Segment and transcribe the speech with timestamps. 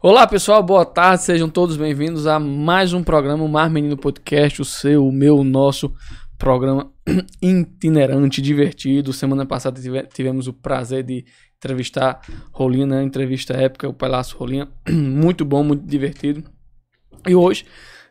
[0.00, 4.62] Olá pessoal, boa tarde, sejam todos bem-vindos a mais um programa, o Mar Menino Podcast,
[4.62, 5.92] o seu, o meu, o nosso
[6.38, 6.92] programa
[7.42, 9.12] itinerante, divertido.
[9.12, 9.80] Semana passada
[10.14, 11.24] tivemos o prazer de
[11.56, 12.20] entrevistar
[12.52, 16.44] Rolinha, entrevista épica, o Palácio Rolinha, muito bom, muito divertido.
[17.26, 17.66] E hoje,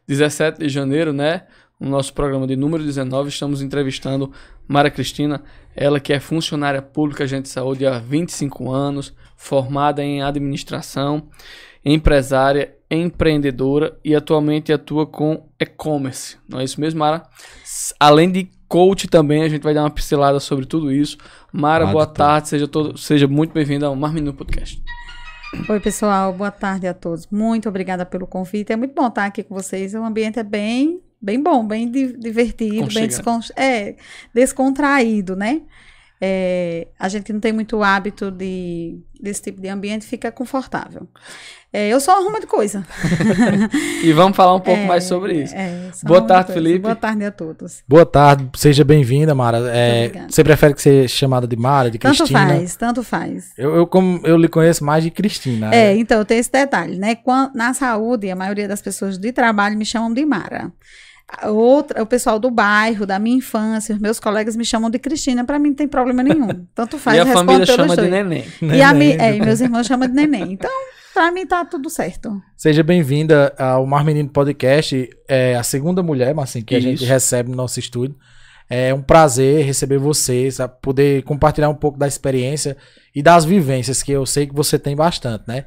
[0.06, 1.44] 17 de janeiro, né,
[1.80, 4.30] no nosso programa de número 19, estamos entrevistando
[4.68, 5.42] Mara Cristina,
[5.74, 11.30] ela que é funcionária pública, agente de saúde há 25 anos, formada em administração,
[11.94, 16.38] empresária, empreendedora e atualmente atua com e-commerce.
[16.48, 17.23] Não é isso mesmo, Mara?
[17.98, 21.18] Além de coach também, a gente vai dar uma pincelada sobre tudo isso.
[21.52, 24.84] Mara, boa tarde, seja, todo, seja muito bem-vinda ao Mar Menino Podcast.
[25.70, 27.26] Oi, pessoal, boa tarde a todos.
[27.28, 28.73] Muito obrigada pelo convite.
[28.73, 29.94] É muito bom estar aqui com vocês.
[29.94, 33.95] O ambiente é bem, bem bom, bem divertido, bem descon é,
[34.34, 35.62] descontraído, né?
[36.20, 41.08] É, a gente não tem muito hábito de, desse tipo de ambiente, fica confortável.
[41.71, 42.84] É, eu só arrumo de coisa.
[44.02, 45.53] e vamos falar um pouco é, mais sobre isso.
[45.53, 46.80] É, Boa tarde, Felipe.
[46.80, 47.83] Boa tarde a todos.
[47.88, 49.59] Boa tarde, seja bem-vinda, Mara.
[49.69, 52.39] É, você prefere que seja chamada de Mara, de tanto Cristina?
[52.39, 53.53] Tanto faz, tanto faz.
[53.58, 55.70] Eu, eu, como eu lhe conheço mais de Cristina.
[55.72, 57.16] É, então, tem esse detalhe, né?
[57.16, 60.72] Quando, na saúde, a maioria das pessoas de trabalho me chamam de Mara.
[61.44, 65.44] Outra, o pessoal do bairro, da minha infância, os meus colegas me chamam de Cristina,
[65.44, 66.66] para mim não tem problema nenhum.
[66.73, 67.17] Tanto faz.
[67.17, 68.45] e a família chama de neném.
[68.61, 70.53] E, a mi, é, e meus irmãos chamam de neném.
[70.53, 70.72] Então,
[71.14, 72.42] para mim tá tudo certo.
[72.55, 76.88] Seja bem-vinda ao Mar Menino Podcast, é a segunda mulher, mas assim, que Isso.
[76.88, 78.16] a gente recebe no nosso estúdio.
[78.70, 82.75] É um prazer receber vocês, poder compartilhar um pouco da experiência
[83.16, 85.66] e das vivências que eu sei que você tem bastante, né?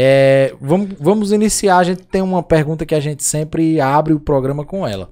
[0.00, 1.78] É, vamos, vamos iniciar.
[1.78, 5.10] A gente tem uma pergunta que a gente sempre abre o programa com ela.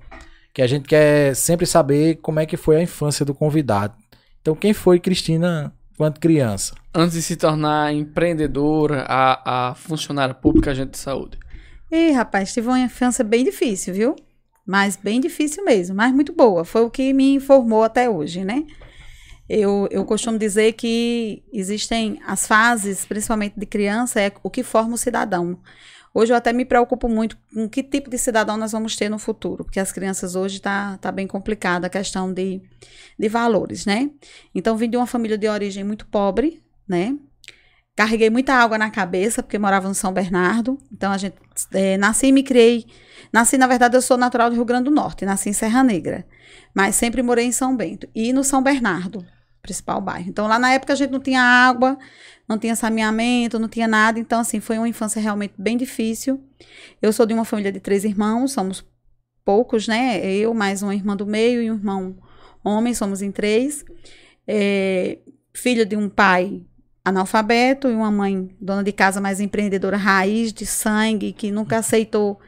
[0.55, 3.95] Que a gente quer sempre saber como é que foi a infância do convidado.
[4.41, 6.73] Então, quem foi Cristina quando criança?
[6.95, 11.37] Antes de se tornar empreendedora, a, a funcionária pública, agente de saúde.
[11.91, 14.15] Ih, rapaz, tive uma infância bem difícil, viu?
[14.65, 16.65] Mas bem difícil mesmo, mas muito boa.
[16.65, 18.65] Foi o que me informou até hoje, né?
[19.49, 24.95] Eu, eu costumo dizer que existem as fases, principalmente de criança, é o que forma
[24.95, 25.59] o cidadão.
[26.13, 29.19] Hoje eu até me preocupo muito com que tipo de cidadão nós vamos ter no
[29.19, 32.61] futuro, porque as crianças hoje tá, tá bem complicada a questão de,
[33.19, 34.11] de valores, né?
[34.55, 37.15] Então vim de uma família de origem muito pobre, né?
[37.95, 40.79] Carreguei muita água na cabeça, porque morava no São Bernardo.
[40.91, 41.37] Então a gente
[41.73, 42.87] é, nasci e me criei.
[43.33, 46.27] Nasci, na verdade, eu sou natural do Rio Grande do Norte, nasci em Serra Negra.
[46.75, 49.25] Mas sempre morei em São Bento e no São Bernardo
[49.67, 50.29] principal bairro.
[50.29, 51.99] Então, lá na época a gente não tinha água,
[52.49, 54.19] não tinha saneamento, não tinha nada.
[54.19, 56.43] Então, assim, foi uma infância realmente bem difícil.
[57.03, 58.85] Eu sou de uma família de três irmãos, somos
[59.45, 60.25] poucos, né?
[60.25, 62.17] Eu, mais uma irmã do meio e um irmão
[62.65, 63.85] homem, somos em três.
[64.47, 65.19] É,
[65.53, 66.63] filho de um pai
[67.05, 72.41] analfabeto e uma mãe dona de casa mais empreendedora raiz de sangue que nunca aceitou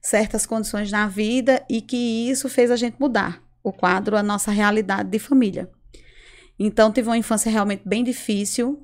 [0.00, 4.50] certas condições na vida e que isso fez a gente mudar o quadro, a nossa
[4.50, 5.68] realidade de família.
[6.58, 8.82] Então, tive uma infância realmente bem difícil.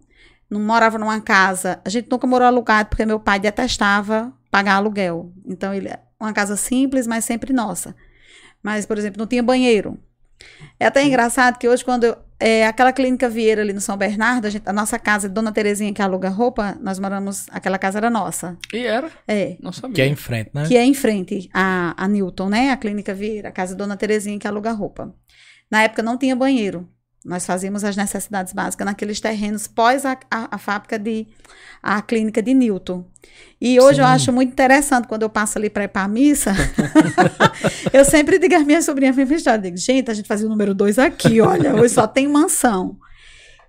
[0.49, 1.81] Não morava numa casa.
[1.85, 5.33] A gente nunca morou alugado porque meu pai detestava pagar aluguel.
[5.47, 5.89] Então, ele
[6.21, 7.97] uma casa simples, mas sempre nossa.
[8.63, 9.99] Mas, por exemplo, não tinha banheiro.
[10.79, 14.47] É até engraçado que hoje, quando eu, é, aquela clínica Vieira ali no São Bernardo,
[14.47, 18.09] a, gente, a nossa casa, Dona Terezinha, que aluga roupa, nós moramos, aquela casa era
[18.09, 18.57] nossa.
[18.73, 19.11] E era?
[19.29, 19.57] É.
[19.61, 19.95] Não sabia.
[19.95, 20.65] Que é em frente, né?
[20.67, 22.71] Que é em frente a, a Newton, né?
[22.71, 25.15] A clínica Vieira, a casa Dona Terezinha, que aluga roupa.
[25.71, 26.89] Na época não tinha banheiro.
[27.25, 31.27] Nós fazíamos as necessidades básicas naqueles terrenos pós a, a, a fábrica de
[31.83, 33.05] a clínica de Newton.
[33.61, 34.01] E hoje Sim.
[34.01, 36.55] eu acho muito interessante quando eu passo ali para ir para a missa.
[37.93, 40.75] eu sempre digo às minhas sobrinhas, minha história, digo, gente, a gente fazia o número
[40.75, 42.97] dois aqui, olha, hoje só tem mansão.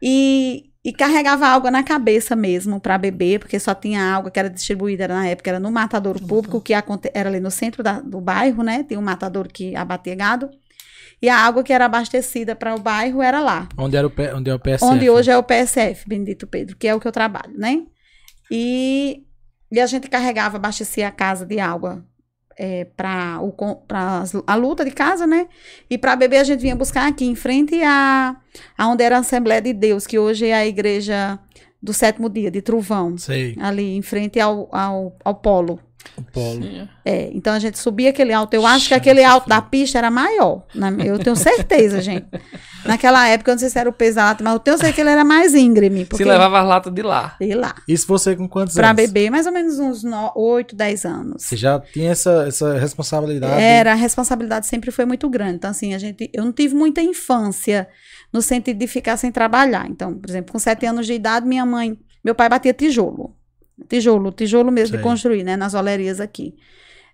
[0.01, 4.49] E, e carregava água na cabeça mesmo para beber, porque só tinha água que era
[4.49, 8.63] distribuída na época, era no matadouro público, que era ali no centro da, do bairro,
[8.63, 8.83] né?
[8.83, 10.49] Tem um matadouro que abatia gado.
[11.21, 13.69] E a água que era abastecida para o bairro era lá.
[13.77, 14.85] Onde era o, onde é o PSF?
[14.85, 17.83] Onde hoje é o PSF, Bendito Pedro, que é o que eu trabalho, né?
[18.49, 19.23] E,
[19.71, 22.03] e a gente carregava, abastecia a casa de água
[22.57, 23.39] é, para
[24.47, 25.47] a luta de casa, né?
[25.89, 28.35] E para beber a gente vinha buscar aqui em frente a,
[28.77, 31.39] a onde era a Assembleia de Deus, que hoje é a igreja
[31.81, 33.17] do sétimo dia, de Truvão.
[33.17, 33.55] Sei.
[33.59, 35.79] Ali em frente ao, ao, ao polo.
[36.17, 36.63] O polo.
[36.63, 36.87] Sim.
[37.05, 38.53] É, então a gente subia aquele alto.
[38.53, 40.63] Eu acho que aquele alto da pista era maior.
[41.05, 42.27] eu tenho certeza, gente.
[42.85, 44.95] Naquela época, eu não sei se era o peso da lata, mas eu tenho certeza
[44.95, 46.05] que ele era mais íngreme.
[46.05, 46.23] Porque...
[46.23, 47.35] Se levava as latas de lá.
[47.39, 47.75] De lá.
[47.87, 48.95] Isso você com quantos pra anos?
[48.95, 50.03] Para beber, mais ou menos uns
[50.35, 51.43] 8, 10 anos.
[51.43, 53.61] Você já tinha essa, essa responsabilidade?
[53.61, 55.55] Era, a responsabilidade sempre foi muito grande.
[55.55, 57.87] Então, assim, a gente, eu não tive muita infância
[58.33, 59.87] no sentido de ficar sem trabalhar.
[59.89, 63.35] Então, por exemplo, com 7 anos de idade, minha mãe, meu pai batia tijolo
[63.87, 64.97] tijolo, tijolo mesmo Sei.
[64.97, 65.55] de construir, né?
[65.57, 66.55] Nas olerias aqui.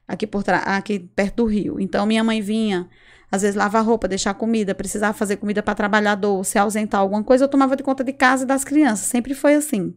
[0.08, 1.80] Aqui por trás, aqui perto do rio.
[1.80, 2.88] Então minha mãe vinha,
[3.32, 7.44] às vezes lavar roupa, deixar comida, precisava fazer comida para trabalhador, se ausentar alguma coisa,
[7.44, 9.08] eu tomava de conta de casa e das crianças.
[9.08, 9.94] Sempre foi assim.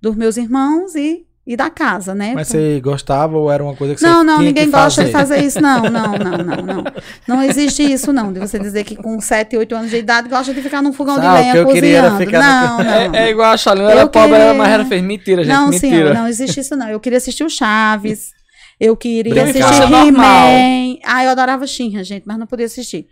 [0.00, 2.32] Dos meus irmãos e e da casa, né?
[2.34, 5.10] Mas você gostava ou era uma coisa que não, você Não, não, ninguém gosta de
[5.10, 6.84] fazer isso, não, não, não, não, não.
[7.26, 10.52] Não existe isso, não, de você dizer que com 7, 8 anos de idade gosta
[10.52, 12.18] de ficar num fogão de lenha eu cozinhando.
[12.18, 12.84] Ficar não, no...
[12.84, 14.54] não, É, é, igual a Chalina, era pobre, queria...
[14.54, 16.14] mas ela fez mentira, gente, não, mentira.
[16.14, 16.88] Não existe isso, não.
[16.88, 18.30] Eu queria assistir o Chaves,
[18.78, 19.70] eu queria Brincar.
[19.70, 20.98] assistir He-Man.
[21.04, 23.06] Ah, eu adorava Shinra, gente, mas não podia assistir.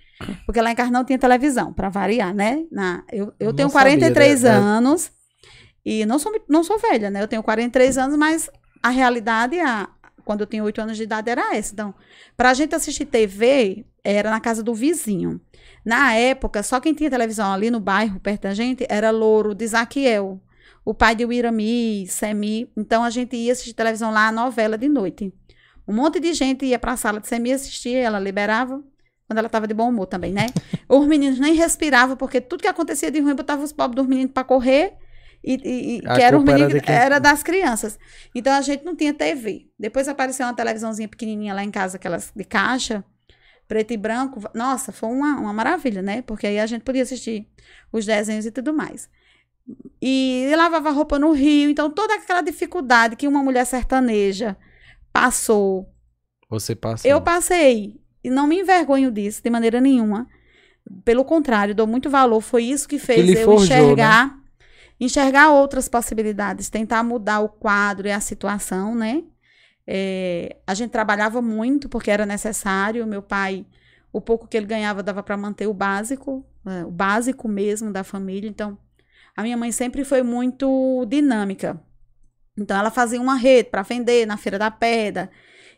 [0.47, 2.61] Porque lá em casa não tinha televisão, pra variar, né?
[2.71, 4.67] Na, eu eu tenho 43 sabia, né?
[4.67, 5.18] anos...
[5.90, 7.23] E não sou, não sou velha, né?
[7.23, 8.50] Eu tenho 43 anos, mas
[8.82, 9.88] a realidade, a,
[10.23, 11.73] quando eu tinha 8 anos de idade, era essa.
[11.73, 11.94] Então,
[12.37, 15.40] para a gente assistir TV, era na casa do vizinho.
[15.82, 19.67] Na época, só quem tinha televisão ali no bairro, perto da gente, era Louro de
[19.67, 20.38] Zaquiel,
[20.85, 22.70] o pai de Wirami, Semi.
[22.76, 25.32] Então, a gente ia assistir televisão lá, a novela de noite.
[25.87, 28.85] Um monte de gente ia para a sala de Semi assistir, ela liberava,
[29.26, 30.49] quando ela estava de bom humor também, né?
[30.87, 34.32] Os meninos nem respiravam, porque tudo que acontecia de ruim botava os pobres dos meninos
[34.35, 35.08] para correr
[35.43, 37.99] e, e, que era, menino, era, era, das crianças.
[38.35, 39.69] Então a gente não tinha TV.
[39.79, 43.05] Depois apareceu uma televisãozinha pequenininha lá em casa, aquelas de caixa,
[43.67, 44.40] preto e branco.
[44.55, 46.23] Nossa, foi uma, uma maravilha, né?
[46.23, 47.46] Porque aí a gente podia assistir
[47.93, 49.08] os desenhos e tudo mais.
[50.02, 51.70] E lavava roupa no rio.
[51.70, 54.56] Então toda aquela dificuldade que uma mulher sertaneja
[55.12, 55.88] passou.
[56.50, 57.08] Você passou.
[57.08, 58.00] Eu passei.
[58.25, 60.26] E não me envergonho disso de maneira nenhuma.
[61.05, 62.40] Pelo contrário, dou muito valor.
[62.40, 63.82] Foi isso que fez que eu forjou, né?
[63.82, 64.26] enxergar.
[64.26, 64.38] Né?
[65.00, 69.23] Enxergar outras possibilidades, tentar mudar o quadro e a situação, né?
[69.87, 73.06] É, a gente trabalhava muito porque era necessário.
[73.06, 73.65] Meu pai,
[74.12, 78.05] o pouco que ele ganhava dava para manter o básico, é, o básico mesmo da
[78.05, 78.49] família.
[78.49, 78.77] Então,
[79.37, 81.81] a minha mãe sempre foi muito dinâmica.
[82.59, 85.31] Então, ela fazia uma rede para vender na Feira da Pedra.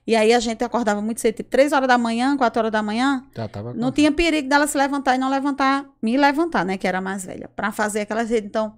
[0.06, 2.82] E aí a gente acordava muito cedo, tipo 3 horas da manhã, 4 horas da
[2.82, 3.25] manhã.
[3.37, 6.78] Já tava não tinha perigo dela se levantar e não levantar, me levantar, né?
[6.78, 8.49] Que era mais velha, para fazer aquelas redes.
[8.49, 8.76] Então,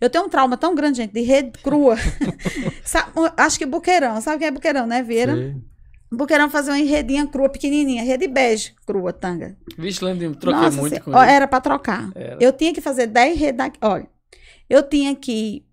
[0.00, 1.96] eu tenho um trauma tão grande, gente, de rede crua.
[2.84, 4.20] sabe, acho que buqueirão.
[4.20, 5.34] Sabe o que é buqueirão, né, Vira?
[5.34, 5.62] Sim.
[6.12, 8.02] Buqueirão fazer uma redinha crua, pequenininha.
[8.02, 9.56] Rede bege crua, tanga.
[9.76, 11.30] Vixe, Landinho, troquei Nossa, muito com ele.
[11.30, 12.10] Era pra trocar.
[12.14, 12.36] Era.
[12.40, 13.78] Eu tinha que fazer 10 redes daqui.
[13.82, 14.06] Olha,
[14.68, 15.64] eu tinha que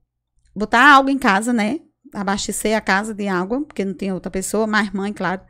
[0.56, 1.80] botar água em casa, né?
[2.14, 5.42] Abastecer a casa de água, porque não tinha outra pessoa, mais mãe, claro.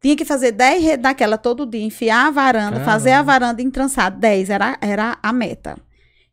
[0.00, 2.84] Tinha que fazer 10 redes daquela todo dia, enfiar a varanda, Caramba.
[2.84, 4.16] fazer a varanda entrançada.
[4.16, 5.76] 10 era, era a meta.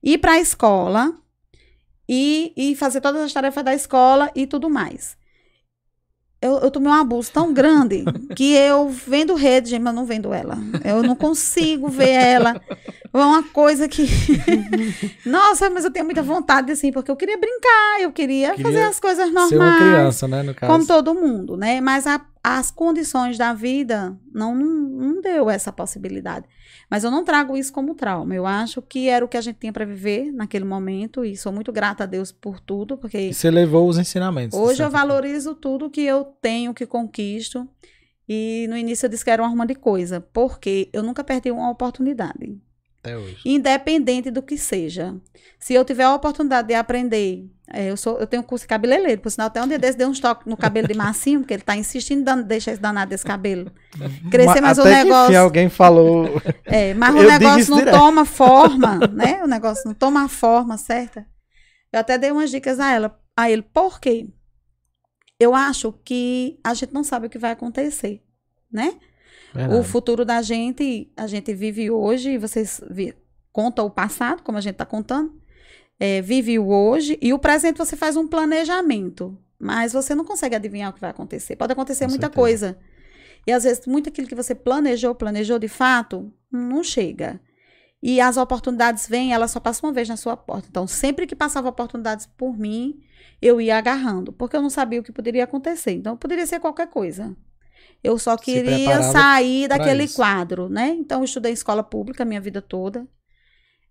[0.01, 1.13] Ir pra escola,
[2.07, 5.17] e, e fazer todas as tarefas da escola e tudo mais.
[6.39, 8.05] Eu, eu tomei um abuso tão grande
[8.35, 10.55] que eu vendo rede, gente, mas não vendo ela.
[10.85, 12.61] Eu não consigo ver ela.
[13.11, 14.07] É uma coisa que.
[15.25, 18.83] Nossa, mas eu tenho muita vontade, assim, porque eu queria brincar, eu queria, queria fazer
[18.83, 19.49] as coisas normais.
[19.49, 20.71] Ser uma criança, né, no caso.
[20.71, 21.81] Como todo mundo, né?
[21.81, 26.45] Mas a, as condições da vida não, não, não deu essa possibilidade.
[26.89, 28.33] Mas eu não trago isso como trauma.
[28.33, 31.51] Eu acho que era o que a gente tinha para viver naquele momento e sou
[31.51, 34.57] muito grata a Deus por tudo, porque e você levou os ensinamentos.
[34.57, 37.67] Hoje eu valorizo tudo que eu tenho, que conquisto.
[38.27, 41.51] E no início eu disse que era uma arma de coisa, porque eu nunca perdi
[41.51, 42.57] uma oportunidade.
[42.99, 43.37] Até hoje.
[43.45, 45.15] Independente do que seja.
[45.59, 49.21] Se eu tiver a oportunidade de aprender, é, eu, sou, eu tenho curso de cabeleireiro,
[49.21, 51.61] por sinal, até um dia desse deu um toques no cabelo de massinho, porque ele
[51.61, 53.69] está insistindo em deixar esse danado desse cabelo.
[54.31, 55.31] Crescer, mas até o negócio.
[55.31, 56.41] Que alguém falou.
[56.63, 57.97] É, mas o negócio não direto.
[57.97, 59.43] toma forma, né?
[59.43, 61.27] O negócio não toma a forma certa.
[61.91, 64.29] Eu até dei umas dicas a ela, a ele, por quê?
[65.37, 68.23] Eu acho que a gente não sabe o que vai acontecer,
[68.71, 68.95] né?
[69.53, 69.79] Verdade.
[69.79, 73.13] O futuro da gente, a gente vive hoje, vocês vi,
[73.51, 75.33] contam o passado, como a gente está contando,
[75.99, 80.55] é, vive o hoje, e o presente você faz um planejamento, mas você não consegue
[80.55, 81.55] adivinhar o que vai acontecer.
[81.55, 82.41] Pode acontecer Com muita certeza.
[82.41, 82.79] coisa.
[83.45, 87.39] E às vezes, muito aquilo que você planejou, planejou de fato, não chega.
[88.01, 90.67] E as oportunidades vêm, elas só passam uma vez na sua porta.
[90.69, 92.99] Então, sempre que passava oportunidades por mim,
[93.41, 95.91] eu ia agarrando, porque eu não sabia o que poderia acontecer.
[95.91, 97.35] Então, poderia ser qualquer coisa.
[98.03, 100.15] Eu só queria sair daquele isso.
[100.15, 100.89] quadro, né?
[100.89, 103.07] Então, eu estudei em escola pública a minha vida toda.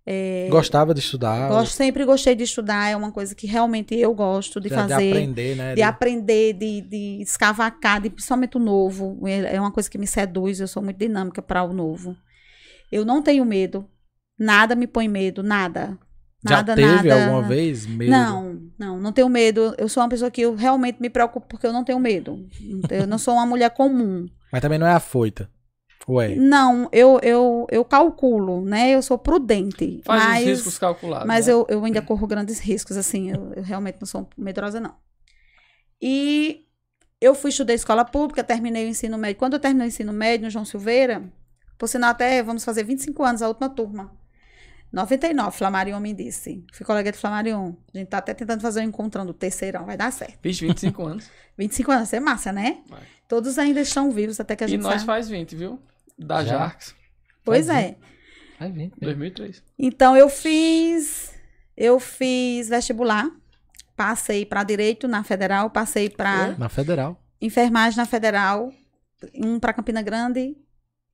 [0.08, 1.48] É, Gostava de estudar?
[1.48, 4.96] Gosto, sempre gostei de estudar, é uma coisa que realmente eu gosto de, de fazer.
[4.96, 5.70] De aprender, né?
[5.70, 9.18] De, de aprender, de, de escavacar, de, principalmente o novo.
[9.26, 12.16] É, é uma coisa que me seduz, eu sou muito dinâmica para o novo.
[12.92, 13.84] Eu não tenho medo,
[14.38, 15.98] nada me põe medo, nada.
[16.44, 17.24] Nada, Já teve nada.
[17.24, 18.10] alguma vez medo?
[18.12, 19.74] Não, não, não tenho medo.
[19.76, 22.46] Eu sou uma pessoa que eu realmente me preocupo porque eu não tenho medo.
[22.88, 24.28] Eu não sou uma mulher comum.
[24.52, 25.50] Mas também não é afoita.
[26.08, 26.36] Ué.
[26.36, 28.90] Não, eu, eu, eu calculo, né?
[28.90, 30.00] Eu sou prudente.
[30.04, 31.26] Faz mas, os riscos calculados.
[31.26, 31.52] Mas né?
[31.52, 33.30] eu, eu ainda corro grandes riscos, assim.
[33.32, 34.94] Eu, eu realmente não sou medrosa, não.
[36.00, 36.64] E
[37.20, 39.36] eu fui estudar escola pública, terminei o ensino médio.
[39.36, 41.24] Quando eu terminei o ensino médio no João Silveira,
[41.76, 44.12] por sinal até vamos fazer 25 anos, a última turma.
[44.92, 46.64] 99, Flamarion me disse.
[46.72, 47.74] Fui colega de Flamarion.
[47.92, 50.38] A gente tá até tentando fazer um encontrando o terceirão, vai dar certo.
[50.42, 51.30] Vixe, 25 anos.
[51.58, 52.78] 25 anos, é massa, né?
[52.88, 53.02] Vai.
[53.28, 55.06] Todos ainda estão vivos até que a E gente nós sabe.
[55.06, 55.80] faz 20, viu?
[56.18, 56.58] Da Já?
[56.58, 56.94] Jarx,
[57.44, 57.96] Pois Faz é.
[58.58, 58.92] Vai vir.
[59.00, 59.62] 2003.
[59.78, 61.34] Então eu fiz
[61.76, 63.30] eu fiz vestibular,
[63.94, 67.20] passei para direito na Federal, passei para Na Federal.
[67.40, 68.72] enfermagem na Federal,
[69.34, 70.56] um para Campina Grande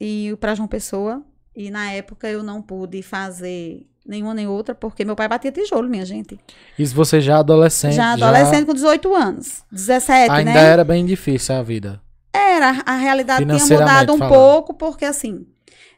[0.01, 1.25] e para João Pessoa.
[1.55, 5.89] E na época eu não pude fazer nenhuma nem outra porque meu pai batia tijolo,
[5.89, 6.39] minha gente.
[6.79, 7.95] Isso você já adolescente.
[7.95, 10.65] já adolescente com 18 anos, 17, Ainda né?
[10.65, 12.01] era bem difícil a vida.
[12.33, 14.35] Era, a realidade tinha mudado um falando.
[14.35, 15.47] pouco, porque assim,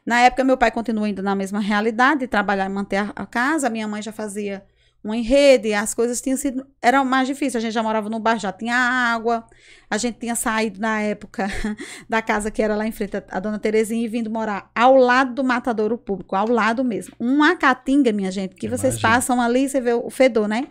[0.05, 3.25] na época meu pai continua ainda na mesma realidade, de trabalhar e manter a, a
[3.25, 4.63] casa, minha mãe já fazia
[5.05, 8.39] uma rede, as coisas tinham sido, era mais difícil, a gente já morava no bairro,
[8.39, 9.45] já tinha água,
[9.87, 11.47] a gente tinha saído na época
[12.09, 14.95] da casa que era lá em frente, a, a dona Terezinha, e vindo morar ao
[14.95, 17.13] lado do matadouro público, ao lado mesmo.
[17.19, 19.13] Uma caatinga, minha gente, que vocês Imagino.
[19.13, 20.67] passam ali, você vê o fedor, né?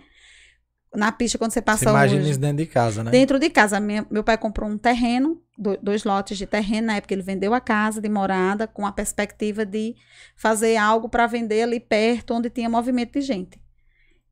[0.94, 2.30] Na pista, quando você Você passa imagina hoje.
[2.30, 3.10] isso dentro de casa, né?
[3.10, 6.86] Dentro de casa, minha- meu pai comprou um terreno, do- dois lotes de terreno.
[6.88, 9.94] Na época, ele vendeu a casa de morada com a perspectiva de
[10.36, 13.60] fazer algo para vender ali perto, onde tinha movimento de gente.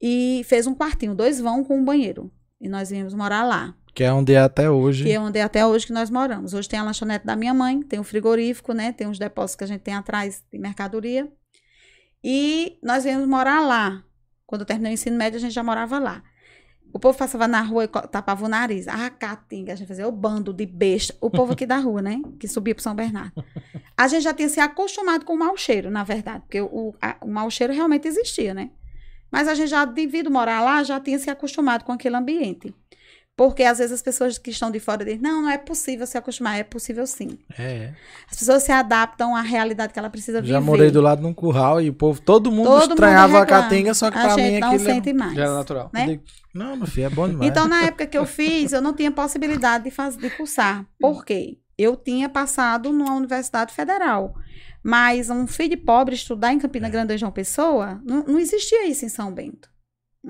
[0.01, 2.31] E fez um quartinho, dois vão com um banheiro.
[2.61, 5.05] E nós íamos morar lá, Que é onde é até hoje.
[5.05, 6.55] que é onde é até hoje que nós moramos.
[6.55, 8.93] Hoje tem a lanchonete da minha mãe, tem o frigorífico, né?
[8.93, 11.29] Tem os depósitos que a gente tem atrás de mercadoria.
[12.23, 14.03] E nós viemos morar lá.
[14.47, 16.23] Quando eu terminei o ensino médio, a gente já morava lá.
[16.93, 18.87] O povo passava na rua e tapava o nariz.
[18.87, 19.73] Ah, caatinga.
[19.73, 21.15] A gente fazia o bando de besta.
[21.21, 22.21] O povo aqui da rua, né?
[22.39, 23.33] Que subia para São Bernardo.
[23.97, 26.41] A gente já tinha se acostumado com o mau cheiro, na verdade.
[26.41, 28.71] Porque o, a- o mau cheiro realmente existia, né?
[29.31, 32.75] Mas a gente já, devido morar lá, já tinha se acostumado com aquele ambiente.
[33.45, 36.17] Porque às vezes as pessoas que estão de fora dizem, não, não é possível se
[36.17, 36.61] acostumar.
[36.61, 37.37] É possível sim.
[37.59, 37.93] É.
[38.31, 40.61] As pessoas se adaptam à realidade que ela precisa Já viver.
[40.61, 43.63] morei do lado num curral e o povo, todo mundo Todo mundo estranhava a reclama.
[43.65, 45.35] caatinga, só que a pra gente mim não aquilo é- sente mais.
[45.35, 45.91] Já era natural.
[45.93, 46.07] Né?
[46.07, 46.23] Digo,
[46.55, 47.51] Não, meu filho, é bom demais.
[47.51, 50.87] Então, na época que eu fiz, eu não tinha possibilidade de, de cursar.
[51.01, 51.59] Por quê?
[51.77, 54.37] Eu tinha passado numa universidade federal.
[54.85, 56.91] Mas um filho de pobre estudar em Campina É.
[56.91, 59.69] Grande, João Pessoa, não, não existia isso em São Bento.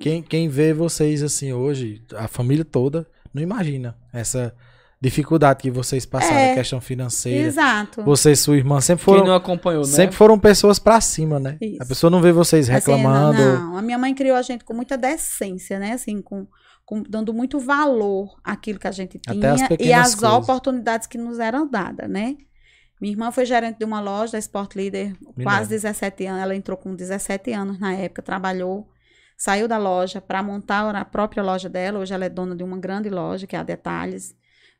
[0.01, 4.55] Quem, quem vê vocês assim hoje, a família toda, não imagina essa
[5.01, 6.55] dificuldade que vocês passaram, É.
[6.55, 7.49] questão financeira.
[7.49, 8.03] Exato.
[8.05, 9.89] Você e sua irmã sempre Quem foram, não acompanhou, né?
[9.91, 11.59] sempre foram pessoas pra cima, né?
[11.61, 11.83] Isso.
[11.83, 13.39] A pessoa não vê vocês Assim, reclamando.
[13.43, 15.93] não, a minha mãe criou a gente com muita decência, né?
[15.93, 16.47] Assim, com,
[16.87, 20.39] com- dando muito valor àquilo que a gente Até tinha as e às coisas.
[20.39, 22.37] oportunidades que nos eram dadas, né?
[23.01, 25.71] Minha irmã foi gerente de uma loja, da Sport Leader, Me quase lembro.
[25.71, 26.43] 17 anos.
[26.43, 28.87] Ela entrou com 17 anos na época, trabalhou,
[29.37, 31.99] saiu da loja para montar a própria loja dela.
[31.99, 34.35] Hoje ela é dona de uma grande loja, que é a Detalhes,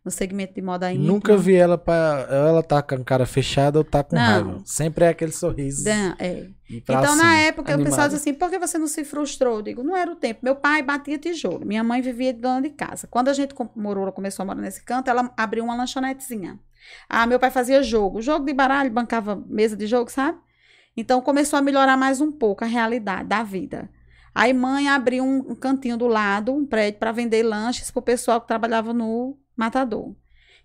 [0.05, 1.07] no segmento de moda íntima.
[1.13, 2.27] Nunca vi ela pra.
[2.29, 4.23] Ela tá com a cara fechada ou tá com Não.
[4.23, 4.63] raiva.
[4.65, 5.85] Sempre é aquele sorriso.
[5.85, 6.47] Dan- é.
[6.69, 7.17] Então, cima.
[7.17, 9.57] na época, o pessoal diz assim, por que você não se frustrou?
[9.57, 10.41] Eu digo, não era o tempo.
[10.43, 13.07] Meu pai batia tijolo, minha mãe vivia de dona de casa.
[13.07, 16.59] Quando a gente morou, começou a morar nesse canto, ela abriu uma lanchonetezinha.
[17.09, 18.21] Ah, meu pai fazia jogo.
[18.23, 20.39] Jogo de baralho, bancava mesa de jogo, sabe?
[20.97, 23.89] Então, começou a melhorar mais um pouco a realidade da vida.
[24.35, 28.41] Aí, mãe abriu um, um cantinho do lado, um prédio, para vender lanches pro pessoal
[28.41, 30.15] que trabalhava no matador.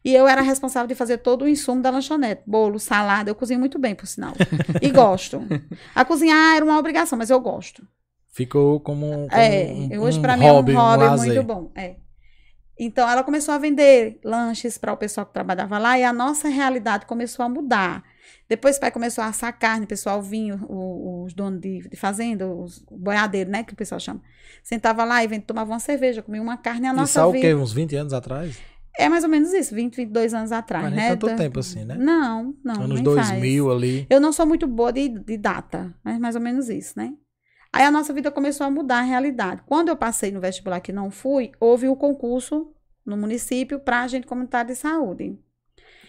[0.06, 2.44] E eu era responsável de fazer todo o insumo da lanchonete.
[2.48, 3.30] Bolo, salada.
[3.30, 4.34] Eu cozinho muito bem, por sinal.
[4.82, 5.42] E gosto.
[5.94, 7.86] A cozinhar era uma obrigação, mas eu gosto.
[8.32, 11.34] Ficou como, um- como é, um, hoje um pra mim é um hobby lazer.
[11.34, 11.72] muito bom.
[11.76, 11.96] É.
[12.80, 16.48] Então ela começou a vender lanches para o pessoal que trabalhava lá e a nossa
[16.48, 18.04] realidade começou a mudar.
[18.50, 22.48] Depois o pai começou a assar carne, o pessoal vinha, os donos de, de fazenda,
[22.48, 24.22] os boiadeiros, né, que o pessoal chama.
[24.64, 27.34] Sentava lá e vem- tomava uma cerveja, comia uma carne a Isso nossa há o
[27.34, 27.54] quê?
[27.54, 28.58] Uns 20 anos atrás?
[28.98, 31.10] É mais ou menos isso, 20, 22 anos atrás, Mas né?
[31.10, 31.96] tanto Da- tempo assim, né?
[32.00, 32.82] Não, não.
[32.82, 33.78] Anos nem 2000 faz.
[33.78, 34.08] ali.
[34.10, 37.14] Eu não sou muito boa de, de data, mas mais ou menos isso, né?
[37.72, 39.62] Aí a nossa vida começou a mudar a realidade.
[39.68, 42.74] Quando eu passei no vestibular que não fui, houve o concurso
[43.06, 45.38] no município para agente comunitário de saúde.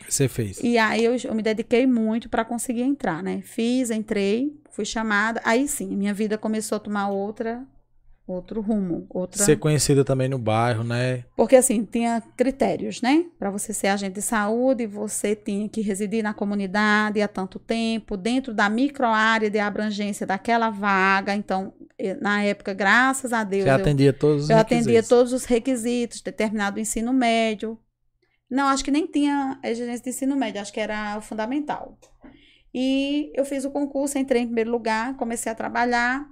[0.08, 0.58] Você fez.
[0.62, 3.40] E aí eu, eu me dediquei muito para conseguir entrar, né?
[3.42, 5.40] Fiz, entrei, fui chamada.
[5.44, 7.62] Aí sim, minha vida começou a tomar outra,
[8.26, 9.42] outro rumo, outra.
[9.42, 11.24] Ser conhecida também no bairro, né?
[11.36, 13.26] Porque assim, tinha critérios, né?
[13.38, 18.16] Para você ser agente de saúde, você tinha que residir na comunidade há tanto tempo,
[18.16, 21.34] dentro da microárea de abrangência daquela vaga.
[21.34, 21.72] Então,
[22.20, 25.08] na época, graças a Deus, Você eu, atendia todos os eu atendia requisitos.
[25.08, 27.78] todos os requisitos, determinado ensino médio.
[28.50, 31.98] Não, acho que nem tinha exigência de ensino médio, acho que era o fundamental.
[32.72, 36.26] E eu fiz o concurso, entrei em primeiro lugar, comecei a trabalhar.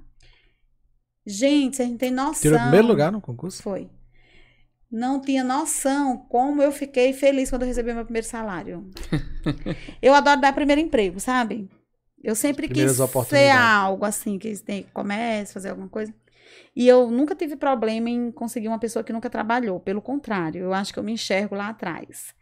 [1.26, 2.40] Gente, vocês não têm noção.
[2.40, 3.62] Tirou o primeiro lugar no concurso?
[3.62, 3.90] Foi.
[4.90, 8.88] não tinha noção como eu fiquei feliz quando eu recebi meu primeiro salário.
[10.00, 11.68] eu adoro dar primeiro emprego, sabe?
[12.22, 12.92] Eu sempre quis
[13.28, 16.14] ser algo assim, que tem comércio, fazer alguma coisa.
[16.76, 19.80] E eu nunca tive problema em conseguir uma pessoa que nunca trabalhou.
[19.80, 22.34] Pelo contrário, eu acho que eu me enxergo lá atrás.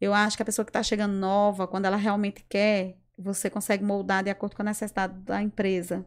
[0.00, 3.82] Eu acho que a pessoa que está chegando nova, quando ela realmente quer, você consegue
[3.82, 6.06] moldar de acordo com a necessidade da empresa.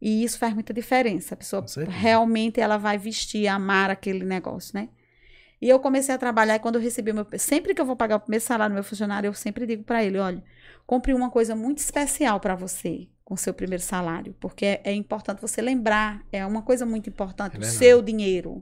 [0.00, 1.34] E isso faz muita diferença.
[1.34, 4.90] A pessoa realmente ela vai vestir, amar aquele negócio, né?
[5.60, 7.26] E eu comecei a trabalhar e quando eu recebi o meu.
[7.36, 10.04] Sempre que eu vou pagar o primeiro salário do meu funcionário, eu sempre digo para
[10.04, 10.42] ele: olha,
[10.86, 15.40] compre uma coisa muito especial para você com seu primeiro salário, porque é, é, importante
[15.40, 18.60] você lembrar, é uma coisa muito importante, é o seu dinheiro.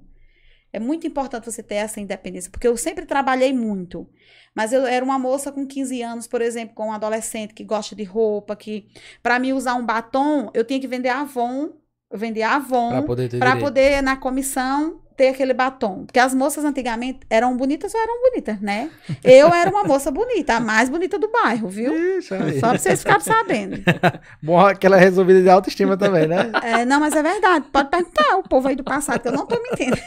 [0.70, 4.06] É muito importante você ter essa independência, porque eu sempre trabalhei muito.
[4.54, 7.96] Mas eu era uma moça com 15 anos, por exemplo, com um adolescente que gosta
[7.96, 8.90] de roupa, que
[9.22, 11.70] para mim usar um batom, eu tinha que vender Avon,
[12.10, 16.04] eu vendia Avon para poder, poder na comissão ter aquele batom.
[16.06, 18.88] Porque as moças antigamente eram bonitas ou eram bonitas, né?
[19.25, 22.18] Eu era uma moça bonita, a mais bonita do bairro, viu?
[22.18, 23.82] Ixi, Só pra vocês ficarem sabendo.
[24.40, 26.52] Bom, aquela resolvida de autoestima também, né?
[26.62, 27.66] É, não, mas é verdade.
[27.72, 29.98] Pode perguntar o povo aí do passado, que eu não tô mentindo.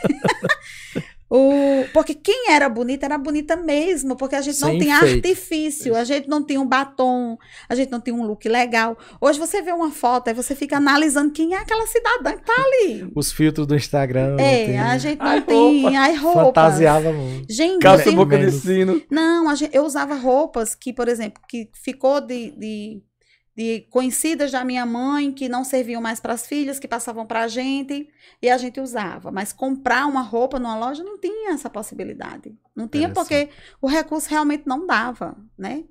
[1.33, 5.95] O, porque quem era bonita era bonita mesmo, porque a gente Sem não tem artifício,
[5.95, 7.37] a gente não tem um batom,
[7.69, 8.97] a gente não tem um look legal.
[9.21, 12.53] Hoje você vê uma foto e você fica analisando quem é aquela cidadã que tá
[12.53, 13.09] ali.
[13.15, 14.35] Os filtros do Instagram.
[14.41, 15.83] É, a gente não ai, tem.
[15.83, 15.97] Roupa.
[15.97, 16.43] Ai, roupa.
[16.43, 17.53] Fantasiava muito.
[17.53, 18.15] Gente, Calça tem...
[18.15, 19.01] boca de sino.
[19.09, 23.01] Não, gente, eu usava roupas que, por exemplo, que ficou de, de
[23.55, 27.43] de conhecidas da minha mãe que não serviam mais para as filhas, que passavam para
[27.43, 28.09] a gente
[28.41, 29.31] e a gente usava.
[29.31, 32.55] Mas comprar uma roupa numa loja não tinha essa possibilidade.
[32.75, 33.49] Não tinha porque
[33.81, 35.83] o recurso realmente não dava, né?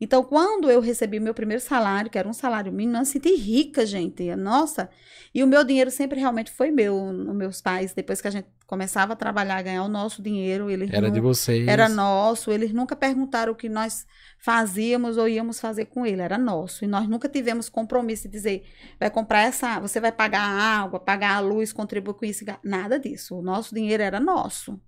[0.00, 3.34] Então, quando eu recebi meu primeiro salário, que era um salário mínimo, eu me senti
[3.34, 4.34] rica, gente.
[4.36, 4.88] Nossa!
[5.34, 6.96] E o meu dinheiro sempre realmente foi meu.
[6.96, 10.92] Os meus pais, depois que a gente começava a trabalhar, ganhar o nosso dinheiro, eles
[10.92, 11.66] era de vocês.
[11.66, 12.52] Era nosso.
[12.52, 14.06] Eles nunca perguntaram o que nós
[14.38, 16.84] fazíamos ou íamos fazer com ele, era nosso.
[16.84, 18.64] E nós nunca tivemos compromisso de dizer,
[19.00, 22.44] vai comprar essa, você vai pagar a água, pagar a luz, contribuir com isso.
[22.62, 23.36] Nada disso.
[23.36, 24.80] O nosso dinheiro era nosso.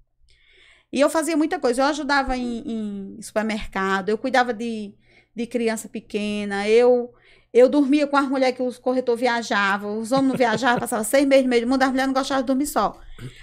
[0.92, 1.82] E eu fazia muita coisa.
[1.82, 4.94] Eu ajudava em, em supermercado, eu cuidava de,
[5.40, 7.12] de criança pequena, eu
[7.52, 11.26] eu dormia com as mulheres que os corretor viajavam, os homens não viajavam, passava seis
[11.26, 12.96] meses no meio do mundo, as mulheres não gostavam de dormir só.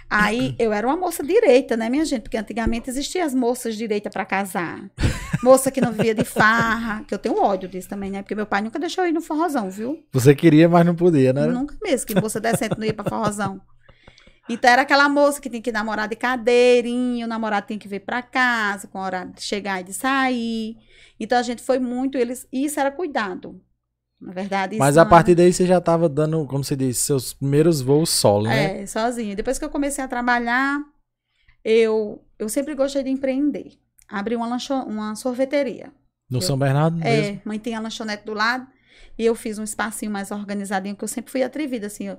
[0.10, 2.22] Aí eu era uma moça direita, né, minha gente?
[2.22, 4.90] Porque antigamente existiam as moças direita para casar.
[5.44, 8.22] Moça que não vivia de farra, que eu tenho ódio disso também, né?
[8.22, 10.02] Porque meu pai nunca deixou eu ir no forrozão, viu?
[10.14, 11.46] Você queria, mas não podia, né?
[11.46, 13.62] Nunca mesmo, que moça decente não ia pra forrozão.
[14.50, 18.00] Então era aquela moça que tinha que namorar de cadeirinha, o namorado tinha que vir
[18.00, 20.78] para casa, com a hora de chegar e de sair.
[21.20, 23.62] Então a gente foi muito, eles, isso era cuidado.
[24.20, 27.82] Na verdade, Mas a partir daí você já estava dando, como você disse, seus primeiros
[27.82, 28.82] voos solo, né?
[28.82, 29.36] É, sozinha.
[29.36, 30.80] Depois que eu comecei a trabalhar,
[31.64, 33.74] eu, eu sempre gostei de empreender.
[34.08, 35.92] Abri uma, lancho, uma sorveteria.
[36.32, 37.36] No eu, São Bernardo é, mesmo?
[37.36, 38.68] É, mãe tem a lanchonete do lado.
[39.20, 42.08] E eu fiz um espacinho mais organizadinho, que eu sempre fui atrevida, assim.
[42.08, 42.18] Eu,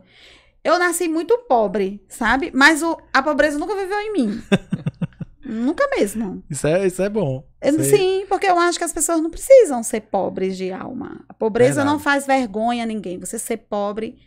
[0.64, 2.50] eu nasci muito pobre, sabe?
[2.54, 4.42] Mas o, a pobreza nunca viveu em mim.
[5.48, 6.44] Nunca mesmo.
[6.50, 7.42] Isso é, isso é bom.
[7.64, 11.24] Isso Sim, porque eu acho que as pessoas não precisam ser pobres de alma.
[11.26, 11.88] A pobreza Verdade.
[11.88, 13.18] não faz vergonha a ninguém.
[13.18, 14.18] Você ser pobre.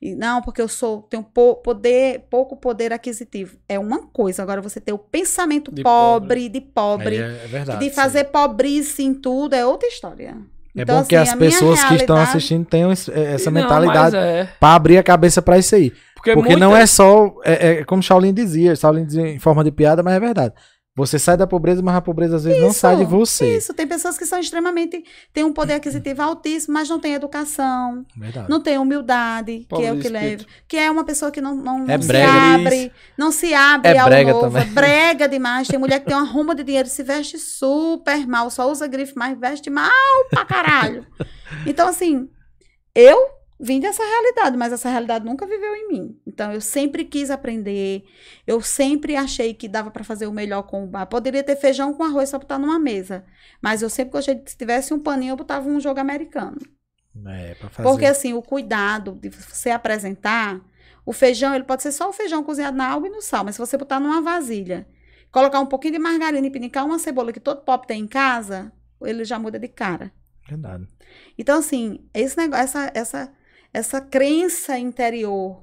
[0.00, 3.58] E, não, porque eu sou tenho poder, pouco poder aquisitivo.
[3.68, 4.40] É uma coisa.
[4.40, 8.24] Agora, você ter o pensamento de pobre, pobre, de pobre, é, é verdade, de fazer
[8.24, 8.30] sim.
[8.30, 10.36] pobrice em tudo, é outra história.
[10.78, 11.88] É então, bom assim, que as pessoas realidade...
[11.88, 14.48] que estão assistindo tenham essa mentalidade é...
[14.60, 15.92] para abrir a cabeça para isso aí.
[16.14, 16.66] Porque, Porque muita...
[16.66, 20.14] não é só, é, é, como Shaolin dizia, Shaolin dizia em forma de piada, mas
[20.14, 20.54] é verdade.
[20.98, 23.56] Você sai da pobreza, mas a pobreza às vezes isso, não sai de você.
[23.56, 25.04] Isso, tem pessoas que são extremamente.
[25.32, 28.04] têm um poder aquisitivo altíssimo, mas não têm educação.
[28.16, 28.50] Verdade.
[28.50, 30.44] Não têm humildade, Pobre que é o que leva.
[30.66, 32.92] Que é uma pessoa que não, não, é não se abre.
[33.16, 34.50] Não se abre é ao brega novo.
[34.50, 34.74] Também.
[34.74, 35.68] Brega demais.
[35.68, 39.12] Tem mulher que tem uma ruma de dinheiro, se veste super mal, só usa grife,
[39.16, 39.90] mas veste mal
[40.28, 41.06] pra caralho.
[41.64, 42.28] Então, assim,
[42.92, 46.20] eu vim dessa realidade, mas essa realidade nunca viveu em mim.
[46.26, 48.04] Então eu sempre quis aprender,
[48.46, 51.06] eu sempre achei que dava para fazer o melhor com o bar.
[51.06, 53.24] Poderia ter feijão com arroz só botar numa mesa,
[53.60, 56.58] mas eu sempre gostei de se tivesse um paninho eu botava um jogo americano.
[57.26, 57.88] É, pra fazer.
[57.88, 60.60] Porque assim, o cuidado de você apresentar,
[61.04, 63.56] o feijão, ele pode ser só o feijão cozinhado na água e no sal, mas
[63.56, 64.86] se você botar numa vasilha,
[65.32, 68.70] colocar um pouquinho de margarina e pinicar uma cebola que todo pop tem em casa,
[69.02, 70.12] ele já muda de cara.
[70.48, 70.86] Verdade.
[71.36, 73.32] Então assim, esse negócio, essa essa
[73.72, 75.62] essa crença interior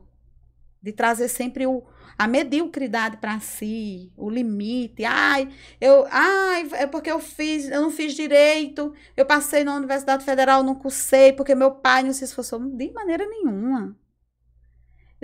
[0.82, 1.84] de trazer sempre o,
[2.18, 5.04] a mediocridade para si, o limite.
[5.04, 5.50] Ai,
[5.82, 10.64] eu, ai, é porque eu fiz, eu não fiz direito, eu passei na Universidade Federal,
[10.64, 13.96] não cursei, porque meu pai não se esforçou de maneira nenhuma.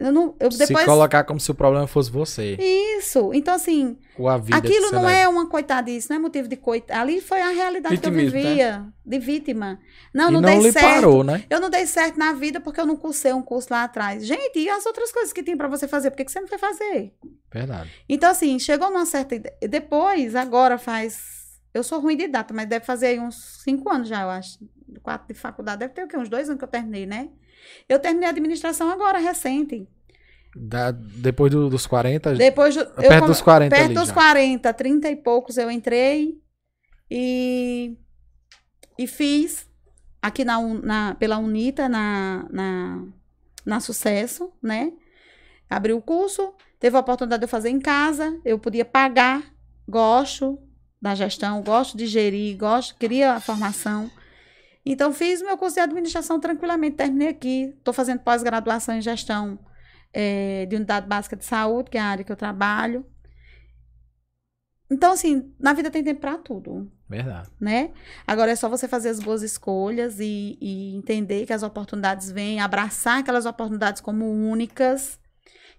[0.01, 2.57] Eu não, eu Se depois colocar como se o problema fosse você.
[2.97, 3.31] isso.
[3.35, 3.95] Então assim,
[4.51, 5.19] aquilo não leva.
[5.19, 6.99] é uma coitadice, não é motivo de coitado.
[6.99, 9.79] Ali foi a realidade Vitimismo, que eu vivia, de vítima.
[10.11, 10.85] Não, e não, não dei lhe certo.
[10.85, 11.43] parou, né?
[11.47, 14.25] Eu não dei certo na vida porque eu não cursei um curso lá atrás.
[14.25, 16.47] Gente, e as outras coisas que tem pra você fazer, por que que você não
[16.47, 17.13] foi fazer?
[17.53, 17.91] Verdade.
[18.09, 19.39] Então, assim, chegou numa certa.
[19.69, 21.19] Depois, agora faz.
[21.73, 24.57] Eu sou ruim de data, mas deve fazer aí uns cinco anos já, eu acho.
[25.03, 25.79] Quatro de faculdade.
[25.79, 26.17] Deve ter o quê?
[26.17, 27.29] Uns dois anos que eu terminei, né?
[27.87, 29.87] Eu terminei a administração agora, recente.
[30.55, 32.75] Da- depois do- dos 40, Depois.
[32.75, 34.13] do- perto come- dos 40 Perto dos já.
[34.13, 36.37] 40, 30 e poucos eu entrei.
[37.09, 37.95] E.
[38.97, 39.67] E fiz
[40.21, 43.03] aqui na, na, pela Unita, na, na,
[43.65, 44.91] na Sucesso, né?
[45.69, 49.41] Abri o curso, teve a oportunidade de eu fazer em casa, eu podia pagar,
[49.87, 50.59] gosto
[51.01, 54.11] da gestão, gosto de gerir, gosto, queria a formação.
[54.85, 57.73] Então, fiz meu curso de administração tranquilamente, terminei aqui.
[57.77, 59.59] Estou fazendo pós-graduação em gestão
[60.13, 63.05] eh, de unidade básica de saúde, que é a área que eu trabalho.
[64.91, 67.49] Então, assim, na vida tem tempo para tudo Verdade.
[67.59, 67.91] né?
[68.27, 72.59] Agora é só você fazer as boas escolhas e, e entender que as oportunidades vêm,
[72.59, 75.17] abraçar aquelas oportunidades como únicas,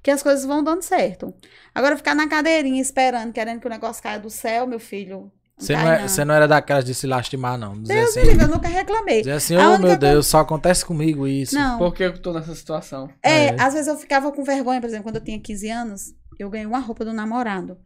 [0.03, 1.35] que as coisas vão dando certo.
[1.75, 5.31] Agora ficar na cadeirinha esperando, querendo que o negócio caia do céu, meu filho.
[5.62, 7.81] Você não, é- você não era daquelas de se lastimar, não.
[7.81, 9.18] Dizer Deus assim, me livre, eu nunca reclamei.
[9.20, 11.55] dizer assim, oh meu coisa- Deus, só acontece comigo isso.
[11.55, 11.79] Não.
[11.79, 13.09] Por que eu tô nessa situação?
[13.22, 13.57] É, É.
[13.61, 16.66] às vezes eu ficava com vergonha, por exemplo, quando eu tinha 15 anos, eu ganhei
[16.66, 17.77] uma roupa do namorado.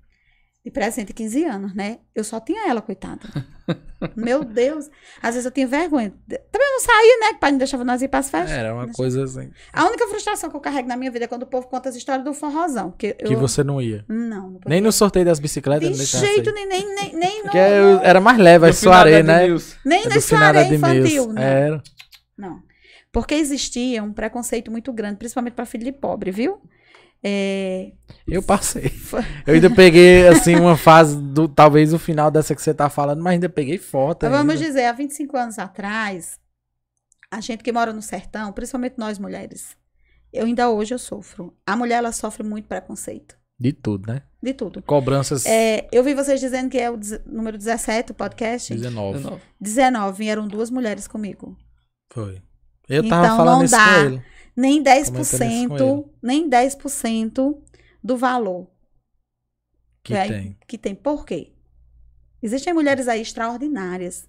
[0.66, 2.00] De presente, 15 anos, né?
[2.12, 3.20] Eu só tinha ela, coitada.
[4.16, 4.90] Meu Deus.
[5.22, 6.12] Às vezes eu tinha vergonha.
[6.28, 7.28] Também não saía, né?
[7.28, 8.50] Que o pai não deixava nós ir para as festas.
[8.50, 9.48] Era uma coisa assim.
[9.72, 11.94] A única frustração que eu carrego na minha vida é quando o povo conta as
[11.94, 12.90] histórias do forrozão.
[12.90, 13.28] Que, eu...
[13.28, 14.04] Que você não ia.
[14.08, 14.60] Não, não.
[14.66, 18.20] Nem no sorteio das bicicletas De jeito nem, nem, nem, nem no, Porque eu- era
[18.20, 19.46] mais leve, a da né?
[19.84, 21.32] Nem É na de infantil.
[21.32, 21.42] Não.
[21.42, 21.82] Era.
[22.36, 22.60] não.
[23.12, 26.60] Porque existia um preconceito muito grande, principalmente para filho de pobre, viu?
[27.28, 27.90] É,
[28.26, 28.92] Eu passei.
[29.46, 31.48] Eu ainda peguei, assim, uma fase do.
[31.48, 34.22] Talvez o final dessa que você tá falando, mas ainda peguei foto.
[34.26, 34.64] Mas vamos ainda.
[34.66, 36.38] dizer, há 25 anos atrás,
[37.30, 39.76] a gente que mora no sertão, principalmente nós mulheres,
[40.32, 41.52] eu ainda hoje eu sofro.
[41.66, 43.36] A mulher, ela sofre muito preconceito.
[43.58, 44.22] De tudo, né?
[44.42, 44.82] De tudo.
[44.82, 48.72] Cobranças É, eu vi vocês dizendo que é o número 17, o podcast.
[48.72, 49.18] 19.
[49.18, 49.42] 19.
[49.60, 51.56] 19, vieram duas mulheres comigo.
[52.12, 52.40] Foi.
[52.88, 53.84] Eu tava Então, falando não isso dá.
[53.94, 54.22] com ele.
[54.56, 57.62] Nem Comentando isso com 10%, nem 10%
[58.02, 58.68] do valor
[60.02, 60.58] Que aí- tem.
[60.66, 60.94] que tem.
[60.94, 61.52] Por quê?
[62.42, 64.28] Existem mulheres aí extraordinárias.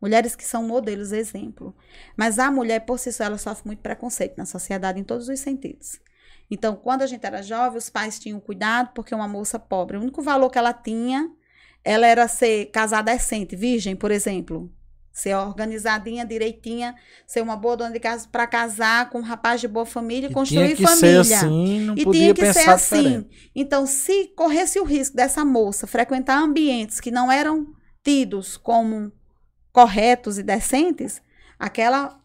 [0.00, 1.74] Mulheres que são modelos, exemplo.
[2.16, 5.40] Mas a mulher, por si só, ela sofre muito preconceito na sociedade, em todos os
[5.40, 6.00] sentidos.
[6.50, 10.00] Então, quando a gente era jovem, os pais tinham cuidado, porque uma moça pobre, o
[10.00, 11.30] único valor que ela tinha,
[11.82, 14.72] ela era ser casada decente, virgem, por exemplo.
[15.16, 16.94] Ser organizadinha, direitinha,
[17.26, 20.30] ser uma boa dona de casa para casar com um rapaz de boa família e
[20.30, 21.24] E construir tinha que família.
[21.24, 23.02] ser assim, não E podia tinha que pensar ser assim.
[23.02, 23.50] diferente.
[23.54, 27.66] Então, se corresse o risco dessa moça frequentar ambientes que não eram
[28.04, 29.10] tidos como
[29.72, 31.22] corretos e decentes,
[31.58, 32.20] aquela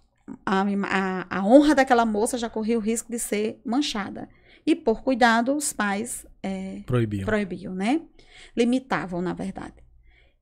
[0.46, 4.28] a, a, a honra daquela moça já corria o risco de ser manchada.
[4.66, 7.26] E por cuidado, os pais eh, Proibiam.
[7.26, 8.02] proibiam, né?
[8.56, 9.76] Limitavam, na verdade.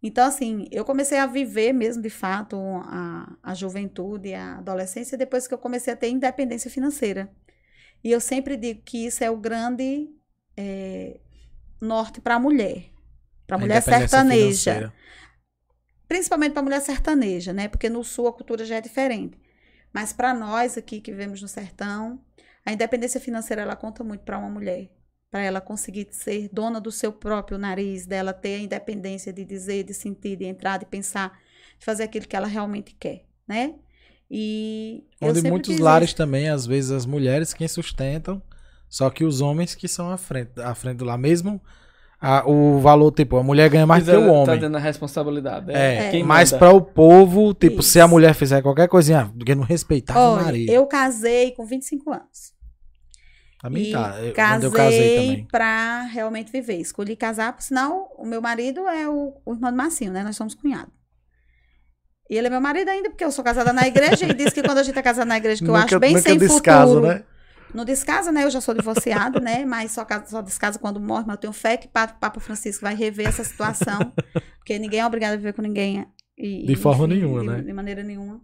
[0.02, 5.48] Então, assim, eu comecei a viver mesmo, de fato, a, a juventude, a adolescência, depois
[5.48, 7.30] que eu comecei a ter independência financeira.
[8.02, 10.10] E eu sempre digo que isso é o grande
[10.56, 11.20] eh,
[11.82, 12.86] norte para a mulher.
[13.46, 14.72] Para a mulher sertaneja.
[14.72, 14.94] financeira.
[16.08, 17.68] Principalmente para a mulher sertaneja, né?
[17.68, 19.38] Porque no sul a cultura já é diferente.
[19.92, 22.24] Mas para nós aqui que vivemos no sertão,
[22.66, 24.90] a independência financeira ela conta muito para uma mulher.
[25.32, 29.84] Para ela conseguir ser dona do seu próprio nariz, dela ter a independência de dizer,
[29.84, 31.38] de sentir, de entrar, de pensar,
[31.78, 33.76] de fazer aquilo que ela realmente quer, né?
[34.30, 36.18] E Onde muitos lares isso.
[36.18, 38.42] também, às vezes, as mulheres quem sustentam,
[38.88, 41.18] só que os homens que são à frente, à frente do lar.
[41.18, 41.62] Mesmo
[42.20, 44.46] a- o valor, tipo, a mulher ganha mais Mas que o ela homem.
[44.48, 45.72] Tá dando a responsabilidade.
[45.72, 46.60] É, quem mas manda.
[46.60, 48.12] para o povo, tipo, se a Isso.
[48.12, 50.72] mulher fizer qualquer coisinha, porque não respeitava o marido.
[50.72, 52.58] eu casei com 25 anos.
[53.90, 54.20] E tá.
[54.22, 55.48] Eu, casei, eu casei também.
[55.52, 56.78] pra realmente viver.
[56.78, 60.24] Escolhi casar, por sinal, o meu marido é o, o irmão do Marcinho, né?
[60.24, 60.94] Nós somos cunhados.
[62.30, 64.26] E ele é meu marido ainda, porque eu sou casada na igreja.
[64.28, 66.38] e disse que quando a gente é casada na igreja, que eu acho bem sem
[66.38, 67.08] descasa, futuro.
[67.08, 67.24] né?
[67.74, 68.46] Não descasa, né?
[68.46, 69.66] Eu já sou divorciada, né?
[69.66, 71.26] Mas só, só descasa quando morre.
[71.26, 74.14] Mas eu tenho fé que o Papa Francisco vai rever essa situação.
[74.58, 76.06] porque ninguém é obrigado a viver com ninguém.
[76.38, 77.62] E, De forma nenhuma, de, né?
[77.62, 78.42] De maneira nenhuma.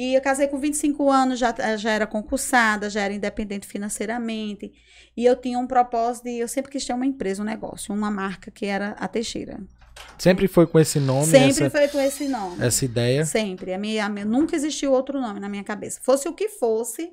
[0.00, 4.72] E eu casei com 25 anos, já, já era concursada, já era independente financeiramente.
[5.16, 6.38] E eu tinha um propósito de.
[6.38, 9.58] Eu sempre quis ter uma empresa, um negócio, uma marca que era a Teixeira.
[10.16, 12.64] Sempre foi com esse nome, sempre essa, foi com esse nome.
[12.64, 13.24] essa ideia.
[13.24, 13.74] Sempre.
[13.74, 15.98] A minha, a minha- nunca existiu outro nome na minha cabeça.
[16.00, 17.10] Fosse o que fosse,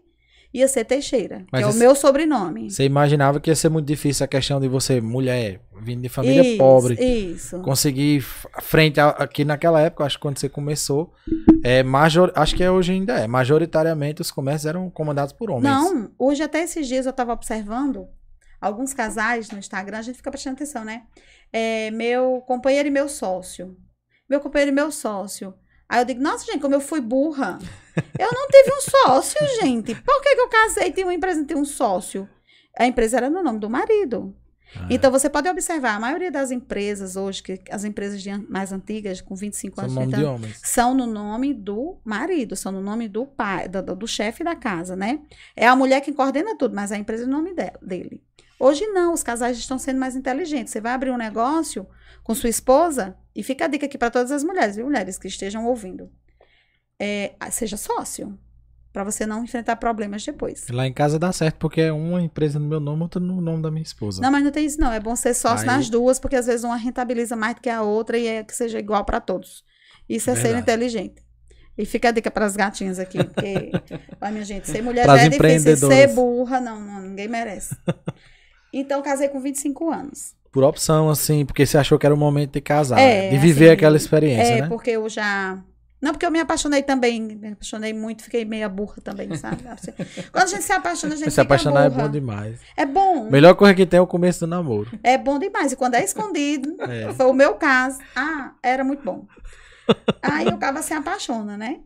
[0.55, 2.71] ia ser Teixeira, Mas que é o meu sobrenome.
[2.71, 6.41] Você imaginava que ia ser muito difícil a questão de você, mulher, vindo de família
[6.41, 7.59] isso, pobre, isso.
[7.59, 8.21] conseguir
[8.61, 11.13] frente a, aqui naquela época, acho que quando você começou,
[11.61, 15.63] é major, acho que é hoje ainda é, majoritariamente os comércios eram comandados por homens.
[15.63, 18.07] Não, hoje até esses dias eu estava observando
[18.61, 21.03] alguns casais no Instagram, a gente fica prestando atenção, né?
[21.51, 23.75] É, meu companheiro e meu sócio.
[24.29, 25.53] Meu companheiro e meu sócio.
[25.87, 27.59] Aí eu digo, nossa, gente, como eu fui burra.
[28.19, 29.95] Eu não tive um sócio, gente.
[29.95, 32.27] Por que, que eu casei e tinha uma empresa e tinha um sócio?
[32.77, 34.35] A empresa era no nome do marido.
[34.75, 38.73] Ah, então, você pode observar, a maioria das empresas hoje, que as empresas de, mais
[38.73, 43.07] antigas, com 25 anos, são, 30 anos, são no nome do marido, são no nome
[43.07, 45.21] do pai, do, do, chefe da casa, né?
[45.55, 48.21] É a mulher que coordena tudo, mas a empresa é no nome dele.
[48.59, 50.71] Hoje não, os casais estão sendo mais inteligentes.
[50.71, 51.87] Você vai abrir um negócio
[52.23, 54.85] com sua esposa, e fica a dica aqui para todas as mulheres, viu?
[54.85, 56.09] Mulheres que estejam ouvindo.
[56.97, 58.39] É, seja sócio,
[58.93, 60.69] para você não enfrentar problemas depois.
[60.69, 63.61] Lá em casa dá certo, porque é uma empresa no meu nome, outra no nome
[63.61, 64.21] da minha esposa.
[64.21, 64.91] Não, mas não tem isso não.
[64.93, 65.75] É bom ser sócio Aí...
[65.75, 68.55] nas duas, porque às vezes uma rentabiliza mais do que a outra e é que
[68.55, 69.65] seja igual para todos.
[70.07, 70.55] Isso é Verdade.
[70.55, 71.25] ser inteligente.
[71.77, 73.71] E fica a dica para as gatinhas aqui, porque,
[74.21, 77.75] olha, minha gente, ser mulher já é difícil, ser burra, não, não, ninguém merece.
[78.71, 80.35] Então, casei com 25 anos.
[80.55, 83.65] Por opção, assim, porque você achou que era o momento de casar, é, de viver
[83.65, 84.67] assim, aquela experiência, é, né?
[84.67, 85.61] É, porque eu já...
[86.01, 89.65] Não, porque eu me apaixonei também, me apaixonei muito, fiquei meia burra também, sabe?
[90.31, 92.03] Quando a gente se apaixona, a gente se apaixonar burra.
[92.03, 92.59] é bom demais.
[92.77, 93.29] É bom.
[93.29, 94.89] Melhor coisa que tem é o começo do namoro.
[95.03, 95.73] É bom demais.
[95.73, 97.13] E quando é escondido, é.
[97.13, 97.99] foi o meu caso.
[98.15, 99.27] Ah, era muito bom.
[100.23, 101.81] Aí o cara se apaixona, né?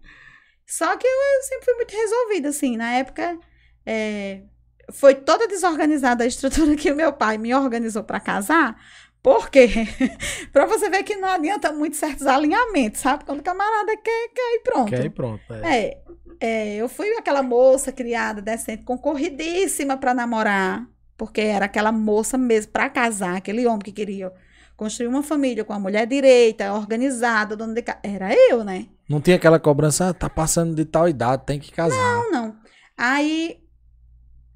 [0.67, 2.77] Só que eu, eu sempre fui muito resolvida, assim.
[2.77, 3.35] Na época,
[3.83, 4.43] é,
[4.91, 8.75] foi toda desorganizada a estrutura que o meu pai me organizou para casar.
[9.21, 9.67] Por quê?
[10.51, 13.25] para você ver que não adianta muito certos alinhamentos, sabe?
[13.25, 14.89] Quando o camarada quer, quer e pronto.
[14.89, 15.53] Quer e pronto.
[15.53, 15.77] É.
[15.77, 16.01] é,
[16.39, 22.71] é eu fui aquela moça criada, decente, concorridíssima para namorar, porque era aquela moça mesmo
[22.71, 24.31] para casar, aquele homem que queria
[24.77, 27.99] construir uma família com a mulher direita, organizada, dona de casa.
[28.01, 28.87] Era eu, né?
[29.09, 31.97] Não tinha aquela cobrança, ah, tá passando de tal idade, tem que casar.
[31.97, 32.55] Não, não.
[32.97, 33.59] Aí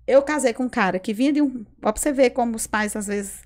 [0.08, 1.66] eu casei com um cara que vinha de um.
[1.82, 3.42] Ó, pra você ver como os pais, às vezes,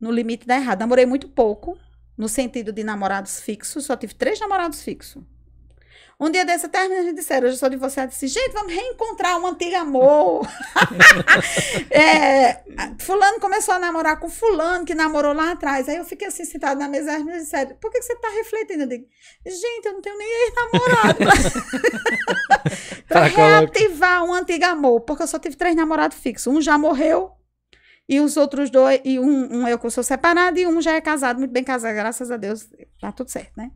[0.00, 0.80] no limite dá errado.
[0.80, 1.78] Namorei muito pouco,
[2.16, 5.22] no sentido de namorados fixos, só tive três namorados fixos.
[6.18, 9.38] Um dia desse até as meninas disseram, eu já sou divorciada, disse, gente, vamos reencontrar
[9.38, 10.48] um antigo amor.
[11.90, 12.62] é,
[12.98, 15.90] fulano começou a namorar com fulano, que namorou lá atrás.
[15.90, 18.30] Aí eu fiquei assim, sentada na mesa, e meninas disseram, por que, que você está
[18.30, 18.84] refletindo?
[18.84, 19.06] Eu digo,
[19.44, 21.18] gente, eu não tenho nem ex-namorado.
[23.08, 26.46] para reativar um antigo amor, porque eu só tive três namorados fixos.
[26.46, 27.30] Um já morreu,
[28.08, 31.00] e os outros dois, e um, um eu que sou separado, e um já é
[31.02, 33.70] casado, muito bem casado, graças a Deus, tá tudo certo, né?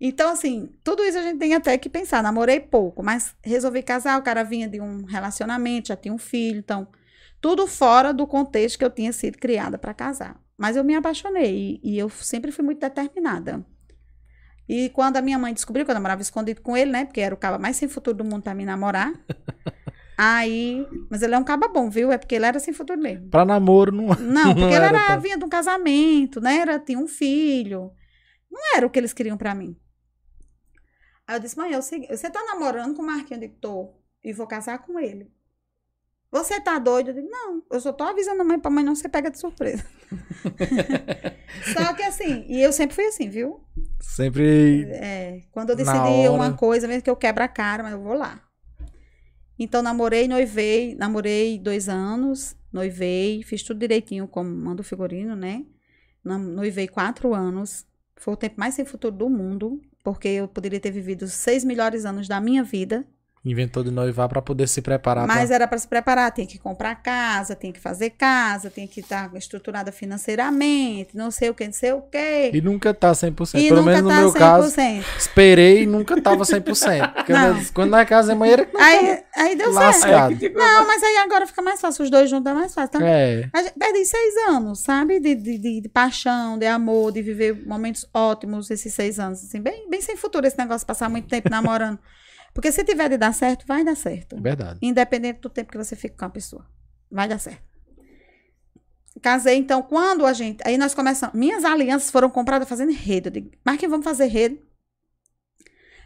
[0.00, 2.22] Então, assim, tudo isso a gente tem até que pensar.
[2.22, 4.18] Namorei pouco, mas resolvi casar.
[4.18, 6.58] O cara vinha de um relacionamento, já tinha um filho.
[6.58, 6.88] Então,
[7.40, 10.40] tudo fora do contexto que eu tinha sido criada para casar.
[10.56, 13.64] Mas eu me apaixonei e, e, eu sempre fui muito determinada.
[14.68, 17.04] E quando a minha mãe descobriu que eu namorava escondido com ele, né?
[17.04, 19.12] Porque era o cara mais sem futuro do mundo para me namorar.
[20.16, 22.12] Aí, mas ele é um caba bom, viu?
[22.12, 23.28] É porque ele era sem futuro mesmo.
[23.30, 24.08] Para namoro não.
[24.20, 26.58] Não, porque não ele era, era vinha de um casamento, né?
[26.58, 27.90] Era tinha um filho.
[28.50, 29.74] Não era o que eles queriam para mim.
[31.30, 33.40] Aí eu disse, mãe, é o seguinte, você tá namorando com o Marquinhos?
[33.40, 33.94] Eu digo, tô.
[34.24, 35.30] E vou casar com ele.
[36.28, 37.10] Você tá doido?
[37.10, 39.38] Eu digo, não, eu só tô avisando a mãe pra mãe não ser pega de
[39.38, 39.86] surpresa.
[41.72, 43.60] só que assim, e eu sempre fui assim, viu?
[44.00, 44.90] Sempre.
[44.90, 48.14] É, quando eu decidi uma coisa, mesmo que eu quebra a cara, mas eu vou
[48.14, 48.42] lá.
[49.56, 55.64] Então, namorei, noivei, namorei dois anos, noivei, fiz tudo direitinho como manda o figurino, né?
[56.24, 57.86] Noivei quatro anos.
[58.16, 62.04] Foi o tempo mais sem futuro do mundo porque eu poderia ter vivido seis melhores
[62.04, 63.06] anos da minha vida
[63.42, 65.26] Inventou de noivar para poder se preparar.
[65.26, 65.54] Mas pra...
[65.54, 69.30] era para se preparar, tem que comprar casa, tem que fazer casa, tem que estar
[69.30, 72.50] tá estruturada financeiramente, não sei o que, não sei o que.
[72.52, 73.58] E nunca tá 100%.
[73.58, 74.38] E Pelo menos no tá meu 100%.
[74.38, 74.74] caso,
[75.16, 77.12] esperei e nunca tava 100%.
[77.16, 77.64] Porque não.
[77.72, 80.38] quando na casa é banheira que não aí, aí deu lascado.
[80.38, 80.58] certo.
[80.58, 82.90] Não, mas aí agora fica mais fácil, os dois juntos é mais fácil.
[82.96, 83.48] Então, é.
[83.78, 85.18] perdi seis anos, sabe?
[85.18, 89.42] De, de, de, de, paixão, de amor, de viver momentos ótimos esses seis anos.
[89.42, 91.98] Assim, bem, bem sem futuro esse negócio, passar muito tempo namorando.
[92.52, 94.40] Porque se tiver de dar certo, vai dar certo.
[94.40, 94.78] Verdade.
[94.82, 96.66] Independente do tempo que você fica com a pessoa.
[97.10, 97.70] Vai dar certo.
[99.20, 100.62] Casei, então, quando a gente.
[100.66, 101.34] Aí nós começamos.
[101.34, 103.28] Minhas alianças foram compradas fazendo rede.
[103.28, 104.60] Eu digo, mas que vamos fazer rede?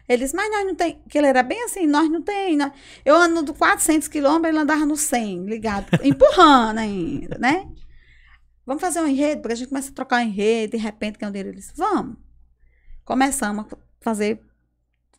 [0.07, 1.01] Eles, mas nós não tem.
[1.09, 2.55] Que ele era bem assim, nós não tem.
[2.55, 2.71] Nós...
[3.03, 7.67] Eu ando do 400 quilômetros, ele andava no 100, ligado, empurrando ainda, né?
[8.65, 11.25] Vamos fazer um enredo, porque a gente começa a trocar um enredo, de repente, que
[11.25, 11.71] é um deles.
[11.75, 12.17] Vamos.
[13.03, 14.43] Começamos a fazer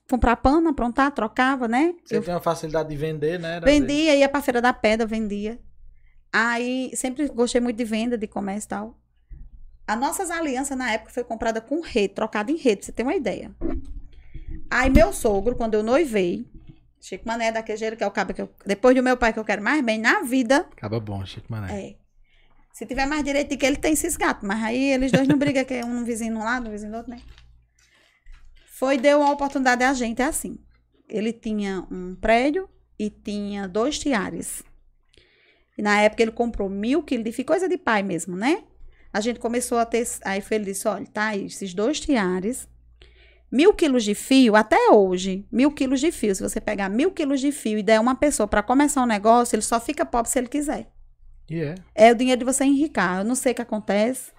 [0.09, 1.95] comprar pano, aprontar, trocava, né?
[2.05, 3.57] Você eu tem uma facilidade de vender, né?
[3.57, 5.59] Era vendia, ia pra Feira da Pedra, vendia.
[6.33, 8.99] Aí, sempre gostei muito de venda, de comércio e tal.
[9.87, 13.03] As nossas alianças, na época, foi comprada com rede, trocada em rede, pra você ter
[13.03, 13.55] uma ideia.
[14.71, 16.45] Aí, meu sogro, quando eu noivei,
[17.01, 19.39] Chico Mané daquele jeito, que é o cabo que eu, depois do meu pai que
[19.39, 21.73] eu quero mais bem na vida, Acaba bom, Chico Mané.
[21.73, 21.97] é.
[22.73, 25.39] Se tiver mais direito de que ele tem esses gatos, mas aí eles dois não
[25.39, 27.23] brigam, que é um vizinho de um lado, um vizinho do outro, né?
[28.79, 30.59] Foi, deu uma oportunidade a gente, é assim.
[31.09, 34.63] Ele tinha um prédio e tinha dois tiares.
[35.79, 38.65] E na época ele comprou mil quilos de fio, coisa de pai mesmo, né?
[39.11, 40.07] A gente começou a ter.
[40.27, 42.69] Aí foi, ele disse: olha, tá aí, esses dois tiares,
[43.51, 46.35] mil quilos de fio, até hoje, mil quilos de fio.
[46.35, 49.57] Se você pegar mil quilos de fio e der uma pessoa para começar um negócio,
[49.57, 50.93] ele só fica pobre se ele quiser.
[51.49, 51.75] E é.
[51.95, 53.21] É o dinheiro de você enricar.
[53.21, 54.33] Eu não sei o que acontece,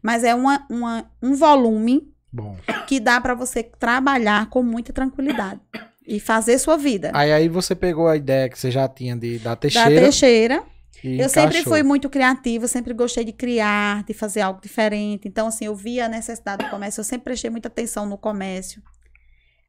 [0.00, 2.56] mas é uma, uma, um volume Bom.
[2.86, 5.60] que dá para você trabalhar com muita tranquilidade
[6.06, 7.10] e fazer sua vida.
[7.14, 10.62] Aí, aí você pegou a ideia que você já tinha de, da Da Teixeira Teixeira.
[11.04, 11.72] e Eu sempre encaixou.
[11.74, 15.28] fui muito criativa, sempre gostei de criar, de fazer algo diferente.
[15.28, 18.82] Então, assim, eu via a necessidade do comércio, eu sempre prestei muita atenção no comércio.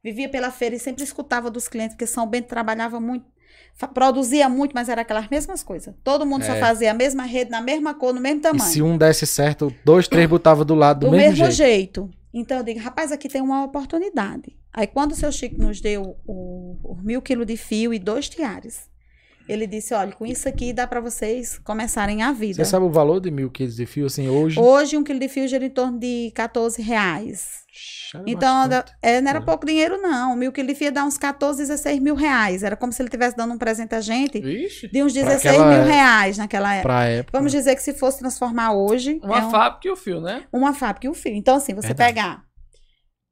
[0.02, 3.24] Vivia pela feira e sempre escutava dos clientes, porque São Bento trabalhava muito,
[3.94, 5.94] produzia muito, mas era aquelas mesmas coisas.
[6.04, 6.60] Todo mundo só É.
[6.60, 8.70] fazia a mesma rede, na mesma cor, no mesmo E tamanho.
[8.70, 11.56] se um desse certo, dois, três botava do lado do, do mesmo, mesmo, jeito.
[12.02, 12.10] jeito.
[12.34, 14.56] Então eu digo, rapaz, aqui tem uma oportunidade.
[14.72, 18.28] Aí quando o seu Chico nos deu o, o mil quilos de fio e dois
[18.28, 18.90] tiares,
[19.48, 22.56] ele disse, olha, com isso aqui dá para vocês começarem a vida.
[22.56, 24.58] Você sabe o valor de mil quilos de fio, assim, hoje?
[24.58, 27.63] Hoje um quilo de fio gira em torno de 14 reais.
[27.74, 28.92] Ixi, era Então bastante.
[29.02, 29.46] é, não era coisa.
[29.52, 30.36] pouco dinheiro não.
[30.36, 32.62] Mil quilos de fio dá uns 14, 16 mil reais.
[32.62, 34.88] Era como se ele estivesse dando um presente a gente Vixe.
[34.88, 35.92] de uns Pra 16 aquela mil época.
[35.92, 37.04] reais naquela época.
[37.04, 37.38] Época.
[37.38, 39.18] Vamos dizer que se fosse transformar hoje...
[39.22, 40.44] Uma é um- fábrica e o fio, né?
[40.52, 41.34] uma fábrica e o fio.
[41.34, 42.14] Então, assim, você Verdade.
[42.14, 42.44] pegar.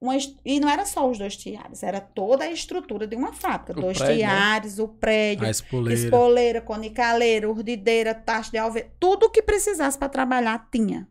[0.00, 3.32] Uma, est- e não era só os dois tiares, era toda a estrutura de uma
[3.32, 3.78] fábrica.
[3.78, 4.20] O dois prédio, né?
[4.32, 6.00] tiares, o prédio, A espoleira.
[6.00, 11.06] espoleira, conicaleira, urdideira, taxa de alveja, tudo que precisasse para trabalhar tinha.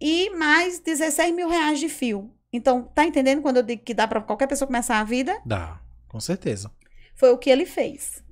[0.00, 2.32] E mais 16 mil reais de fio.
[2.52, 5.40] Então, tá entendendo quando eu digo que dá para qualquer pessoa começar a vida?
[5.44, 6.70] Dá, com certeza.
[7.14, 8.24] Foi o que ele fez.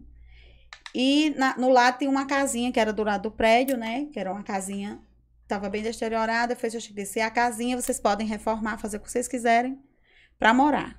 [0.95, 4.07] E na- no lado tinha uma casinha que era do lado do prédio, né?
[4.13, 5.01] Que era uma casinha,
[5.43, 6.57] estava bem deteriorada.
[6.57, 9.79] Fez eu disse, a casinha vocês podem reformar, fazer o que vocês quiserem
[10.39, 10.99] para morar.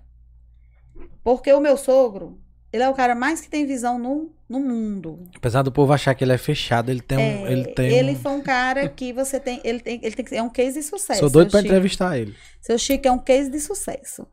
[1.24, 2.40] Porque o meu sogro,
[2.72, 5.30] ele é o cara mais que tem visão no, no mundo.
[5.36, 7.48] Apesar do povo achar que ele é fechado, ele tem um.
[7.48, 8.16] É, ele tem ele um...
[8.16, 10.84] foi um cara que você tem, ele tem, ele tem que é um case de
[10.84, 11.20] sucesso.
[11.20, 11.66] Sou doido Chico.
[11.66, 12.36] entrevistar ele.
[12.60, 14.26] Seu Chico é um case de sucesso,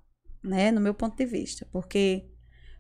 [0.42, 0.70] né?
[0.70, 1.66] No meu ponto de vista.
[1.70, 2.24] Porque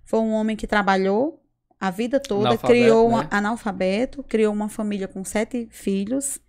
[0.04, 1.42] foi um homem que trabalhou
[1.78, 3.28] a vida toda, Analfabeto, criou um né?
[3.30, 6.40] analfabeto, criou uma família com sete filhos.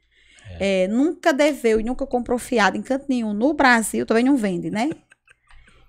[0.58, 4.72] é, nunca deveu e nunca comprou fiado em canto nenhum no Brasil, também não vende,
[4.72, 4.90] né?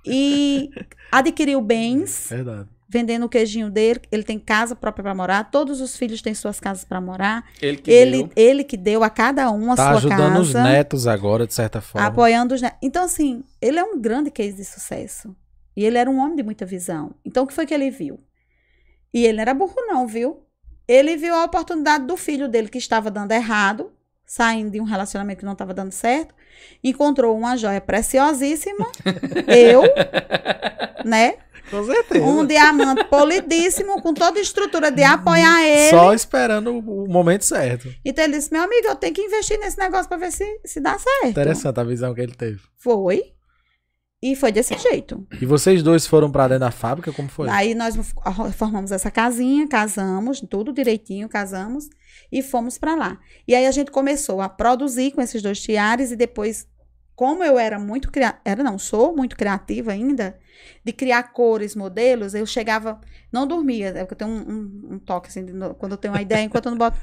[0.04, 0.70] E
[1.12, 2.68] adquiriu bens, Verdade.
[2.88, 4.00] Vendendo o queijinho dele.
[4.10, 7.44] Ele tem casa própria para morar, todos os filhos têm suas casas para morar.
[7.60, 8.30] Ele que Ele, deu.
[8.34, 10.40] ele que deu a cada um a Tá sua ajudando casa.
[10.40, 12.06] os netos agora, de certa forma.
[12.06, 12.78] Apoiando os netos.
[12.82, 15.36] Então, assim, ele é um grande case de sucesso.
[15.76, 17.14] E ele era um homem de muita visão.
[17.24, 18.18] Então, o que foi que ele viu?
[19.14, 20.42] E ele não era burro, não, viu?
[20.88, 23.92] Ele viu a oportunidade do filho dele que estava dando errado,
[24.26, 26.34] saindo de um relacionamento que não estava dando certo,
[26.82, 28.86] encontrou uma joia preciosíssima,
[29.46, 29.82] eu,
[31.04, 31.34] né?
[31.70, 32.24] Com certeza.
[32.24, 35.90] Um diamante polidíssimo, com toda a estrutura de apoiar ele.
[35.90, 37.92] Só esperando o momento certo.
[38.04, 40.80] Então ele disse: meu amigo, eu tenho que investir nesse negócio para ver se, se
[40.80, 41.28] dá certo.
[41.28, 42.60] Interessante a visão que ele teve.
[42.76, 43.32] Foi.
[44.20, 45.24] E foi desse jeito.
[45.40, 47.48] E vocês dois foram pra dentro da fábrica, como foi?
[47.48, 47.94] Aí nós
[48.56, 51.88] formamos essa casinha, casamos, tudo direitinho, casamos
[52.32, 53.18] e fomos para lá.
[53.46, 56.66] E aí a gente começou a produzir com esses dois tiares e depois,
[57.18, 58.10] como eu era muito
[58.44, 60.38] era não, sou muito criativa ainda,
[60.84, 63.00] de criar cores, modelos, eu chegava,
[63.32, 65.44] não dormia, é eu tenho um, um- um toque assim,
[65.78, 66.98] quando eu tenho uma ideia, enquanto eu não boto.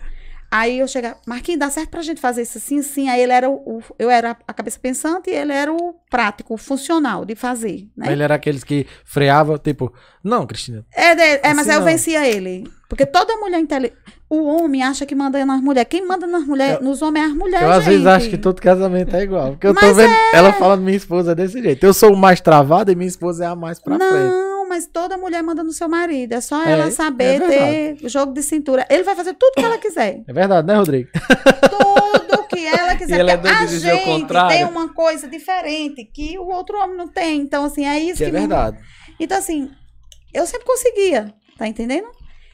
[0.51, 3.09] Aí eu chegava, Marquinhos, dá certo pra gente fazer isso assim, assim.
[3.09, 6.53] Aí ele era o, o- eu era a cabeça pensante e ele era o prático,
[6.53, 8.11] o funcional de fazer, né?
[8.11, 9.91] Ele era aqueles que freava, tipo,
[10.23, 10.85] não, Cristina.
[10.95, 11.11] É,
[11.47, 11.85] é mas Assim aí eu não.
[11.85, 12.63] vencia ele.
[12.87, 13.97] Porque toda mulher inteligente.
[14.29, 15.87] O homem acha que manda nas mulheres.
[15.89, 17.61] Quem manda nas mulheres, Eu- nos homens é as mulheres.
[17.65, 18.09] eu às vezes gente.
[18.09, 19.51] acho que todo casamento é igual.
[19.51, 21.83] Porque eu tô Mas vendo ela falando minha esposa é desse jeito.
[21.85, 24.33] Eu sou o mais travado e minha esposa é a mais pra frente.
[24.65, 26.33] Não, mas toda mulher manda no seu marido.
[26.33, 28.01] É só É, ela é saber verdade.
[28.01, 28.83] ter jogo de cintura.
[28.89, 30.23] Ele vai fazer tudo que ela quiser.
[30.27, 31.07] É verdade, né, Rodrigo?
[31.69, 33.19] Tudo que ela quiser.
[33.19, 37.41] Ela é a gente tem uma coisa diferente que o outro homem não tem.
[37.41, 38.77] Então, assim, é isso Que que, é me- verdade.
[39.19, 39.69] Então, assim,
[40.33, 42.07] eu sempre conseguia, tá entendendo?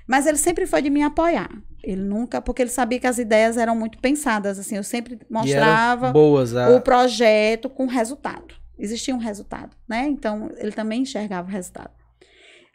[0.07, 1.49] Mas ele sempre foi de me apoiar.
[1.83, 6.11] Ele nunca, porque ele sabia que as ideias eram muito pensadas, assim, eu sempre mostrava
[6.11, 6.55] boas.
[6.55, 6.69] A...
[6.71, 8.53] o projeto com resultado.
[8.77, 10.05] existia um resultado, né?
[10.09, 11.91] Então, ele também enxergava o resultado.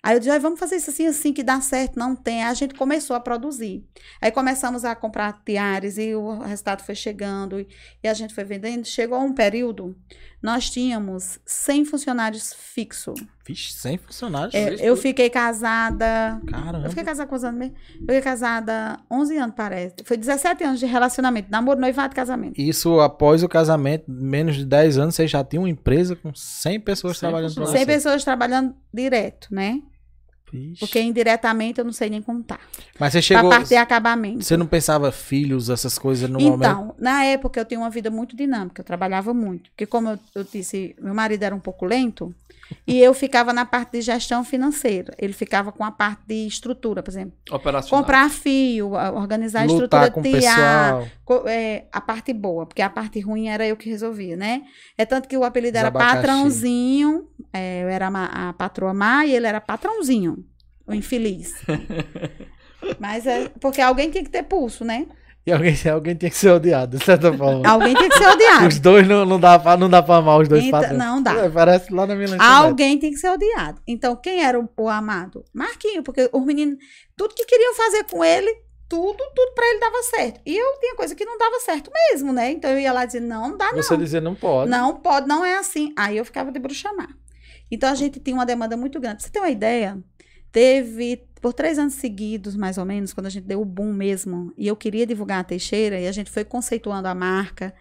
[0.06, 1.98] Aí eu disse, vamos fazer isso assim, assim, que dá certo.
[1.98, 2.44] Não tem.
[2.44, 3.84] Aí a gente começou a produzir.
[4.22, 7.66] Aí começamos a comprar tiares e o resultado foi chegando e,
[8.04, 8.84] e a gente foi vendendo.
[8.86, 9.96] Chegou um período,
[10.40, 13.18] nós tínhamos 100 funcionários fixos.
[13.44, 14.54] Vixe, 100 funcionários?
[14.54, 16.40] É, eu fiquei casada...
[16.46, 16.86] Caramba.
[16.86, 17.74] Eu fiquei casada quantos anos mesmo?
[17.94, 19.96] Eu fiquei casada 11 anos, parece.
[20.04, 21.50] Foi 17 anos de relacionamento.
[21.50, 22.60] Namoro, noivado, casamento.
[22.60, 26.78] Isso após o casamento, menos de 10 anos, você já tinha uma empresa com 100
[26.78, 27.86] pessoas 100 trabalhando 100 você.
[27.86, 29.82] pessoas trabalhando direto, né?
[30.56, 30.80] Vixe.
[30.80, 32.60] Porque indiretamente eu não sei nem contar.
[32.98, 33.50] Mas você Pra chegou...
[33.50, 34.44] parte de acabamento.
[34.44, 36.58] Você não pensava filhos, essas coisas no momento?
[36.58, 39.70] Então, na época eu tinha uma vida muito dinâmica, eu trabalhava muito.
[39.70, 42.34] Porque, como eu, eu disse, meu marido era um pouco lento
[42.84, 45.14] e eu ficava na parte de gestão financeira.
[45.18, 47.32] Ele ficava com a parte de estrutura, por exemplo.
[47.50, 48.00] Operacional.
[48.02, 51.08] Comprar fio, organizar a Lutar estrutura, com pessoal.
[51.24, 54.62] co- é, a parte boa, porque a parte ruim era eu que resolvia, né?
[54.98, 56.16] É tanto que o apelido Os era abacaxi.
[56.16, 60.44] patrãozinho, é, eu era a, a patroa má e ele era patrãozinho,
[60.86, 61.54] o infeliz.
[62.98, 65.06] Mas é porque alguém tem que ter pulso, né?
[65.46, 67.68] E alguém, alguém tinha que ser odiado, de certa forma.
[67.68, 68.66] Alguém tem que ser odiado.
[68.66, 70.98] Os dois não, não, dá pra, não dá pra amar os dois Então, patrões.
[70.98, 71.32] não dá.
[71.34, 72.36] É, parece lá na minha.
[72.40, 73.80] Alguém tem que ser odiado.
[73.86, 75.44] Então, quem era o, o amado?
[75.54, 76.76] Marquinho, porque os meninos,
[77.16, 78.52] tudo que queriam fazer com ele,
[78.88, 80.40] tudo, tudo pra ele dava certo.
[80.44, 82.50] E eu tinha coisa que não dava certo mesmo, né?
[82.50, 83.82] Então eu ia lá dizer, não, não dá não.
[83.82, 84.68] Você dizia, não pode.
[84.70, 85.92] Não pode, não é assim.
[85.96, 87.08] Aí eu ficava de bruxa má.
[87.70, 89.18] Então a gente tinha uma demanda muito grande.
[89.18, 89.98] Pra você ter uma ideia,
[90.56, 94.54] teve por três anos seguidos, mais ou menos, quando a gente deu o boom mesmo,
[94.56, 97.74] e eu queria divulgar a Teixeira, e a gente foi conceituando a marca,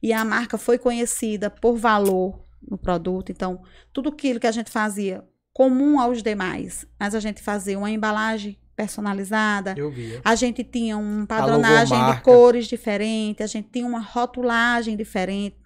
[0.00, 3.32] e a marca foi conhecida por valor no produto.
[3.32, 3.60] Então,
[3.92, 8.56] tudo aquilo que a gente fazia comum aos demais, mas a gente fazia uma embalagem
[8.76, 10.20] personalizada, Eu via.
[10.24, 15.56] a gente tinha uma padronagem de cores diferente, a gente tinha uma rotulagem diferente.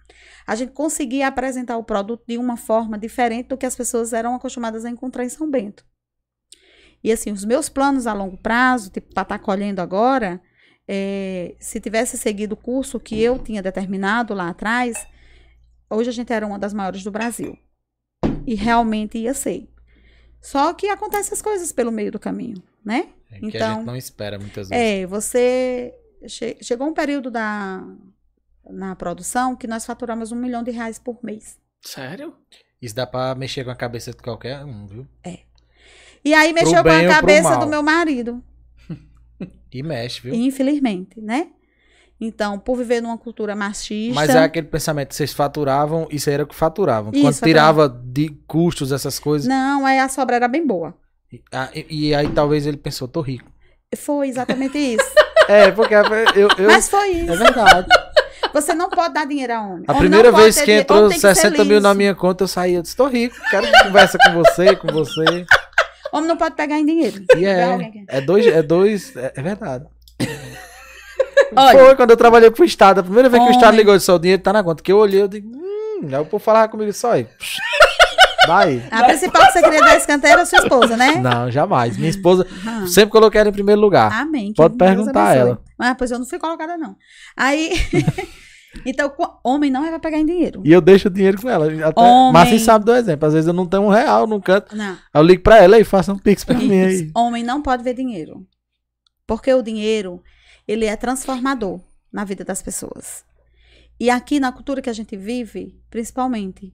[0.47, 4.33] A gente conseguia apresentar o produto de uma forma diferente do que as pessoas eram
[4.33, 5.85] acostumadas a encontrar em São Bento.
[7.03, 10.41] E assim, os meus planos a longo prazo, tipo, para estar colhendo agora,
[10.87, 15.05] é, se tivesse seguido o curso que eu tinha determinado lá atrás,
[15.89, 17.57] hoje a gente era uma das maiores do Brasil.
[18.45, 19.69] E realmente ia ser.
[20.41, 23.09] Só que acontecem as coisas pelo meio do caminho, né?
[23.29, 24.83] É que a Então, gente não espera muitas vezes.
[24.83, 25.93] É, você.
[26.27, 27.83] che- chegou um período da,
[28.69, 31.57] na produção que nós faturamos um milhão de reais por mês.
[31.81, 32.33] Sério?
[32.81, 35.07] Isso dá pra mexer com a cabeça de qualquer um, viu?
[36.27, 38.43] E aí mexeu com a cabeça do meu marido,
[39.71, 40.33] E mexe, viu?
[40.33, 41.47] infelizmente, né?
[42.19, 44.15] Então, por viver numa cultura machista.
[44.15, 47.11] Mas é aquele pensamento, vocês faturavam, isso aí era o que faturavam.
[47.13, 47.83] Isso, Quando faturava.
[47.89, 49.47] tirava de custos, essas coisas.
[49.47, 50.95] Não, aí a sobra era bem boa.
[51.31, 51.41] E,
[51.75, 53.51] e- e aí talvez ele pensou, tô rico.
[53.95, 55.05] Foi exatamente isso.
[55.47, 56.49] É, porque eu.
[56.57, 57.31] eu Mas foi isso.
[57.31, 57.87] é verdade.
[58.53, 59.83] Você não pode dar dinheiro a homem.
[59.87, 62.43] A Homem primeira vez que entrou homem tem que ser 60 mil na minha conta,
[62.45, 62.73] eu saí.
[62.73, 65.45] Eu disse, tô rico, quero que conversa com você, com você.
[66.17, 67.23] Homem não pode pegar em dinheiro.
[67.37, 67.91] E é.
[68.07, 68.45] É dois.
[68.47, 69.15] É dois.
[69.15, 69.85] É, é verdade.
[71.55, 72.99] Olha, Foi quando eu trabalhei pro Estado.
[72.99, 73.79] A primeira vez que o Estado Homem.
[73.79, 74.83] ligou disse, o dinheiro tá na conta.
[74.83, 76.07] Que eu olhei, eu digo, hum.
[76.11, 77.27] Aí o povo falava comigo só aí.
[78.47, 78.81] Vai.
[78.89, 81.15] a principal que você queria dar escanteio era a sua esposa, né?
[81.15, 81.97] Não, jamais.
[81.97, 82.87] Minha esposa Ah.
[82.87, 84.09] sempre coloquei ela em primeiro lugar.
[84.13, 84.53] Amém.
[84.55, 85.61] Pode Deus perguntar a ela.
[85.77, 86.95] Ah, pois eu não fui colocada, não.
[87.35, 87.73] Aí.
[88.85, 89.11] então,
[89.43, 90.61] homem não é pra pegar em dinheiro.
[90.65, 91.67] E eu deixo o dinheiro com ela.
[91.87, 92.33] Até, Homem.
[92.33, 93.27] Mas você sabe do exemplo.
[93.27, 94.75] Às vezes eu não tenho um real num canto.
[94.75, 94.97] Não.
[95.13, 97.11] Eu ligo pra ela e faço um pix pra mim aí.
[97.15, 98.45] Homem não pode ver dinheiro.
[99.25, 100.21] Porque o dinheiro,
[100.67, 101.79] ele é transformador
[102.11, 103.25] na vida das pessoas.
[103.99, 106.73] E aqui na cultura que a gente vive, principalmente,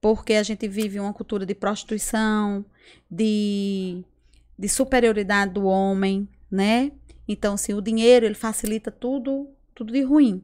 [0.00, 2.64] porque a gente vive uma cultura de prostituição,
[3.10, 4.02] de,
[4.58, 6.92] de superioridade do homem, né?
[7.28, 10.42] Então, assim, o dinheiro, ele facilita tudo, tudo de ruim.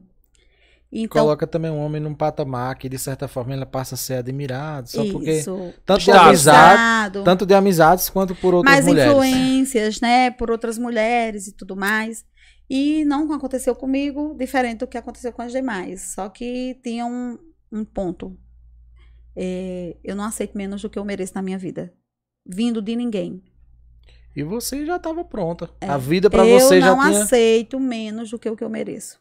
[0.91, 4.15] Então, Coloca também um homem num patamar que, de certa forma, ele passa a ser
[4.15, 4.89] admirado.
[4.89, 5.31] Só porque.
[5.31, 9.11] isso, Tanto de amizade, tanto de amizades quanto por outras mais mulheres.
[9.11, 12.25] influências, né, por outras mulheres e tudo mais.
[12.69, 16.13] E não aconteceu comigo, diferente do que aconteceu com as demais.
[16.13, 17.37] Só que tinha um,
[17.71, 18.37] um ponto.
[19.35, 21.93] É, eu não aceito menos do que eu mereço na minha vida.
[22.45, 23.43] Vindo de ninguém.
[24.35, 25.69] E você já estava pronta.
[25.81, 25.87] É.
[25.87, 27.23] A vida pra eu você já não tinha.
[27.23, 29.19] aceito menos do que o que eu mereço.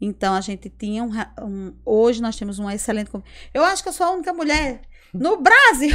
[0.00, 1.10] Então a gente tinha um,
[1.44, 3.10] um- hoje nós temos uma excelente
[3.52, 4.80] eu acho que eu sou a única mulher
[5.12, 5.94] no Brasil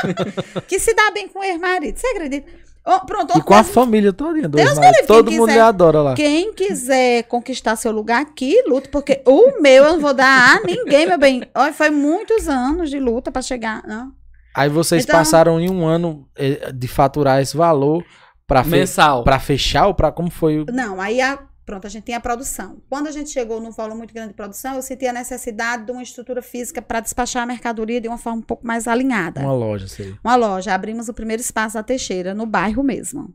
[0.66, 2.50] que se dá bem com o ex-marido você acredita
[2.88, 4.48] Ó, pronto E com a família toda.
[4.48, 5.58] Deus me livre, Todo quem mundo quiser.
[5.58, 6.14] lhe adora lá.
[6.14, 10.60] quem quiser conquistar seu lugar aqui luta porque o meu eu não vou dar a
[10.64, 14.12] ninguém meu bem Olha, foi muitos anos de luta para chegar não
[14.54, 18.02] Aí vocês Então- passaram em um ano eh, de faturar esse valor
[18.46, 19.22] pra, fe- Mensal.
[19.24, 20.60] pra fechar ou pra como foi?
[20.60, 22.80] o- Não, aí a- Pronto, a gente tinha a produção.
[22.88, 25.90] Quando a gente chegou num volume muito grande de produção, eu senti a necessidade de
[25.90, 29.40] uma estrutura física para despachar a mercadoria de uma forma um pouco mais alinhada.
[29.40, 30.16] Uma loja, sim.
[30.22, 30.72] Uma loja.
[30.72, 33.34] Abrimos o primeiro espaço da Teixeira, no bairro mesmo.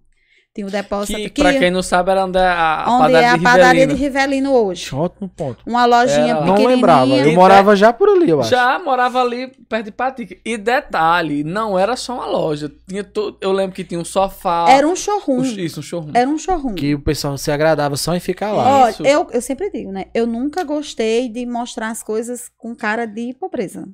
[0.54, 1.41] Tinha o depósito Que, aqui.
[1.41, 3.93] pra quem não sabe, era onde é a, a onde é a de padaria Rivelino.
[3.95, 4.93] de Rivelino hoje.
[4.93, 5.64] Ótimo ponto.
[5.66, 6.68] Uma lojinha Era- Não pequenininha.
[6.76, 7.08] lembrava.
[7.16, 8.49] Eu morava já por ali, eu acho.
[8.49, 10.36] Já morava ali perto de Patica.
[10.43, 12.70] E detalhe, não era só uma loja.
[12.86, 13.38] Tinha to...
[13.39, 14.66] Eu lembro que tinha um sofá.
[14.68, 15.39] Era um showroom.
[15.39, 16.12] um- Isso, um showroom.
[16.14, 16.76] Era um showroom.
[16.76, 18.82] Que o pessoal se agradava só em ficar lá.
[18.84, 19.04] Olha, Isso.
[19.06, 20.08] eu, eu sempre digo, né?
[20.14, 23.88] Eu nunca gostei de mostrar as coisas com cara de pobreza.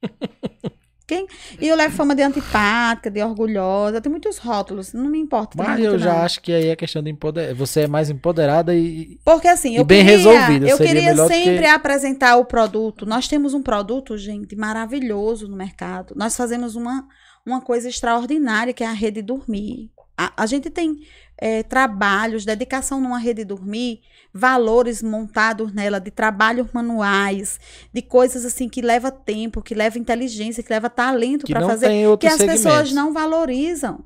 [1.06, 1.26] Quem?
[1.60, 5.50] E eu levo fama de antipática, de orgulhosa, tem muitos rótulos, não me importa.
[5.56, 6.22] Mas eu já não.
[6.22, 7.54] acho que aí é questão de empoderar.
[7.54, 9.18] Você é mais empoderada e.
[9.24, 13.04] Porque assim, E eu bem queria, resolvida, eu queria sempre que- apresentar o produto.
[13.04, 16.14] Nós temos um produto, gente, maravilhoso no mercado.
[16.16, 17.06] Nós fazemos uma,
[17.44, 19.90] uma coisa extraordinária, que é a rede dormir.
[20.16, 20.96] A, a gente tem
[21.36, 24.00] é, trabalhos, dedicação numa rede dormir,
[24.32, 27.58] valores montados nela, de trabalhos manuais,
[27.92, 32.26] de coisas assim que leva tempo, que leva inteligência, que leva talento para fazer que
[32.26, 32.62] as segmentos.
[32.62, 34.04] pessoas não valorizam,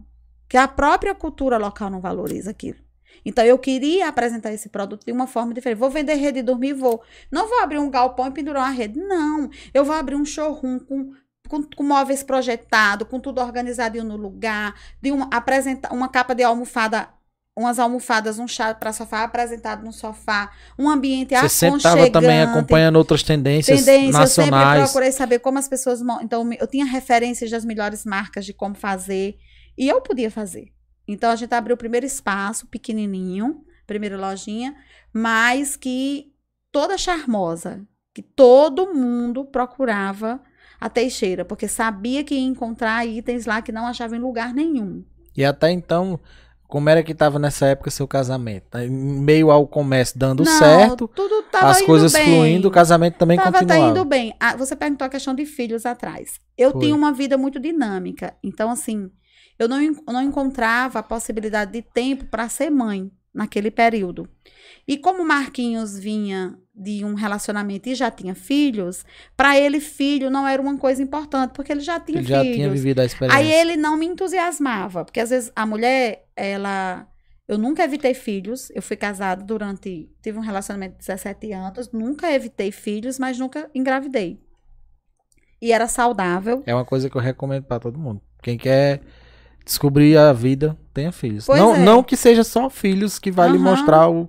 [0.48, 2.78] que a própria cultura local não valoriza aquilo.
[3.24, 5.78] Então eu queria apresentar esse produto de uma forma diferente.
[5.78, 7.02] Vou vender rede e dormir, vou.
[7.30, 8.98] Não vou abrir um galpão e pendurar uma rede.
[8.98, 9.50] Não.
[9.74, 11.12] Eu vou abrir um showroom com,
[11.48, 16.42] com, com móveis projetados, com tudo organizadinho no lugar, de uma, apresentar uma capa de
[16.42, 17.08] almofada,
[17.58, 22.96] umas almofadas, um chá para sofá apresentado no sofá, um ambiente Você estava também acompanhando
[22.96, 24.84] outras tendências tendência, eu sempre nacionais.
[24.84, 26.00] procurei saber como as pessoas.
[26.22, 29.36] Então, eu tinha referências das melhores marcas de como fazer.
[29.76, 30.72] E eu podia fazer.
[31.06, 34.76] Então, a gente abriu o primeiro espaço, pequenininho, primeira lojinha,
[35.12, 36.32] mas que
[36.70, 37.80] toda charmosa,
[38.14, 40.40] que todo mundo procurava
[40.80, 45.04] a Teixeira, porque sabia que ia encontrar itens lá que não achava em lugar nenhum.
[45.36, 46.20] E até então,
[46.68, 48.76] como era que estava nessa época seu casamento?
[48.78, 52.24] Em meio ao comércio dando não, certo, tudo tava as coisas bem.
[52.26, 53.90] fluindo, o casamento também Tava tá continuava.
[53.90, 54.34] indo bem.
[54.38, 56.38] Ah, você perguntou a questão de filhos atrás.
[56.56, 56.82] Eu Foi.
[56.82, 58.34] tinha uma vida muito dinâmica.
[58.44, 59.10] Então, assim,
[59.58, 64.28] eu não, não encontrava a possibilidade de tempo para ser mãe naquele período.
[64.86, 69.04] E como o Marquinhos vinha de um relacionamento e já tinha filhos,
[69.36, 72.56] para ele filho não era uma coisa importante, porque ele já tinha Ele já filhos.
[72.56, 73.38] tinha vivido a experiência.
[73.38, 77.06] Aí ele não me entusiasmava, porque às vezes a mulher, ela.
[77.46, 78.70] Eu nunca evitei filhos.
[78.74, 80.10] Eu fui casada durante.
[80.22, 81.90] Tive um relacionamento de 17 anos.
[81.92, 84.40] Nunca evitei filhos, mas nunca engravidei.
[85.60, 86.62] E era saudável.
[86.66, 88.20] É uma coisa que eu recomendo pra todo mundo.
[88.42, 89.00] Quem quer
[89.64, 91.46] descobrir a vida, tenha filhos.
[91.46, 91.78] Pois não, é.
[91.78, 93.64] não que seja só filhos que vai lhe Aham.
[93.64, 94.28] mostrar o.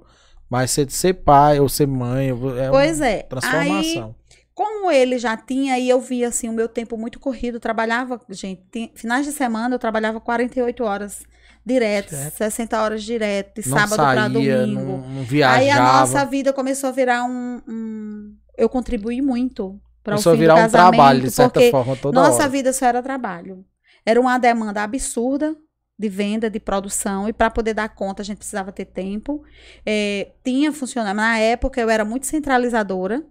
[0.49, 2.30] Mas ser, ser pai ou ser mãe.
[2.30, 3.16] É pois uma é.
[3.18, 4.16] Aí, transformação.
[4.53, 8.91] como ele já tinha, e eu via assim o meu tempo muito corrido, trabalhava, gente,
[8.95, 11.24] finais de semana eu trabalhava 48 horas
[11.70, 12.36] direto, Certo.
[12.38, 14.82] 60 horas direto, de não sábado para domingo.
[14.82, 15.59] não, não viajava.
[15.59, 17.61] Aí a nossa vida começou a virar um.
[17.67, 21.32] um- eu contribuí muito para o começou a fim virar do um casamento, trabalho, de
[21.32, 22.49] certa forma, toda nossa hora.
[22.49, 23.63] vida só era trabalho.
[24.05, 25.55] Era uma demanda absurda
[25.97, 29.43] de venda, de produção, e para poder dar conta a gente precisava ter tempo.
[29.86, 31.15] É, tinha funcionado.
[31.17, 33.22] Na época eu era muito centralizadora,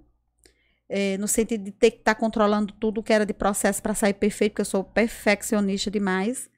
[0.89, 4.14] é, no sentido de ter que estar controlando tudo que era de processo para sair
[4.14, 6.49] perfeito, porque eu sou perfeccionista demais.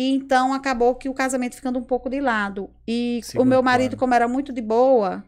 [0.00, 2.70] E então acabou que o casamento ficando um pouco de lado.
[2.88, 4.00] E Segundo o meu marido, plano.
[4.00, 5.22] como era muito de boa,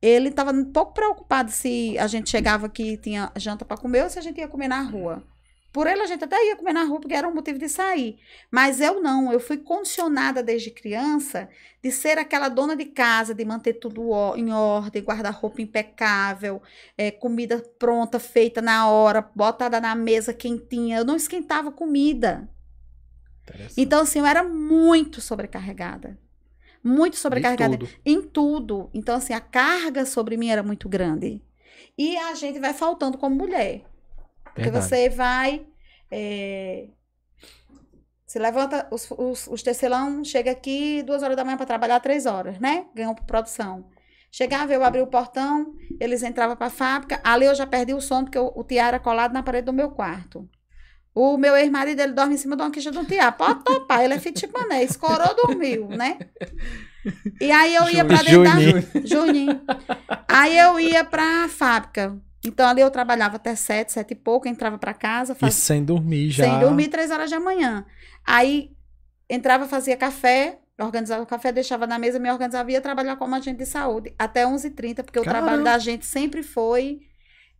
[0.00, 4.04] ele estava um pouco preocupado se a gente chegava aqui e tinha janta para comer
[4.04, 5.24] ou se a gente ia comer na rua.
[5.72, 8.16] Por ele, a gente até ia comer na rua, porque era um motivo de sair.
[8.48, 11.48] Mas eu não, eu fui condicionada desde criança
[11.82, 16.62] de ser aquela dona de casa, de manter tudo em ordem, guarda-roupa impecável,
[16.96, 20.98] é, comida pronta, feita na hora, botada na mesa quentinha.
[20.98, 22.48] Eu não esquentava comida.
[23.76, 26.18] Então, assim, eu era muito sobrecarregada.
[26.82, 27.90] Muito sobrecarregada tudo.
[28.04, 28.90] em tudo.
[28.92, 31.42] Então, assim, a carga sobre mim era muito grande.
[31.96, 33.84] E a gente vai faltando como mulher.
[34.44, 34.86] Porque Verdade.
[34.86, 35.66] você vai.
[36.10, 36.88] é,
[38.32, 42.24] se levanta, os, os, os tecelão chega aqui duas horas da manhã para trabalhar três
[42.24, 42.86] horas, né?
[42.94, 43.84] Ganham por produção.
[44.30, 47.20] Chegava, eu abria o portão, eles entravam para a fábrica.
[47.22, 49.72] Ali eu já perdi o sono, porque o, o tiara era colado na parede do
[49.74, 50.48] meu quarto.
[51.14, 53.32] O meu ex-marido, ele dorme em cima de uma quicha de um tiara.
[53.32, 54.82] Pode topar, ele é fitipané.
[54.82, 56.18] Escorou, dormiu, né?
[57.40, 58.50] E aí eu ia para dentro da...
[58.52, 59.06] Juninho.
[59.06, 59.60] Juninho.
[60.28, 62.16] Aí eu ia pra fábrica.
[62.44, 65.84] Então ali eu trabalhava até sete, sete e pouco, entrava pra casa, E fazia, sem
[65.84, 66.44] dormir já.
[66.44, 67.84] sem dormir três horas da manhã.
[68.26, 68.70] Aí
[69.28, 73.34] entrava, fazia café, organizava o café, deixava na mesa, me organizava e ia trabalhar como
[73.34, 75.42] agente de saúde até 11h30, porque o Caramba.
[75.46, 77.00] trabalho da gente sempre foi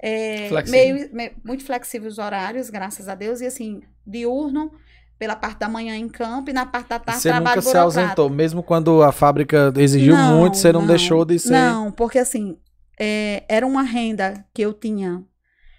[0.02, 4.72] é, meio, me- muito flexível os horários, graças a Deus, e assim, diurno,
[5.18, 7.78] pela parte da manhã em campo e na parte da tarde Você trabalho nunca se
[7.78, 11.92] ausentou, mesmo quando a fábrica exigiu Não, muito, você não, não, deixou de ser Não,
[11.92, 12.58] porque assim,
[12.98, 15.22] é, era uma renda que eu tinha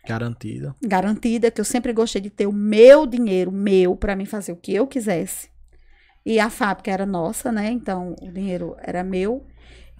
[0.08, 0.76] garantida.
[0.82, 4.58] garantida, que eu sempre gostei de ter o meu dinheiro, meu, para mim fazer o
[4.58, 5.50] que eu quisesse.
[6.26, 7.70] E a fábrica era nossa, né?
[7.70, 9.46] Então o dinheiro era meu.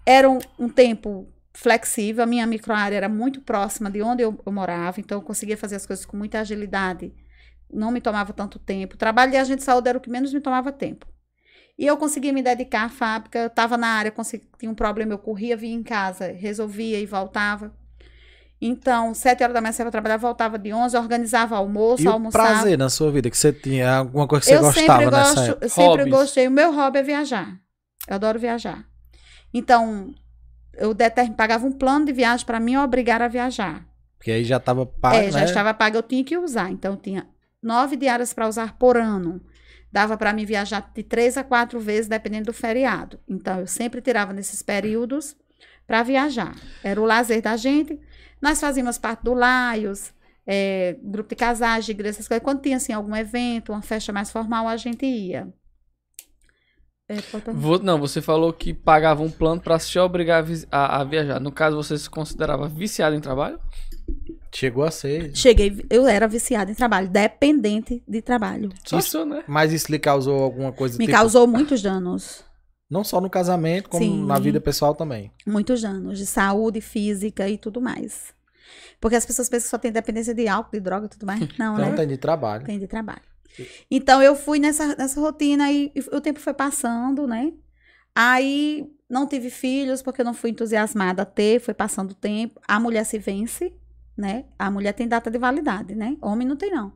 [0.06, 4.52] Era um, um tempo flexível, a minha microárea era muito próxima de onde eu, eu
[4.52, 7.14] morava, então eu conseguia fazer as coisas com muita agilidade.
[7.72, 8.96] Não me tomava tanto tempo.
[8.96, 11.08] O trabalho de agente de saúde era o que menos me tomava tempo.
[11.78, 15.14] E eu conseguia me dedicar à fábrica, eu estava na área, consegui, tinha um problema,
[15.14, 17.74] eu corria, vinha em casa, resolvia e voltava.
[18.62, 22.12] Então, sete horas da manhã você ia trabalhar, voltava de 11, organizava almoço, E o
[22.12, 22.48] almoçava.
[22.48, 25.34] prazer na sua vida, que você tinha alguma coisa que você eu gostava sempre nessa
[25.36, 25.66] gosto, época?
[25.66, 26.10] eu sempre Hobbies.
[26.10, 26.48] gostei.
[26.48, 27.60] O meu hobby é viajar.
[28.08, 28.86] Eu adoro viajar.
[29.54, 30.14] Então,
[30.76, 33.86] eu determin, pagava um plano de viagem para me obrigar a viajar.
[34.18, 35.46] Porque aí já tava pago, é, já né?
[35.46, 36.72] estava pago, eu tinha que usar.
[36.72, 37.28] Então, eu tinha
[37.62, 39.42] nove diárias para usar por ano.
[39.92, 43.20] Dava para mim viajar de três a quatro vezes, dependendo do feriado.
[43.28, 45.36] Então, eu sempre tirava nesses períodos
[45.86, 46.56] para viajar.
[46.84, 48.00] Era o lazer da gente.
[48.42, 50.14] Nós fazíamos parte do Laios,
[50.48, 52.44] é, grupo de casais, de igreja, essas coisas.
[52.44, 55.48] Quando tinha assim, algum evento, uma festa mais formal, a gente ia.
[57.18, 57.54] É, pode perguntar.
[57.68, 61.40] Vo- não, você falou que pagava um plano pra se obrigar a, a- a viajar.
[61.40, 63.60] No caso, você se considerava viciado em trabalho?
[64.54, 65.36] Chegou a ser.
[65.36, 68.70] Cheguei, eu era viciada em trabalho, dependente de trabalho.
[68.86, 69.44] Só Isso- isso, né?
[69.48, 72.44] Mas isso lhe causou alguma coisa Me tipo, causou muitos danos.
[72.90, 74.26] Não só no casamento, como Sim.
[74.26, 75.32] na vida pessoal também.
[75.48, 78.32] muitos danos de saúde física e tudo mais.
[79.02, 81.40] Porque as pessoas pensam que só tem dependência de álcool, de droga e tudo mais.
[81.58, 81.96] Não, Então né?
[81.98, 82.64] tem de trabalho.
[82.66, 83.22] Tem de trabalho.
[83.90, 87.52] Então eu fui nessa, nessa rotina e, e o tempo foi passando, né?
[88.16, 92.60] Aí não tive filhos porque eu não fui entusiasmada a ter, foi passando o tempo.
[92.68, 93.74] A mulher se vence,
[94.18, 94.46] né?
[94.58, 96.18] A mulher tem data de validade, né?
[96.22, 96.94] Homem não tem, não.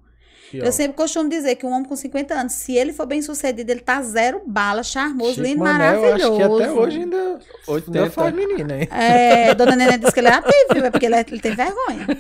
[0.51, 0.66] Pior.
[0.66, 3.70] Eu sempre costumo dizer que um homem com 50 anos, se ele for bem sucedido,
[3.70, 6.22] ele tá zero bala, charmoso, Chico lindo, Mané, maravilhoso.
[6.22, 7.99] Eu acho que até hoje ainda, 80.
[7.99, 8.88] ainda faz menina, hein?
[8.89, 12.08] É, dona Nenê disse que ele era terrível, é porque ele, é- ele tem vergonha.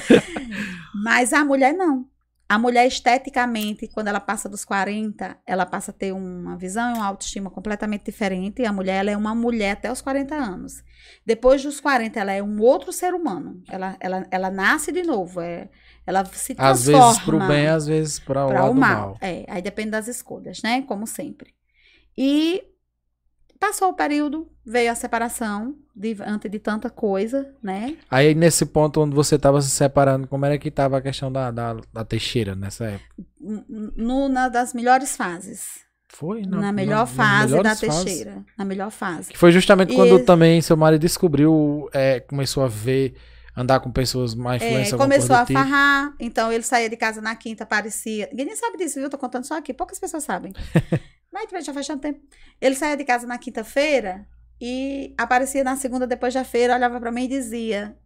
[0.94, 2.06] Mas a mulher não.
[2.50, 6.94] A mulher, esteticamente, quando ela passa dos 40, ela passa a ter uma visão e
[6.96, 8.64] uma autoestima completamente diferente.
[8.64, 10.82] A mulher, ela é uma mulher até os 40 anos.
[11.24, 13.62] Depois dos 40, ela é um outro ser humano.
[13.68, 15.40] Ela, ela, ela nasce de novo.
[15.40, 15.70] É,
[16.04, 19.00] ela se Às transforma vezes pro bem, às vezes para o para lado o mal.
[19.10, 19.18] mal.
[19.20, 20.82] É, aí depende das escolhas, né?
[20.82, 21.54] Como sempre.
[22.18, 22.64] E
[23.60, 27.96] passou o período, veio a separação de, antes de tanta coisa, né?
[28.10, 31.50] Aí nesse ponto onde você tava se separando, como era que tava a questão da,
[31.50, 33.24] da, da Teixeira nessa época?
[33.38, 35.88] No, na das melhores fases.
[36.08, 36.42] Foi?
[36.44, 38.04] na melhor nas fase da melhores fases?
[38.04, 38.44] Teixeira.
[38.58, 39.30] Na melhor fase.
[39.30, 43.14] Que foi justamente quando também seu marido descobriu, é, começou a ver,
[43.56, 45.58] andar com pessoas mais É, influência alguma começou a tipo.
[45.58, 48.28] farrar, então ele saía de casa na quinta, aparecia.
[48.32, 49.08] Ninguém sabe disso, viu?
[49.08, 50.52] Tô contando só aqui, poucas pessoas sabem.
[51.32, 52.20] Mas já faz tanto tempo.
[52.60, 54.26] Ele saía de casa na quinta-feira
[54.60, 57.96] e aparecia na segunda, depois da feira, olhava pra mim e dizia.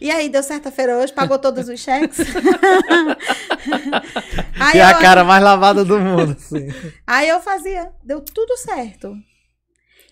[0.00, 2.18] E aí, deu certa-feira hoje, pagou todos os cheques?
[4.58, 6.32] aí, E a eu, cara mais lavada do mundo.
[6.32, 6.68] assim.
[7.06, 9.14] aí eu fazia, deu tudo certo.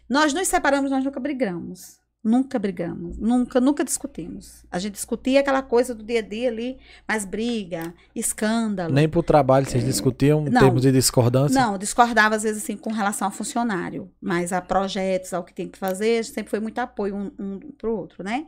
[0.08, 1.99] Nós nos separamos, nós nunca brigamos.
[2.22, 4.66] Nunca brigamos, nunca, nunca discutimos.
[4.70, 8.92] A gente discutia aquela coisa do dia a dia ali, mas briga, escândalo.
[8.92, 11.58] Nem pro trabalho vocês discutiam em termos de discordância?
[11.58, 15.66] Não, discordava às vezes assim com relação ao funcionário, mas a projetos, ao que tem
[15.66, 18.46] que fazer, a gente sempre foi muito apoio um, um pro outro, né?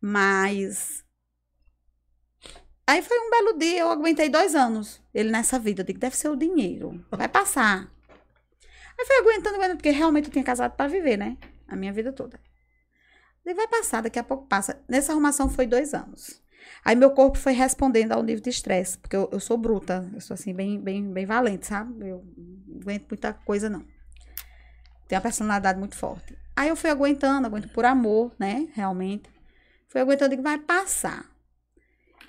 [0.00, 1.04] Mas.
[2.86, 5.82] Aí foi um belo dia, eu aguentei dois anos ele nessa vida.
[5.82, 7.90] Eu digo, deve ser o dinheiro, vai passar.
[8.96, 11.36] Aí fui aguentando, aguentando, porque realmente eu tinha casado para viver, né?
[11.66, 12.38] A minha vida toda.
[13.44, 14.82] Daí vai passar, daqui a pouco passa.
[14.88, 16.40] Nessa arrumação foi dois anos.
[16.84, 20.20] Aí meu corpo foi respondendo ao nível de estresse, porque eu, eu sou bruta, eu
[20.20, 22.08] sou assim, bem, bem, bem valente, sabe?
[22.08, 22.24] Eu
[22.66, 23.84] não aguento muita coisa, não.
[25.08, 26.38] Tenho uma personalidade muito forte.
[26.56, 28.68] Aí eu fui aguentando, aguento por amor, né?
[28.74, 29.28] Realmente.
[29.88, 31.24] Fui aguentando e vai passar.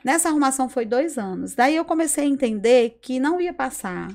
[0.03, 1.53] Nessa arrumação foi dois anos.
[1.53, 4.09] Daí eu comecei a entender que não ia passar.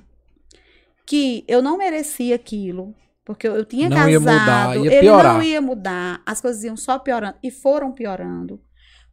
[1.06, 2.94] Que eu não merecia aquilo.
[3.26, 4.10] Porque eu, eu tinha Não casado.
[4.12, 5.34] ia mudar, ia ele piorar.
[5.34, 6.22] não ia mudar.
[6.24, 7.36] As coisas iam só piorando.
[7.42, 8.62] E foram piorando.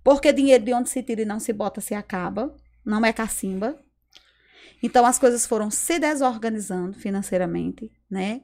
[0.03, 2.55] Porque dinheiro de onde se tira e não se bota se acaba.
[2.85, 3.75] Não é cacimba.
[4.83, 8.41] Então as coisas foram se desorganizando financeiramente, né?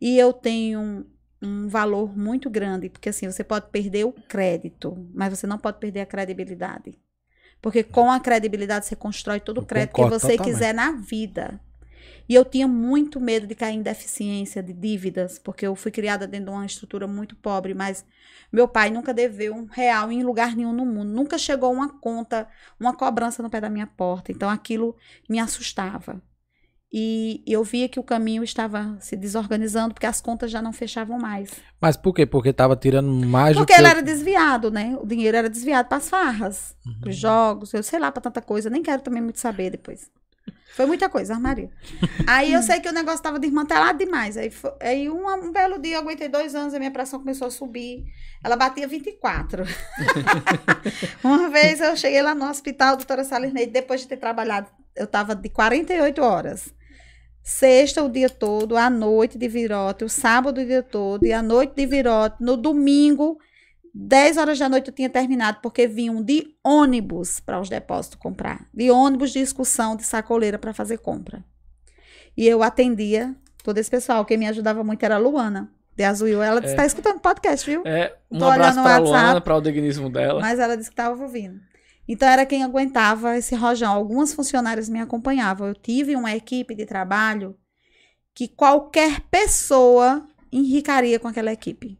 [0.00, 1.04] E eu tenho um,
[1.42, 5.78] um valor muito grande, porque assim, você pode perder o crédito, mas você não pode
[5.80, 6.98] perder a credibilidade.
[7.60, 10.44] Porque com a credibilidade você constrói todo o crédito que você totalmente.
[10.44, 11.60] quiser na vida.
[12.28, 16.26] E eu tinha muito medo de cair em deficiência, de dívidas, porque eu fui criada
[16.26, 18.04] dentro de uma estrutura muito pobre, mas
[18.52, 21.10] meu pai nunca deveu um real em lugar nenhum no mundo.
[21.10, 22.48] Nunca chegou uma conta,
[22.78, 24.32] uma cobrança no pé da minha porta.
[24.32, 24.96] Então aquilo
[25.28, 26.20] me assustava.
[26.92, 31.16] E eu via que o caminho estava se desorganizando porque as contas já não fechavam
[31.18, 31.50] mais.
[31.80, 32.26] Mas por quê?
[32.26, 33.90] Porque estava tirando mais Porque ele eu...
[33.90, 34.98] era desviado, né?
[35.00, 37.00] O dinheiro era desviado para as farras, uhum.
[37.00, 38.68] para os jogos, eu sei lá, para tanta coisa.
[38.68, 40.10] Nem quero também muito saber depois.
[40.74, 41.70] Foi muita coisa, armaria.
[42.26, 44.36] Aí eu sei que o negócio estava desmantelado demais.
[44.36, 47.48] Aí, foi, aí um, um, belo dia, eu aguentei dois anos, a minha pressão começou
[47.48, 48.04] a subir.
[48.42, 49.64] Ela batia 24.
[51.24, 55.34] Uma vez eu cheguei lá no hospital, doutora Salinei, depois de ter trabalhado, eu estava
[55.34, 56.72] de 48 horas.
[57.42, 61.42] Sexta o dia todo, à noite de virote, o sábado o dia todo, e à
[61.42, 63.38] noite de virote, no domingo,
[63.94, 68.66] 10 horas da noite eu tinha terminado, porque vinham de ônibus para os depósitos comprar.
[68.72, 71.44] De ônibus de excursão, de sacoleira para fazer compra.
[72.36, 74.24] E eu atendia todo esse pessoal.
[74.24, 76.28] Quem me ajudava muito era a Luana, de Azul.
[76.42, 76.86] Ela está é.
[76.86, 77.82] escutando podcast, viu?
[77.84, 80.40] É, um Tô abraço para a Luana, para o dignismo dela.
[80.40, 81.60] Mas ela disse que estava ouvindo.
[82.06, 83.92] Então era quem aguentava esse rojão.
[83.92, 85.68] Algumas funcionárias me acompanhavam.
[85.68, 87.56] Eu tive uma equipe de trabalho
[88.34, 91.98] que qualquer pessoa enricaria com aquela equipe.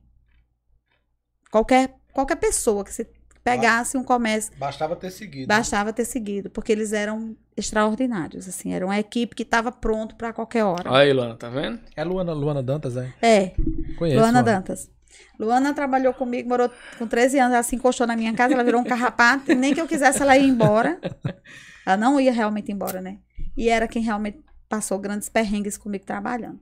[1.50, 3.06] Qualquer, qualquer pessoa que se
[3.42, 4.52] pegasse um comércio.
[4.58, 5.46] Bastava ter seguido.
[5.46, 10.32] Bastava ter seguido, porque eles eram extraordinários, assim, era uma equipe que estava pronto para
[10.32, 10.96] qualquer hora.
[10.96, 11.80] Aí, Luana, tá vendo?
[11.96, 13.12] É Luana, Luana Dantas, é?
[13.20, 13.52] É.
[13.98, 14.18] Conheço.
[14.18, 14.90] Luana Dantas.
[15.38, 18.80] Luana trabalhou comigo, morou com 13 anos, ela se encostou na minha casa, ela virou
[18.80, 21.00] um carrapato, e nem que eu quisesse ela ir embora.
[21.86, 23.18] Ela não ia realmente embora, né?
[23.56, 24.38] E era quem realmente
[24.68, 26.60] passou grandes perrengues comigo trabalhando.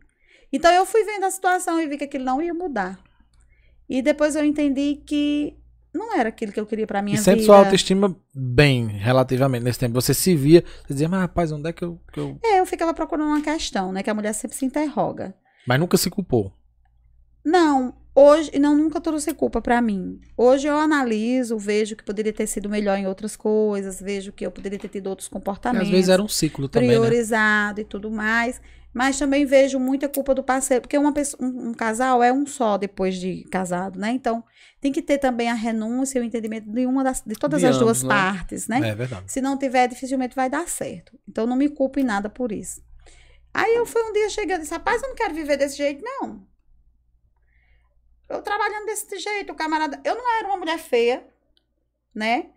[0.50, 2.98] Então eu fui vendo a situação e vi que aquilo não ia mudar.
[3.88, 5.56] E depois eu entendi que
[5.94, 7.22] não era aquilo que eu queria para minha vida.
[7.22, 7.46] E sempre vida.
[7.46, 9.94] sua autoestima bem, relativamente, nesse tempo.
[9.94, 12.38] Você se via, você dizia, mas rapaz, onde é que eu, que eu...
[12.44, 14.02] É, eu ficava procurando uma questão, né?
[14.02, 15.34] Que a mulher sempre se interroga.
[15.66, 16.52] Mas nunca se culpou.
[17.44, 20.20] Não, hoje, não, nunca trouxe culpa para mim.
[20.36, 24.50] Hoje eu analiso, vejo que poderia ter sido melhor em outras coisas, vejo que eu
[24.50, 25.88] poderia ter tido outros comportamentos.
[25.88, 26.96] às vezes era um ciclo também, né?
[26.96, 27.82] Priorizado né?
[27.82, 28.60] e tudo mais.
[28.92, 32.46] Mas também vejo muita culpa do parceiro, porque uma pessoa, um, um, casal é um
[32.46, 34.10] só depois de casado, né?
[34.10, 34.42] Então,
[34.80, 37.66] tem que ter também a renúncia e o entendimento de uma das, de todas de
[37.66, 38.08] as ambos, duas né?
[38.08, 38.88] partes, né?
[38.88, 39.30] É verdade.
[39.30, 41.18] Se não tiver, dificilmente vai dar certo.
[41.28, 42.82] Então, não me culpo em nada por isso.
[43.52, 46.02] Aí eu fui um dia chegando e disse, rapaz, eu não quero viver desse jeito,
[46.02, 46.46] não.
[48.28, 50.00] Eu trabalhando desse jeito, o camarada.
[50.04, 51.26] Eu não era uma mulher feia,
[52.14, 52.50] né?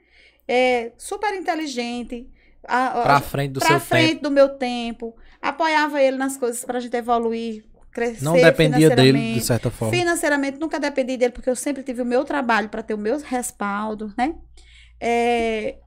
[0.47, 2.29] É, super inteligente.
[2.67, 4.23] A, a, pra frente do pra seu frente tempo.
[4.23, 5.15] do meu tempo.
[5.41, 8.23] Apoiava ele nas coisas pra gente evoluir, crescer.
[8.23, 9.93] Não dependia dele, de certa forma.
[9.93, 13.17] Financeiramente, nunca dependi dele, porque eu sempre tive o meu trabalho para ter o meu
[13.19, 14.35] respaldo, né?
[14.99, 15.77] É,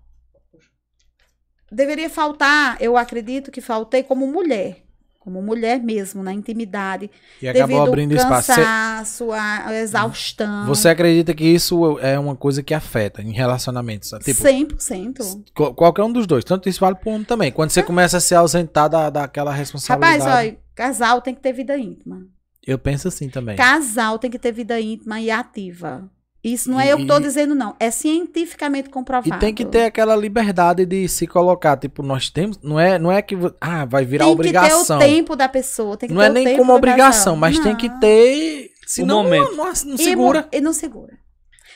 [1.71, 4.84] deveria faltar, eu acredito que faltei como mulher
[5.25, 7.11] como mulher mesmo, na intimidade.
[7.41, 8.55] E acabou abrindo espaço.
[8.55, 10.67] cansaço, a, a exaustão.
[10.67, 14.11] Você acredita que isso é uma coisa que afeta em relacionamentos?
[14.23, 15.75] Tipo, 100%.
[15.75, 16.45] Qualquer um dos dois.
[16.45, 17.51] Tanto isso vale para o homem também.
[17.51, 17.83] Quando você é.
[17.83, 20.19] começa a se ausentar da, daquela responsabilidade.
[20.19, 22.27] Rapaz, olha, casal tem que ter vida íntima.
[22.67, 23.57] Eu penso assim também.
[23.57, 26.11] Casal tem que ter vida íntima e ativa.
[26.45, 27.75] Isso não é eu que estou dizendo, não.
[27.81, 29.35] É cientificamente comprovado.
[29.35, 31.75] E tem que ter aquela liberdade de se colocar.
[31.79, 32.61] Tipo, nós temos.
[32.63, 33.35] Não é, não é que.
[33.59, 34.71] Ah, vai virar tem obrigação.
[34.71, 35.99] Tem que ter o tempo da pessoa.
[36.11, 37.65] não é nem como obrigação, mas não.
[37.65, 38.71] tem que ter.
[38.87, 39.57] Senão, o momento.
[39.57, 40.47] Não, não, não segura.
[40.53, 41.19] E, e não segura.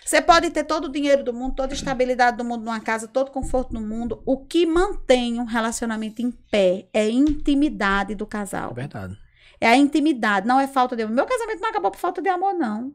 [0.04, 3.08] Você pode ter todo o dinheiro do mundo, toda a estabilidade do mundo numa casa,
[3.08, 4.22] todo o conforto no mundo.
[4.26, 8.70] O que mantém um relacionamento em pé é a intimidade do casal.
[8.72, 9.16] É verdade.
[9.60, 11.14] É a intimidade, não é falta de amor.
[11.14, 12.92] Meu casamento não acabou por falta de amor, não.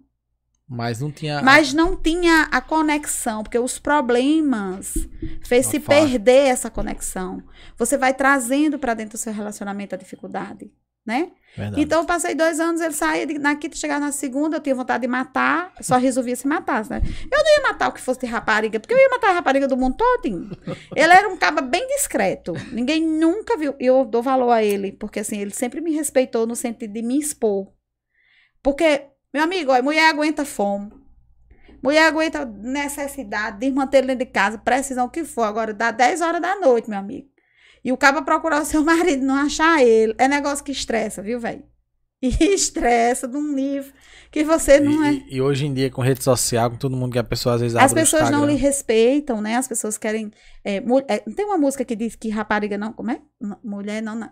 [0.74, 1.41] Mas não tinha.
[1.41, 4.93] Mas não tinha a conexão, porque os problemas
[5.43, 7.43] fez se perder essa conexão.
[7.78, 10.71] Você vai trazendo para dentro do seu relacionamento a dificuldade,
[11.05, 11.32] né?
[11.55, 11.82] Verdade.
[11.82, 15.01] Então eu passei dois anos, ele saía na quinta, chegava na segunda, eu tinha vontade
[15.01, 16.99] de matar, só resolvia se matar, né?
[17.32, 19.67] Eu não ia matar o que fosse de rapariga, porque eu ia matar a rapariga
[19.67, 20.49] do mundo todinho.
[20.95, 22.53] Ele era um caba bem discreto.
[22.71, 23.76] Ninguém nunca viu.
[23.80, 27.03] E eu dou valor a ele, porque assim, ele sempre me respeitou no sentido de
[27.03, 27.71] me expor.
[28.63, 30.91] Porque meu amigo, ó, mulher aguenta fome.
[31.81, 35.43] Mulher aguenta necessidade, desmanter dentro de casa, precisão que for.
[35.43, 37.27] Agora dá 10 horas da noite, meu amigo.
[37.84, 40.15] E o cara procurar o seu marido, não achar ele.
[40.17, 41.63] É negócio que estressa, viu, velho?
[42.21, 43.91] E estressa de um nível
[44.31, 45.23] que você não e, é.
[45.29, 47.75] E hoje em dia, com rede social, com todo mundo que a pessoa às vezes
[47.75, 49.57] As pessoas não lhe respeitam, né?
[49.57, 50.31] As pessoas querem.
[50.63, 50.77] É,
[51.07, 52.93] é, tem uma música que diz que rapariga não.
[52.93, 53.19] Como é?
[53.61, 54.31] Mulher não.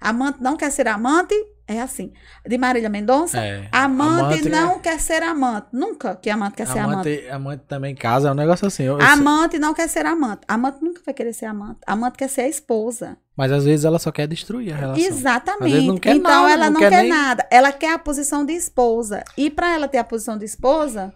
[0.00, 1.34] Amante não quer ser amante
[1.66, 2.12] É assim.
[2.46, 3.68] De Marília Mendonça, É.
[3.72, 5.68] amante, Amante, não quer ser amante.
[5.72, 7.08] Nunca que amante quer ser amante.
[7.08, 8.82] Amante, amante também casa, é um negócio assim.
[8.82, 10.42] eu- eu Amante não quer ser amante.
[10.46, 11.78] Amante nunca vai querer ser amante.
[11.86, 13.16] Amante quer ser a esposa.
[13.34, 15.02] Mas às vezes ela só quer destruir a relação.
[15.02, 15.72] Às Exatamente.
[15.72, 17.46] vezes não quer então nada, ela não não quer quer, nem- nada.
[17.50, 19.24] Ela quer a posição de esposa.
[19.36, 21.14] E pra ela ter a posição de esposa,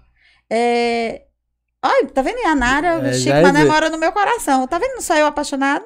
[0.50, 1.22] é.
[1.84, 2.44] Olha, tá vendo?
[2.46, 4.66] A Nara, É, o Chico Mané mora no meu coração.
[4.66, 4.94] Tá vendo?
[4.94, 5.84] Não sou eu apaixonado?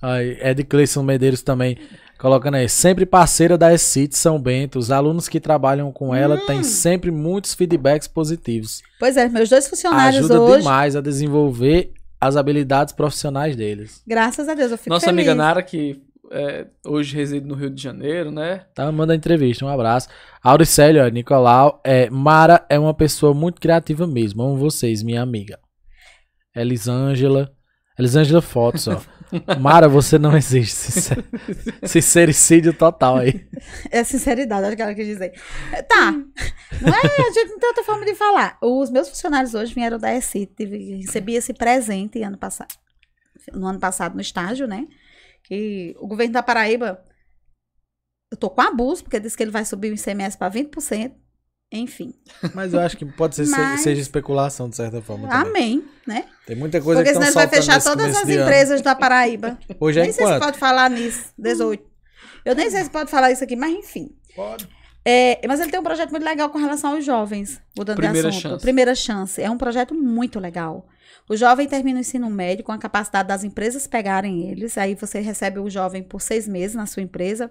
[0.00, 1.76] Aí, Ed Cleison Medeiros também
[2.18, 2.68] colocando aí.
[2.68, 4.78] Sempre parceira da ECIT São Bento.
[4.78, 6.46] Os alunos que trabalham com ela Hum.
[6.46, 8.82] têm sempre muitos feedbacks positivos.
[8.98, 14.02] Pois é, meus dois funcionários Ajuda hoje, demais a desenvolver as habilidades profissionais deles.
[14.06, 15.18] graças a Deus, eu fico Nossa feliz.
[15.18, 16.02] amiga Nara, que
[16.32, 18.66] é, hoje reside no Rio de Janeiro, né?
[18.74, 20.08] Tá, manda entrevista, um abraço.
[20.42, 24.42] Auricélio, ó, Nicolau, é, Mara é uma pessoa muito criativa mesmo.
[24.42, 25.58] Amo vocês, minha amiga.
[26.54, 27.50] Elisângela.
[27.98, 29.00] Elisângela Fotos, ó.
[29.60, 30.74] Mara, você não existe.
[30.74, 31.24] Sincer...
[31.84, 33.48] Sincericídio total aí.
[33.90, 35.32] É sinceridade, acho que ela quis dizer.
[35.88, 36.12] Tá.
[36.12, 38.58] Não é, a gente não tem outra forma de falar.
[38.62, 42.74] Os meus funcionários hoje vieram da ESI, tive, recebi esse presente ano passado,
[43.52, 44.86] no ano passado no estágio, né?
[45.44, 47.02] Que o governo da Paraíba,
[48.30, 51.12] eu tô com abuso, porque disse que ele vai subir o ICMS para 20%.
[51.70, 52.14] Enfim.
[52.54, 55.28] Mas eu acho que pode ser Mas- seja especulação, de certa forma.
[55.28, 55.48] também.
[55.50, 56.24] Amém, né?
[56.46, 59.58] Tem muita coisa Porque que senão ele vai fechar todas as empresas da Paraíba.
[59.78, 61.32] Hoje é nem sei se pode falar nisso.
[61.38, 61.84] 18.
[62.44, 64.10] Eu nem sei se pode falar isso aqui, mas enfim.
[64.34, 64.68] Pode.
[65.04, 68.36] É, mas ele tem um projeto muito legal com relação aos jovens, mudando Primeira de
[68.36, 68.50] assunto.
[68.50, 68.62] Chance.
[68.62, 69.42] Primeira chance.
[69.42, 70.86] É um projeto muito legal.
[71.28, 74.78] O jovem termina o ensino médio com a capacidade das empresas pegarem eles.
[74.78, 77.50] Aí você recebe o jovem por seis meses na sua empresa.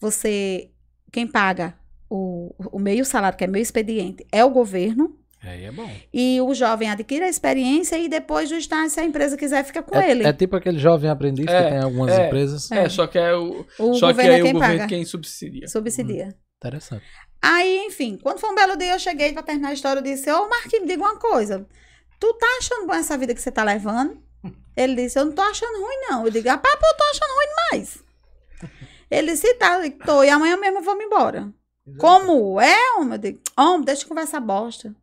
[0.00, 0.70] Você,
[1.12, 1.74] quem paga
[2.10, 5.16] o, o meio salário, que é meio expediente, é o governo.
[5.40, 5.88] Aí é bom.
[6.12, 9.82] E o jovem adquire a experiência e depois do estágio, se a empresa quiser, fica
[9.82, 10.26] com É, ele.
[10.26, 12.26] é tipo aquele jovem aprendiz É, que tem algumas é.
[12.26, 12.70] empresas.
[12.72, 13.64] É, só que é o.
[13.78, 14.88] o só que governo aí é o quem governo paga.
[14.88, 15.68] quem subsidia.
[15.68, 16.34] Subsidia.
[16.56, 17.04] Interessante.
[17.40, 20.28] Aí, enfim, quando foi um belo dia, eu cheguei pra terminar a história, eu disse,
[20.32, 21.64] ô Marquinhos, me diga uma coisa.
[22.18, 24.20] Tu tá achando bom essa vida que você tá levando?
[24.76, 26.24] Ele disse, eu não tô achando ruim, não.
[26.24, 27.98] Eu digo, rapaz, pô, eu tô achando ruim demais.
[29.08, 31.48] Ele disse, tá, tô, e amanhã mesmo eu vou me embora.
[31.96, 33.12] Como é, homem?
[33.12, 34.94] Eu digo, homem, deixa eu conversar bosta.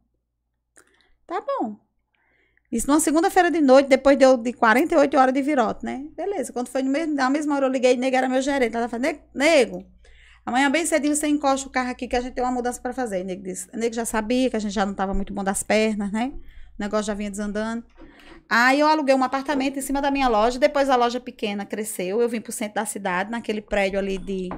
[1.25, 1.77] Tá bom.
[2.71, 6.05] Isso numa segunda-feira de noite, depois deu de 48 horas de virote, né?
[6.15, 6.51] Beleza.
[6.51, 8.75] Quando foi mesmo, na mesma hora eu liguei, nego era meu gerente.
[8.75, 9.85] Ela falou, "Nego-
[10.45, 12.91] amanhã bem cedinho você encosta o carro aqui que a gente tem uma mudança pra
[12.93, 13.21] fazer.
[13.21, 15.43] O nego disse, o nego já sabia que a gente já não tava muito bom
[15.43, 16.33] das pernas, né?
[16.77, 17.83] O negócio já vinha desandando.
[18.49, 22.21] Aí eu aluguei um apartamento em cima da minha loja, depois a loja pequena cresceu,
[22.21, 24.49] eu vim pro centro da cidade, naquele prédio ali de,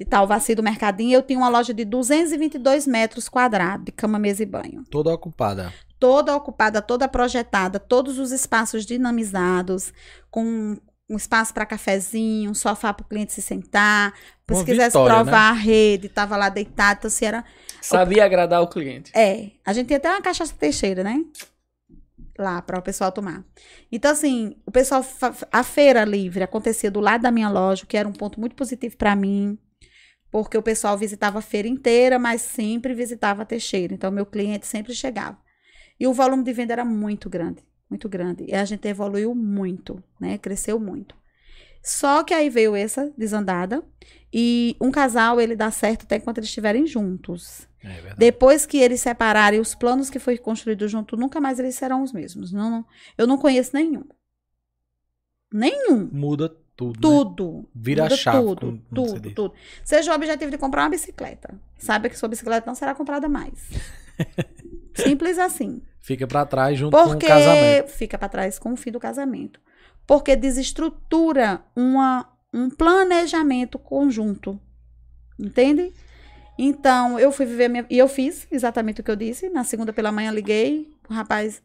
[0.00, 4.42] de Talvaci do Mercadinho, eu tinha uma loja de 222 metros quadrados, de cama, mesa
[4.42, 5.74] e banho Toda ocupada.
[5.98, 9.92] toda ocupada, toda projetada, todos os espaços dinamizados,
[10.30, 10.74] com
[11.06, 14.14] um espaço para cafezinho, um sofá para o cliente se sentar.
[14.50, 15.22] Uma se quisesse vitória, né?
[15.22, 17.44] provar a rede, tava lá deitado, então se era.
[17.82, 19.12] Sabia agradar o cliente.
[19.14, 21.22] É, a gente tem até uma cachaça teixeira, né?
[22.38, 23.44] Lá para o pessoal tomar.
[23.92, 25.04] Então, assim, o pessoal.
[25.52, 28.56] A feira livre acontecia do lado da minha loja, o que era um ponto muito
[28.56, 29.58] positivo para mim.
[30.30, 33.92] Porque o pessoal visitava a feira inteira, mas sempre visitava a Teixeira.
[33.92, 35.38] Então, meu cliente sempre chegava.
[35.98, 38.44] E o volume de venda era muito grande, muito grande.
[38.48, 40.38] E a gente evoluiu muito, né?
[40.38, 41.14] Cresceu muito.
[41.82, 43.82] Só que aí veio essa desandada.
[44.32, 47.66] E um casal, ele dá certo até quando eles estiverem juntos.
[47.82, 48.14] É.
[48.16, 52.12] Depois que eles separarem os planos que foi construído junto, nunca mais eles serão os
[52.12, 52.52] mesmos.
[52.52, 52.84] Não, não-
[53.18, 54.04] eu não conheço nenhum.
[55.52, 56.08] Nenhum.
[56.12, 56.94] Muda tudo.
[56.94, 57.00] né?
[57.00, 57.68] Tudo.
[57.74, 59.54] Vira a Muda chave, Tudo, tudo, tudo.
[59.84, 61.54] Seja o objetivo de comprar uma bicicleta.
[61.78, 63.58] Saiba que sua bicicleta não será comprada mais.
[64.94, 65.82] Simples assim.
[66.00, 67.88] Fica pra trás junto com o Porque casamento.
[67.88, 69.60] fica para trás com o fim do casamento.
[70.06, 74.58] Porque desestrutura uma, um planejamento conjunto.
[75.38, 75.92] Entende?
[76.58, 77.86] Então, eu fui viver minha.
[77.88, 79.48] E eu fiz exatamente o que eu disse.
[79.48, 81.62] Na segunda pela manhã liguei, o rapaz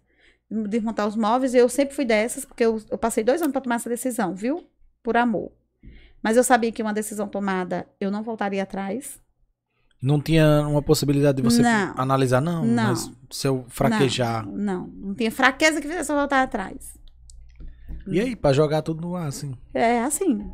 [0.49, 1.53] desmontar os móveis.
[1.53, 4.35] E eu sempre fui dessas, porque eu, eu passei dois anos para tomar essa decisão,
[4.35, 4.65] viu?
[5.05, 5.51] Por amor.
[6.23, 9.21] Mas eu sabia que uma decisão tomada, eu não voltaria atrás.
[10.01, 11.93] Não tinha uma possibilidade de você Não.
[11.95, 12.83] analisar, não, Não.
[12.89, 14.43] mas se eu fraquejar.
[14.47, 14.87] Não, não.
[14.87, 16.97] Não tinha fraqueza que fizesse eu voltar atrás.
[18.07, 19.53] E aí, pra jogar tudo no ar, assim.
[19.75, 20.51] É assim.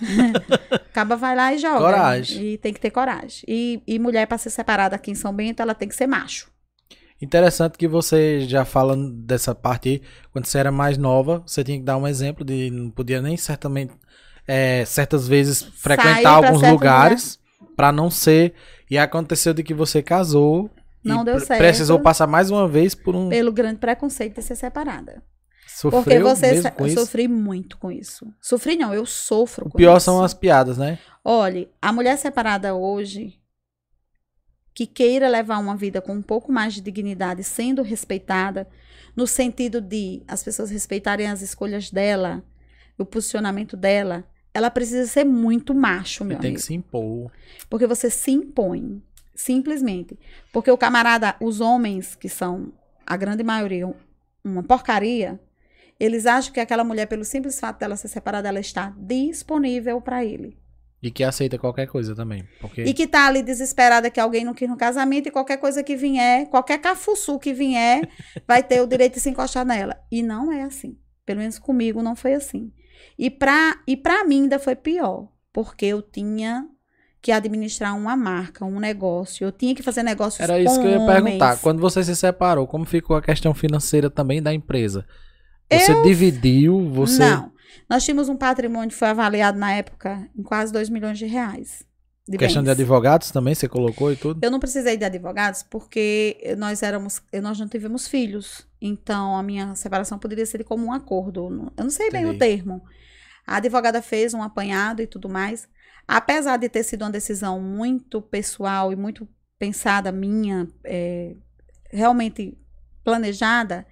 [0.90, 1.78] Acaba vai lá e joga.
[1.78, 2.44] Coragem.
[2.44, 3.44] E tem que ter coragem.
[3.46, 6.50] E, e mulher, para ser separada aqui em São Bento, ela tem que ser macho.
[7.20, 10.02] Interessante que você já fala dessa parte aí,
[10.32, 13.36] quando você era mais nova, você tinha que dar um exemplo de não podia nem
[13.36, 13.92] certamente,
[14.46, 17.38] é, certas vezes frequentar alguns lugares
[17.76, 18.54] pra não ser.
[18.90, 20.70] E aconteceu de que você casou
[21.04, 21.58] Não deu certo.
[21.58, 23.28] precisou passar mais uma vez por um.
[23.28, 25.22] Pelo grande preconceito de ser separada.
[25.66, 27.00] Sofreu Porque você mesmo com eu isso?
[27.00, 28.26] sofri muito com isso.
[28.40, 30.06] Sofri não, eu sofro O com pior isso.
[30.06, 30.98] são as piadas, né?
[31.24, 33.34] Olhe, a mulher separada hoje
[34.78, 38.68] que queira levar uma vida com um pouco mais de dignidade, sendo respeitada,
[39.16, 42.44] no sentido de as pessoas respeitarem as escolhas dela,
[42.96, 44.24] o posicionamento dela,
[44.54, 46.60] ela precisa ser muito macho, meu tem amigo.
[46.60, 47.28] que se impor.
[47.68, 49.02] Porque você se impõe,
[49.34, 50.16] simplesmente.
[50.52, 52.72] Porque o camarada, os homens, que são
[53.04, 53.94] a grande maioria, um-
[54.44, 55.40] uma porcaria,
[55.98, 60.24] eles acham que aquela mulher, pelo simples fato dela ser separada, ela está disponível para
[60.24, 60.56] ele.
[61.02, 62.44] E que aceita qualquer coisa também.
[62.60, 65.82] Porque E que tá ali desesperada que alguém não quis no casamento e qualquer coisa
[65.82, 68.08] que vier, qualquer cafuçu que vier,
[68.46, 69.96] vai ter o direito de se encostar nela.
[70.10, 70.98] E não é assim.
[71.24, 72.72] Pelo menos comigo não foi assim.
[73.16, 76.66] E pra, e pra mim ainda foi pior, porque eu tinha
[77.20, 79.44] que administrar uma marca, um negócio.
[79.44, 81.46] Eu tinha que fazer negócios era isso que eu ia perguntar.
[81.46, 81.60] homens.
[81.60, 85.04] Quando você se separou, como ficou a questão financeira também da empresa?
[85.70, 87.18] Você dividiu, você.
[87.18, 87.52] Não.
[87.88, 91.86] Nós tínhamos um patrimônio que foi avaliado na época em quase 2 milhões de reais.
[92.26, 92.72] De Questão de bens.
[92.72, 94.44] advogados também, você colocou e tudo?
[94.44, 98.66] Eu não precisei de advogados porque nós éramos, nós não tivemos filhos.
[98.80, 101.72] Então a minha separação poderia ser de comum acordo.
[101.76, 102.56] Eu não sei bem o Entendi.
[102.56, 102.82] termo.
[103.46, 105.66] A advogada fez um apanhado e tudo mais.
[106.06, 109.26] Apesar de ter sido uma decisão muito pessoal e muito
[109.58, 111.34] pensada minha, é,
[111.90, 112.58] realmente
[113.02, 113.86] planejada,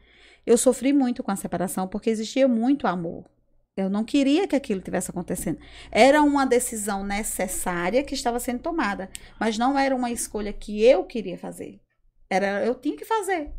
[0.47, 3.25] eu sofri muito com a separação porque existia muito amor.
[3.77, 5.59] Eu não queria que aquilo tivesse acontecendo.
[5.93, 11.05] Era uma decisão necessária que estava sendo tomada, mas não era uma escolha que eu
[11.05, 11.79] queria fazer.
[12.31, 13.51] Era eu tinha que fazer.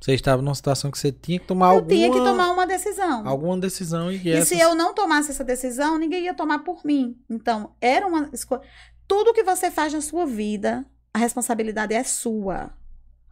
[0.00, 2.66] Você estava numa situação que você tinha que tomar Eu alguma, tinha que tomar uma
[2.66, 3.26] decisão.
[3.26, 6.84] alguma decisão e, E essas- se eu não tomasse essa decisão, ninguém ia tomar por
[6.84, 7.16] mim.
[7.28, 8.60] Então, era uma escolha.
[9.08, 12.70] Tudo que você faz na sua vida, a responsabilidade é sua.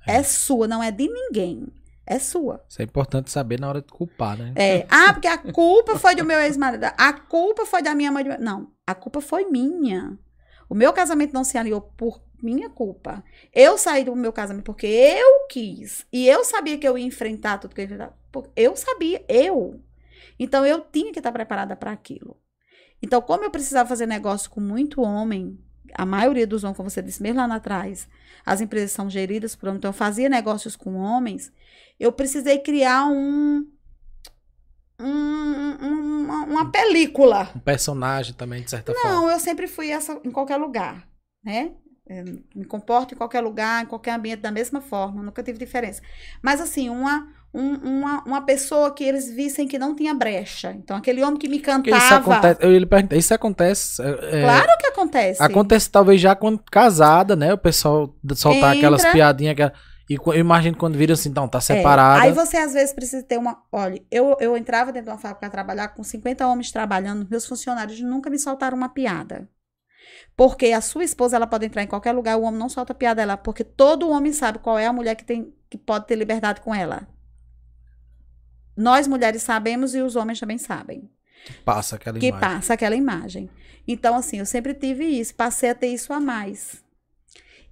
[0.06, 0.22] É, É.
[0.24, 1.68] sua, não é de ninguém.
[2.06, 2.64] É sua.
[2.68, 4.52] Isso é importante saber na hora de culpar, né?
[4.56, 6.84] É, ah, porque a culpa foi do meu ex-marido.
[6.98, 8.24] A culpa foi da minha mãe.
[8.40, 10.18] Não, a culpa foi minha.
[10.68, 13.22] O meu casamento não se alinhou por minha culpa.
[13.52, 16.04] Eu saí do meu casamento porque eu quis.
[16.12, 18.14] E eu sabia que eu ia enfrentar tudo que eu ia enfrentar.
[18.56, 19.80] Eu sabia, eu.
[20.38, 22.36] Então eu tinha que estar preparada para aquilo.
[23.00, 25.58] Então, como eu precisava fazer negócio com muito homem,
[25.94, 28.08] a maioria dos homens, como você disse mesmo lá atrás,
[28.44, 31.52] as empresas são geridas por homens, então eu fazia negócios com homens,
[32.02, 33.64] eu precisei criar um,
[35.00, 37.50] um- um- uma, uma película.
[37.56, 39.10] Um personagem também, de certa forma.
[39.10, 41.06] Não, eu sempre fui essa em qualquer lugar,
[41.44, 41.72] né?
[42.08, 42.24] Eu
[42.54, 46.02] me comporto em qualquer lugar, em qualquer ambiente da mesma forma, nunca tive diferença.
[46.42, 50.72] Mas assim, uma, um- uma, uma pessoa que eles vissem que não tinha brecha.
[50.72, 51.96] Então, aquele homem que me cantava.
[51.96, 54.02] isso acontece, eu ia lhe perguntar, isso acontece.
[54.02, 54.08] é,
[54.40, 55.42] é, Claro que acontece.
[55.42, 57.52] Acontece talvez já quando casada, né?
[57.54, 59.12] O pessoal soltar aquelas Entra.
[59.12, 59.52] piadinhas.
[59.52, 59.72] aquela-
[60.12, 62.22] E eu imagino quando vira assim, então, tá É, separada.
[62.22, 63.62] Aí você às vezes precisa ter uma.
[63.70, 67.46] Olha, eu, eu entrava dentro de uma fábrica para trabalhar com 50 homens trabalhando, meus
[67.46, 69.48] funcionários nunca me soltaram uma piada.
[70.36, 73.22] Porque a sua esposa ela pode entrar em qualquer lugar, o homem não solta piada
[73.22, 76.60] dela, porque todo homem sabe qual é a mulher que tem que pode ter liberdade
[76.60, 77.06] com ela.
[78.76, 81.10] Nós mulheres sabemos e os homens também sabem
[81.64, 82.48] Passa aquela que imagem.
[82.48, 83.50] passa aquela imagem.
[83.86, 86.81] Então, assim, eu sempre tive isso, passei a ter isso a mais.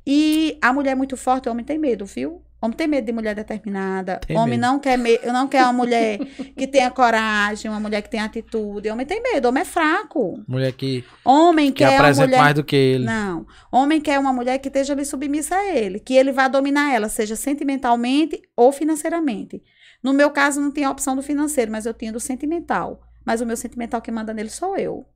[0.06, 2.42] E a mulher é muito forte, o homem tem medo, viu?
[2.62, 4.20] Homem tem medo de mulher determinada.
[4.26, 4.60] Tem homem medo.
[4.60, 5.18] não quer me...
[5.24, 6.18] não quer uma mulher
[6.54, 8.90] que tenha coragem, uma mulher que tenha atitude.
[8.90, 10.42] Homem tem medo, homem é fraco.
[10.46, 13.04] Mulher que, Homem que quer uma apresenta mulher mais do que ele.
[13.04, 13.46] não.
[13.72, 17.08] Homem quer uma mulher que esteja ali submissa a ele, que ele vá dominar ela,
[17.08, 19.62] seja sentimentalmente ou financeiramente.
[20.02, 23.00] No meu caso, não tinha a opção do financeiro, mas eu tinha do sentimental.
[23.24, 25.06] Mas o meu sentimental que manda nele sou eu.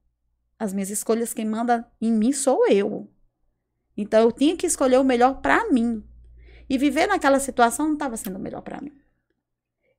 [0.59, 3.11] As minhas escolhas, quem manda em mim sou eu.
[3.97, 6.03] Então eu tinha que escolher o melhor para mim.
[6.69, 8.93] E viver naquela situação não estava sendo o melhor para mim.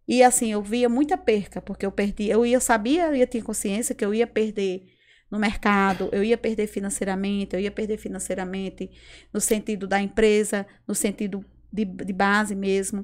[0.08, 3.42] E assim, eu via muita perca, porque eu perdi, eu ia, sabia, eu ia ter
[3.42, 4.88] consciência que eu ia perder
[5.32, 8.92] no mercado, eu ia perder financeiramente, eu ia perder financeiramente
[9.34, 11.44] no sentido da empresa, no sentido
[11.74, 13.04] de, de base mesmo.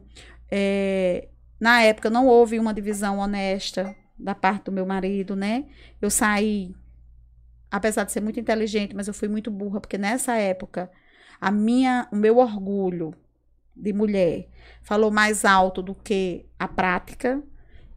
[0.50, 1.28] É,
[1.60, 5.66] na época não houve uma divisão honesta da parte do meu marido, né?
[6.00, 6.76] Eu saí,
[7.72, 10.92] apesar de ser muito inteligente, mas eu fui muito burra, porque nessa época
[11.40, 13.14] a minha, o meu orgulho
[13.76, 14.48] de mulher
[14.84, 17.42] falou mais alto do que a prática.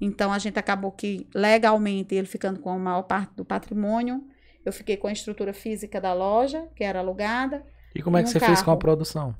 [0.01, 4.25] Então a gente acabou que legalmente ele ficando com a maior parte do patrimônio,
[4.65, 7.65] eu fiquei com a estrutura física da loja, que era alugada,
[7.95, 8.79] E como é que Um você fez com a carro.
[8.79, 9.35] produção?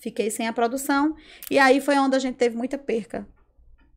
[0.00, 1.16] fiquei sem a produção
[1.50, 3.26] e aí foi onde a gente teve muita perca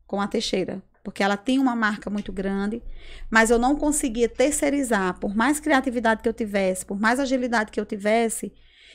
[0.06, 2.82] com a Teixeira, porque ela tinha uma marca muito grande,
[3.30, 7.80] mas eu não conseguia terceirizar, por mais criatividade que eu tivesse, por mais agilidade que
[7.80, 8.52] eu tivesse,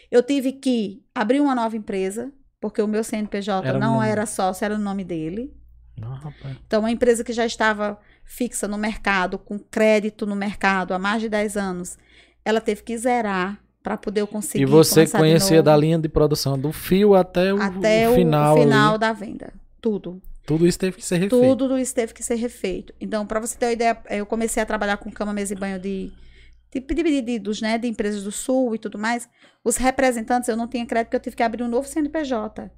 [0.10, 4.64] eu tive que abrir uma nova empresa, porque o meu CNPJ Era não era sócio,
[4.64, 5.54] era o nome dele.
[6.02, 6.32] Ah,
[6.66, 11.22] então, uma empresa que já estava fixa no mercado, com crédito no mercado há mais
[11.22, 11.98] de 10 anos,
[12.46, 14.64] ela teve que zerar para poder eu conseguir.
[14.64, 18.62] E você conhecia da linha de produção do fio até o, até o final, o
[18.62, 19.54] final da venda.
[19.82, 20.22] Tudo.
[20.48, 21.58] Tudo isso teve que ser refeito.
[21.58, 22.94] Tudo isso teve que ser refeito.
[23.02, 25.78] Então, para você ter uma ideia, eu comecei a trabalhar com cama, mesa e banho
[25.78, 26.10] de,
[26.72, 29.28] de, de, de, dos, né, de empresas do Sul e tudo mais.
[29.62, 32.72] Os representantes, eu não tinha crédito porque eu tive que abrir um novo CNPJ.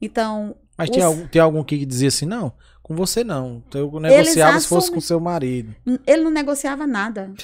[0.00, 0.54] Então.
[0.78, 0.94] Mas os...
[0.94, 3.60] tinha, algum, algum que dizia assim, não, com você não.
[3.74, 5.74] Eu negociava se fosse com seu marido.
[6.06, 7.34] Ele não negociava nada.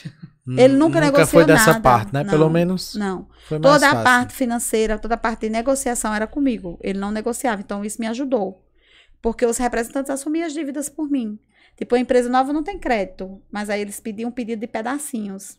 [0.46, 1.80] Ele nunca, nunca negociou foi dessa nada.
[1.80, 2.22] parte, né?
[2.22, 2.94] Não, Pelo menos.
[2.94, 3.26] Não.
[3.48, 6.78] toda a parte financeira, toda a parte de negociação era comigo.
[6.80, 7.60] Ele não negociava.
[7.60, 8.62] Então, isso me ajudou.
[9.22, 11.38] Porque os representantes assumiam as dívidas por mim.
[11.76, 13.40] Tipo, a empresa nova não tem crédito.
[13.50, 15.58] Mas aí eles pediam um pedido de pedacinhos.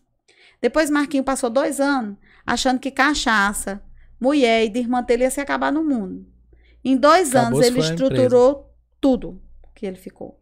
[0.61, 3.81] Depois, Marquinho passou dois anos achando que cachaça,
[4.19, 6.25] mulher e de irmã dele ia se acabar no mundo.
[6.83, 9.41] Em dois Acabou anos, ele estruturou tudo
[9.73, 10.39] que ele ficou.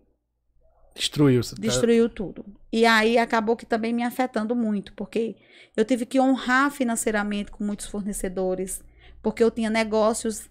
[0.95, 1.41] Destruiu.
[1.41, 1.55] Tá?
[1.57, 2.45] Destruiu tudo.
[2.71, 5.35] E aí acabou que também me afetando muito, porque
[5.75, 8.83] eu tive que honrar financeiramente com muitos fornecedores,
[9.21, 10.49] porque eu tinha negócios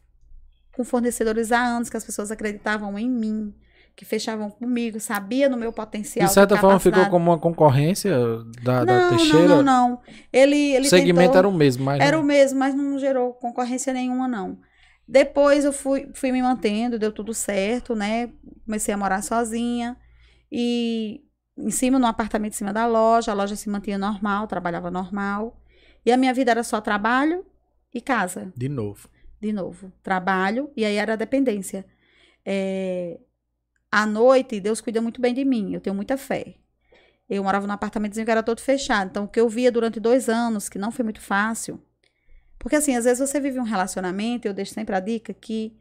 [0.81, 3.55] com fornecedores há anos que as pessoas acreditavam em mim,
[3.95, 6.27] que fechavam comigo, sabia no meu potencial.
[6.27, 8.17] De certa forma ficou como uma concorrência
[8.63, 9.47] da, não, da Teixeira?
[9.47, 10.01] Não, não, não.
[10.33, 12.01] Ele, ele o segmento tentou, era o mesmo, mas.
[12.01, 12.25] Era não...
[12.25, 14.59] o mesmo, mas não gerou concorrência nenhuma, não.
[15.07, 18.31] Depois eu fui, fui me mantendo, deu tudo certo, né?
[18.65, 19.99] Comecei a morar sozinha.
[20.51, 21.21] E
[21.59, 25.61] em cima, no apartamento em cima da loja, a loja se mantinha normal, trabalhava normal.
[26.07, 27.45] E a minha vida era só trabalho
[27.93, 28.51] e casa.
[28.57, 29.11] De novo.
[29.41, 29.93] De novo.
[30.03, 31.87] Trabalho, e aí era a dependência.
[32.45, 33.19] É,
[33.91, 36.57] à noite, Deus cuida muito bem de mim, eu tenho muita fé.
[37.29, 39.09] Eu morava num apartamentozinho que era todo fechado.
[39.09, 41.81] Então, o que eu via durante dois anos, que não foi muito fácil.
[42.59, 45.77] Porque, assim, às vezes você vive um relacionamento, eu deixo sempre a dica que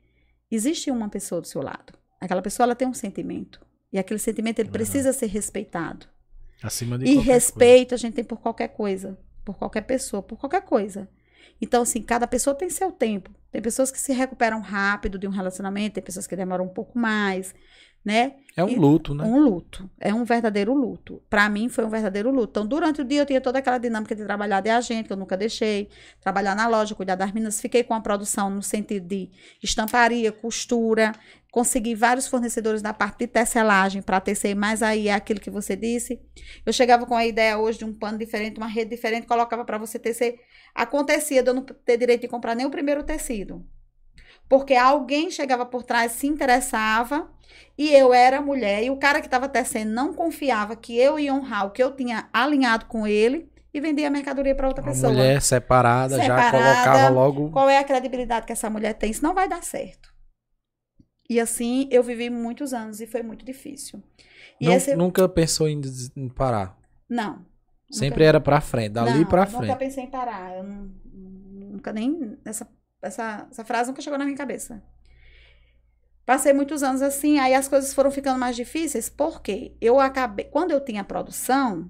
[0.49, 1.93] existe uma pessoa do seu lado.
[2.21, 3.59] Aquela pessoa, ela tem um sentimento.
[3.91, 6.05] E aquele sentimento ele precisa ser respeitado.
[6.61, 7.95] Acima de E respeito coisa.
[7.95, 11.09] a gente tem por qualquer coisa, por qualquer pessoa, por qualquer coisa.
[11.61, 13.31] Então, assim, cada pessoa tem seu tempo.
[13.51, 16.97] Tem pessoas que se recuperam rápido de um relacionamento, tem pessoas que demoram um pouco
[16.97, 17.53] mais
[18.03, 18.33] né?
[18.55, 19.23] É um luto, né?
[19.23, 19.89] Um luto.
[19.99, 21.21] É um verdadeiro luto.
[21.29, 22.49] Para mim foi um verdadeiro luto.
[22.51, 25.17] Então, durante o dia eu tinha toda aquela dinâmica de trabalhar de agente, que eu
[25.17, 25.89] nunca deixei,
[26.19, 29.29] trabalhar na loja, cuidar das meninas, fiquei com a produção no sentido de
[29.61, 31.13] estamparia, costura,
[31.51, 35.75] consegui vários fornecedores da parte de tecelagem para tecer, mas aí é aquilo que você
[35.75, 36.21] disse.
[36.65, 39.77] Eu chegava com a ideia hoje de um pano diferente, uma rede diferente, colocava para
[39.77, 40.39] você tecer.
[40.75, 43.65] Acontecia de eu não ter direito de comprar nem o primeiro tecido.
[44.47, 47.29] Porque alguém chegava por trás, se interessava
[47.77, 51.33] e eu era mulher, e o cara que estava tecendo não confiava que eu ia
[51.33, 54.91] honrar o que eu tinha alinhado com ele e vendia a mercadoria para outra Uma
[54.91, 55.11] pessoa.
[55.11, 57.51] mulher separada, separada, já colocava logo.
[57.51, 59.11] Qual é a credibilidade que essa mulher tem?
[59.11, 60.08] Isso não vai dar certo.
[61.29, 64.01] E assim eu vivi muitos anos e foi muito difícil.
[64.59, 64.95] Não, esse...
[64.95, 65.79] Nunca pensou em,
[66.15, 66.77] em parar?
[67.07, 67.45] Não.
[67.91, 68.23] Sempre nunca...
[68.25, 69.61] era para frente, dali para frente.
[69.61, 70.57] Nunca pensei em parar.
[70.57, 72.67] Eu não, nunca nem essa,
[73.01, 74.83] essa, essa frase nunca chegou na minha cabeça.
[76.25, 80.69] Passei muitos anos assim, aí as coisas foram ficando mais difíceis, porque eu acabei, quando
[80.69, 81.89] eu tinha produção,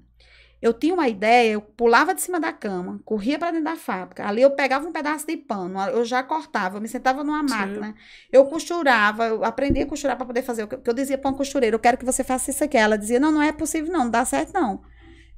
[0.62, 4.26] eu tinha uma ideia, eu pulava de cima da cama, corria para dentro da fábrica.
[4.26, 7.88] Ali eu pegava um pedaço de pano, eu já cortava, eu me sentava numa máquina,
[7.88, 7.94] Sim.
[8.30, 11.36] eu costurava, eu aprendia a costurar para poder fazer o que eu dizia para uma
[11.36, 12.76] costureira, eu quero que você faça isso aqui.
[12.76, 14.82] Ela dizia: "Não, não é possível não, não dá certo não".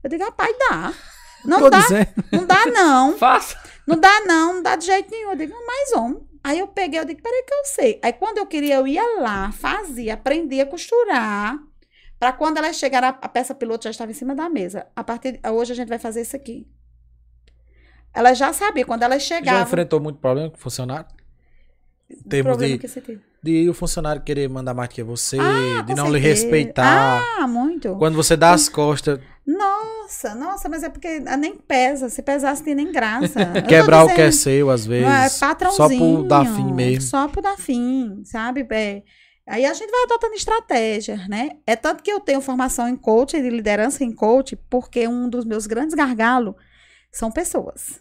[0.02, 0.92] Eu digo: "Rapaz, dá".
[1.44, 1.80] Não Tô dá.
[1.80, 2.06] Dizendo.
[2.30, 3.18] Não dá não.
[3.18, 3.58] Faça.
[3.84, 5.30] Não dá não, não dá de jeito nenhum.
[5.30, 6.22] Eu digo: "Mais homem".
[6.44, 8.00] Aí eu peguei, eu digo, peraí que eu sei.
[8.02, 11.58] Aí quando eu queria, eu ia lá, fazia, aprendia a costurar.
[12.22, 14.86] Para quando ela chegar, a, peça piloto já estava em cima da mesa.
[14.94, 16.68] A partir de, hoje a gente vai fazer isso aqui.
[18.14, 19.58] Ela já sabia, quando ela chegava.
[19.58, 21.06] Já enfrentou muito problema com o funcionário?
[22.28, 22.78] Termos de,
[23.42, 26.10] de o funcionário querer mandar mais que você, ah, de não certeza.
[26.10, 27.24] lhe respeitar.
[27.40, 27.96] Ah, muito.
[27.96, 29.18] Quando você dá as costas.
[29.44, 32.08] Nossa, nossa, mas é porque nem pesa.
[32.08, 33.46] Se pesasse, tem nem graça.
[33.68, 35.36] Quebrar dizendo, o que é seu, às vezes.
[35.36, 35.88] É patrãozinho.
[35.88, 37.02] Só por dar fim mesmo.
[37.02, 38.64] Só por dar fim, sabe?
[38.70, 39.02] É,
[39.46, 41.58] aí a gente vai adotando estratégias, né?
[41.66, 45.44] É tanto que eu tenho formação em coach, de liderança em coach, porque um dos
[45.44, 46.54] meus grandes gargalos
[47.10, 48.00] são pessoas.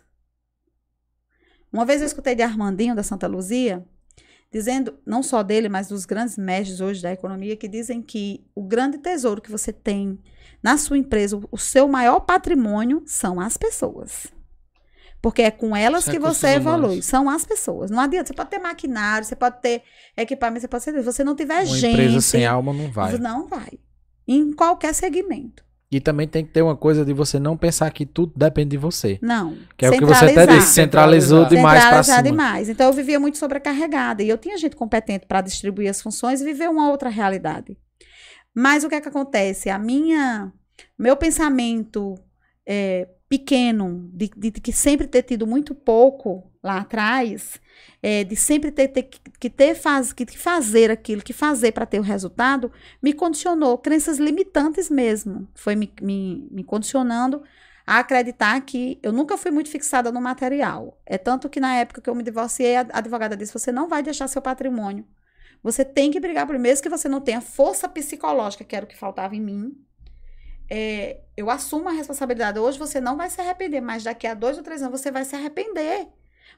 [1.72, 3.85] Uma vez eu escutei de Armandinho, da Santa Luzia,
[4.51, 8.61] dizendo, não só dele, mas dos grandes mestres hoje da economia, que dizem que o
[8.61, 10.19] grande tesouro que você tem
[10.61, 14.27] na sua empresa, o seu maior patrimônio são as pessoas.
[15.22, 17.02] Porque é com elas que você evolui.
[17.02, 17.91] São as pessoas.
[17.91, 18.27] Não adianta.
[18.27, 19.84] Você pode ter maquinário, você pode ter
[20.18, 20.93] equipamento, você pode ter.
[20.93, 21.93] Se você não tiver Uma gente.
[21.93, 23.18] empresa sem alma não vai.
[23.19, 23.80] Não vai.
[24.27, 25.64] Em qualquer segmento.
[25.91, 28.77] E também tem que ter uma coisa de você não pensar que tudo depende de
[28.77, 29.19] você.
[29.22, 29.57] Não.
[29.77, 32.23] Que é o que você até disse, centralizou demais para cima.
[32.23, 32.69] demais.
[32.69, 36.45] Então eu vivia muito sobrecarregada e eu tinha gente competente para distribuir as funções e
[36.45, 37.77] viver uma outra realidade.
[38.56, 39.69] Mas o que é que acontece?
[39.69, 40.53] A minha,
[40.98, 42.15] meu pensamento
[42.65, 47.61] é, pequeno, de, de, que sempre ter tido muito pouco lá atrás,
[48.03, 51.97] é, de sempre ter, ter que ter faz, que fazer aquilo, que fazer para ter
[51.97, 52.69] o resultado,
[53.01, 57.41] me condicionou, crenças limitantes mesmo, foi me, me, me condicionando
[57.87, 61.01] a acreditar que eu nunca fui muito fixada no material.
[61.05, 64.03] É tanto que na época que eu me divorciei, a advogada disse: você não vai
[64.03, 65.07] deixar seu patrimônio.
[65.63, 68.89] Você tem que brigar por mesmo que você não tenha força psicológica, que era o
[68.89, 69.73] que faltava em mim.
[70.73, 72.57] É, eu assumo a responsabilidade.
[72.57, 75.26] Hoje você não vai se arrepender, mas daqui a dois ou três anos você vai
[75.26, 76.07] se arrepender.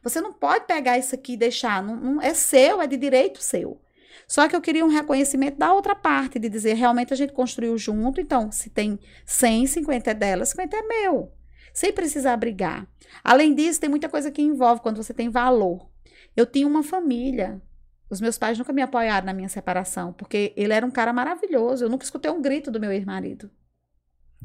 [0.03, 1.81] Você não pode pegar isso aqui e deixar.
[1.81, 3.81] Não, não, é seu, é de direito seu.
[4.27, 7.75] Só que eu queria um reconhecimento da outra parte, de dizer, realmente a gente construiu
[7.75, 11.31] junto, então, se tem 100, 50 é dela, 50 é meu.
[11.73, 12.87] Sem precisar brigar.
[13.23, 15.89] Além disso, tem muita coisa que envolve quando você tem valor.
[16.37, 17.59] Eu tinha uma família.
[18.11, 21.83] Os meus pais nunca me apoiaram na minha separação, porque ele era um cara maravilhoso.
[21.83, 23.49] Eu nunca escutei um grito do meu ex-marido.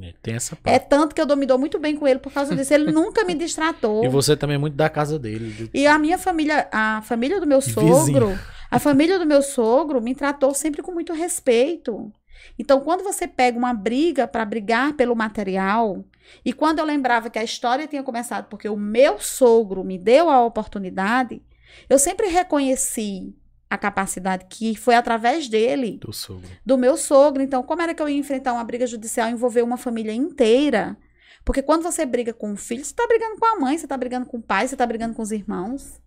[0.01, 0.75] É, tem essa parte.
[0.75, 2.73] É tanto que eu me dou muito bem com ele por causa disso.
[2.73, 4.05] Ele nunca me distratou.
[4.09, 5.70] E você também é muito da casa dele.
[5.75, 8.39] E a minha família, a família do meu sogro,
[8.70, 12.12] a família do meu sogro me tratou sempre com muito respeito.
[12.59, 16.05] Então, quando você pega uma briga para brigar pelo material,
[16.45, 20.31] e quando eu lembrava que a história tinha começado porque o meu sogro me deu
[20.31, 21.43] a oportunidade,
[21.89, 23.35] eu sempre reconheci
[23.70, 25.99] a capacidade que foi através dele.
[26.01, 26.49] Do sogro.
[26.65, 27.43] Do meu sogro.
[27.43, 30.97] Então, como era que eu ia enfrentar uma briga judicial e envolver uma família inteira?
[31.45, 33.97] Porque quando você briga com o filho, você está brigando com a mãe, você está
[33.97, 36.01] brigando com o pai, você está brigando com os irmãos.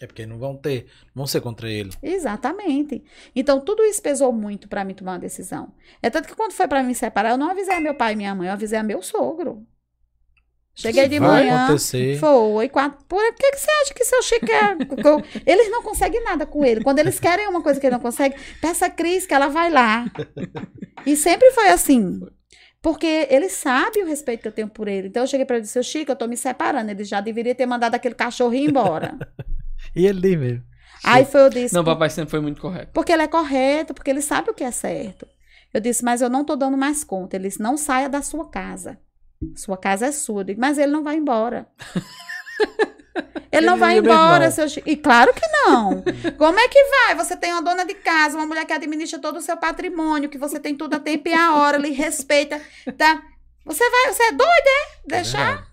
[0.00, 1.90] É porque não vão ter, vão ser contra ele.
[2.02, 3.04] Exatamente.
[3.34, 5.72] Então, tudo isso pesou muito para mim tomar uma decisão.
[6.02, 8.16] É tanto que quando foi para me separar, eu não avisei a meu pai e
[8.16, 9.64] minha mãe, eu avisei a meu sogro.
[10.74, 11.64] Cheguei de vai manhã.
[11.64, 12.18] Acontecer.
[12.18, 12.68] Foi.
[12.68, 14.76] Quatro, por que, que você acha que seu Chico é.
[15.46, 16.82] eles não conseguem nada com ele.
[16.82, 19.70] Quando eles querem uma coisa que ele não consegue, peça a Cris que ela vai
[19.70, 20.04] lá.
[21.06, 22.20] E sempre foi assim.
[22.82, 25.08] Porque ele sabe o respeito que eu tenho por ele.
[25.08, 26.90] Então eu cheguei para ele e disse: seu Chico, eu tô me separando.
[26.90, 29.16] Ele já deveria ter mandado aquele cachorrinho embora.
[29.94, 30.62] e ele disse mesmo.
[31.04, 31.74] Aí foi eu disse.
[31.74, 32.90] Não, papai sempre foi muito correto.
[32.92, 35.26] Porque ele é correto, porque ele sabe o que é certo.
[35.72, 37.36] Eu disse, mas eu não tô dando mais conta.
[37.36, 38.98] Ele disse: não saia da sua casa.
[39.56, 40.44] Sua casa é sua.
[40.44, 41.66] Digo, mas ele não vai embora.
[43.52, 44.88] Ele não vai embora, seu Chico.
[44.88, 46.02] E claro que não.
[46.36, 47.14] Como é que vai?
[47.14, 50.36] Você tem uma dona de casa, uma mulher que administra todo o seu patrimônio, que
[50.36, 52.60] você tem tudo a tempo e a hora, lhe respeita.
[52.98, 53.22] Tá?
[53.64, 55.06] Você vai, você é doida, é?
[55.06, 55.68] Deixar?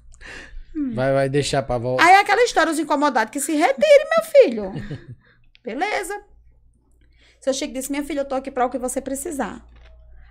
[0.93, 2.03] Vai, vai deixar pra volta.
[2.03, 4.73] Aí é aquela história, os incomodados, que se retire, meu filho.
[5.64, 6.22] Beleza?
[7.39, 9.65] Seu Chico disse, minha filha, eu tô aqui para o que você precisar.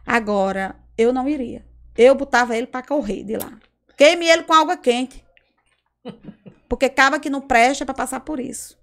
[0.06, 1.66] Agora, eu não iria.
[1.96, 3.58] Eu botava ele para correr de lá.
[3.96, 5.24] Queime ele com água quente.
[6.68, 8.78] Porque acaba que não presta para passar por isso.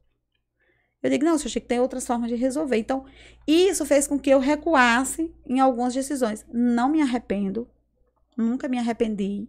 [1.01, 2.77] Eu digo, não, seu Chico, tem outras formas de resolver.
[2.77, 3.05] Então,
[3.47, 6.45] isso fez com que eu recuasse em algumas decisões.
[6.51, 7.69] Não me arrependo.
[8.35, 9.47] Nunca me arrependi.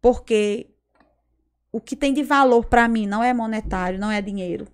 [0.00, 0.70] Porque
[1.72, 4.68] o que tem de valor para mim não é monetário, não é dinheiro.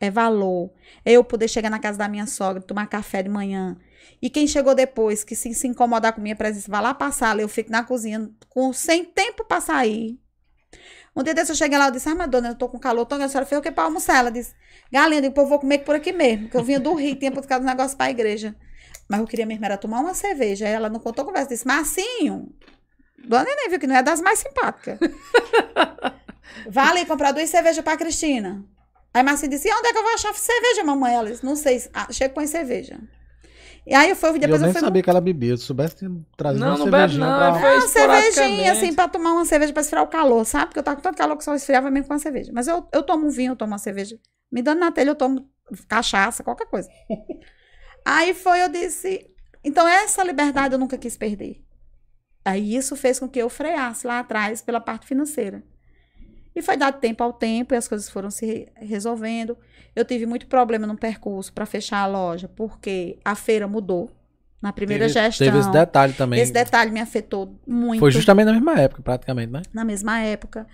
[0.00, 0.70] É valor.
[1.04, 3.76] É eu poder chegar na casa da minha sogra, tomar café de manhã,
[4.20, 7.48] e quem chegou depois, que se, se incomodar com minha presença, vai lá passar, eu
[7.48, 10.18] fico na cozinha com, sem tempo para sair.
[11.14, 13.16] Um dia desse eu cheguei lá, eu disse, ah, madonna, eu tô com calor, tô,
[13.16, 14.18] a senhora fez o que pra almoçar?
[14.18, 14.54] Ela disse,
[14.90, 17.66] galinha, eu vou comer por aqui mesmo, porque eu vinha do Rio, tinha buscado um
[17.66, 18.54] negócio pra igreja.
[19.08, 20.66] Mas eu queria mesmo era tomar uma cerveja.
[20.66, 22.54] Aí ela não contou conversa, disse, Marcinho,
[23.26, 24.98] Dona Neném viu que não é das mais simpáticas.
[26.68, 28.64] Vale comprar duas cervejas pra Cristina.
[29.12, 31.14] Aí Marcinho disse, e onde é que eu vou achar cerveja, mamãe?
[31.14, 33.00] Ela disse, não sei, ah, chega com cerveja.
[33.88, 34.80] E aí eu fui, depois eu, nem eu fui...
[34.82, 35.56] sabia que ela bebia.
[35.56, 37.74] Se soubesse, não, uma não cervejinha bebe, não, pra...
[37.74, 40.66] Uma cervejinha, assim, pra tomar uma cerveja pra esfriar o calor, sabe?
[40.66, 42.52] Porque eu tava com tanto calor que só esfriava mesmo com a cerveja.
[42.54, 44.18] Mas eu, eu tomo um vinho, eu tomo uma cerveja.
[44.52, 45.48] Me dando na telha, eu tomo
[45.88, 46.86] cachaça, qualquer coisa.
[48.04, 49.26] aí foi, eu disse...
[49.64, 51.64] Então, essa liberdade eu nunca quis perder.
[52.44, 55.62] Aí isso fez com que eu freasse lá atrás pela parte financeira.
[56.58, 59.56] E foi dado tempo ao tempo e as coisas foram se resolvendo.
[59.94, 64.10] Eu tive muito problema no percurso para fechar a loja, porque a feira mudou.
[64.60, 65.46] Na primeira teve, gestão.
[65.46, 66.40] Teve esse detalhe também.
[66.40, 68.00] Esse detalhe me afetou muito.
[68.00, 69.62] Foi justamente na mesma época, praticamente, né?
[69.72, 70.66] Na mesma época.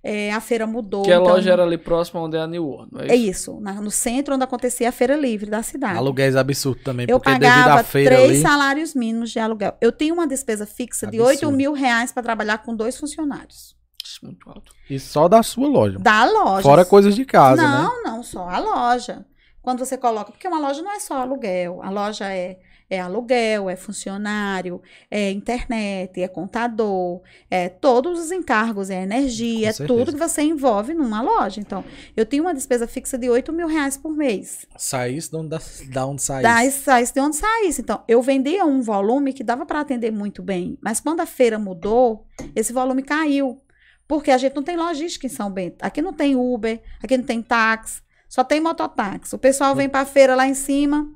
[0.00, 1.02] É, a feira mudou.
[1.02, 3.12] Que a então, loja era ali próxima onde é a New World, é isso?
[3.12, 5.98] É isso, na, no centro onde acontecia a feira livre da cidade.
[5.98, 8.40] Aluguéis absurdos também, eu porque pagava devido à feira três ali...
[8.40, 9.76] salários mínimos de aluguel.
[9.80, 11.36] Eu tinha uma despesa fixa Absurdo.
[11.36, 13.76] de 8 mil reais para trabalhar com dois funcionários.
[14.04, 14.72] Isso, muito alto.
[14.88, 15.98] E só da sua loja.
[15.98, 16.62] Da loja.
[16.62, 17.82] Fora coisas de casa, não, né?
[17.82, 19.24] Não, não, só a loja.
[19.60, 20.32] Quando você coloca...
[20.32, 21.80] Porque uma loja não é só aluguel.
[21.82, 22.58] A loja é
[22.90, 29.72] É aluguel, é funcionário, é internet, é contador, é todos os encargos, é energia, é
[29.72, 31.58] tudo que você envolve numa loja.
[31.58, 31.82] Então,
[32.14, 34.66] eu tenho uma despesa fixa de 8 mil reais por mês.
[34.76, 35.56] Saísse de onde,
[35.90, 36.42] da onde saísse.
[36.42, 37.80] Da, saísse de onde saísse.
[37.80, 40.76] Então, eu vendia um volume que dava para atender muito bem.
[40.82, 43.58] Mas quando a feira mudou, esse volume caiu.
[44.06, 45.82] Porque a gente não tem logística em São Bento.
[45.82, 49.34] Aqui não tem Uber, aqui não tem táxi, só tem mototáxi.
[49.34, 51.08] O pessoal vem para a feira lá em cima,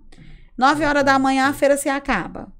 [0.56, 2.52] 9 horas da manhã a feira se acaba.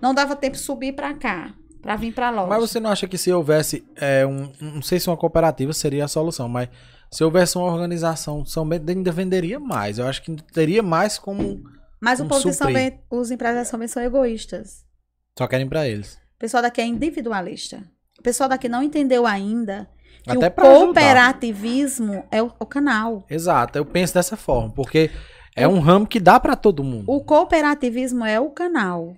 [0.00, 2.48] Não dava tempo de subir para cá, para vir para a loja.
[2.48, 6.04] Mas você não acha que se houvesse é, um, não sei se uma cooperativa seria
[6.04, 6.68] a solução, mas
[7.10, 9.98] se houvesse uma organização, São Bento ainda venderia mais.
[9.98, 11.62] Eu acho que teria mais como
[12.00, 14.84] Mas o povo de São Bento, os empresários de São Bento são egoístas.
[15.38, 16.14] Só querem para eles.
[16.36, 17.82] O pessoal daqui é individualista.
[18.18, 19.88] O pessoal daqui não entendeu ainda
[20.22, 22.28] que Até o cooperativismo ajudar.
[22.30, 23.24] é o, o, canal.
[23.30, 25.10] Exato, eu penso dessa forma, porque
[25.56, 27.04] é um ramo que dá para todo mundo.
[27.06, 29.16] O cooperativismo é o canal.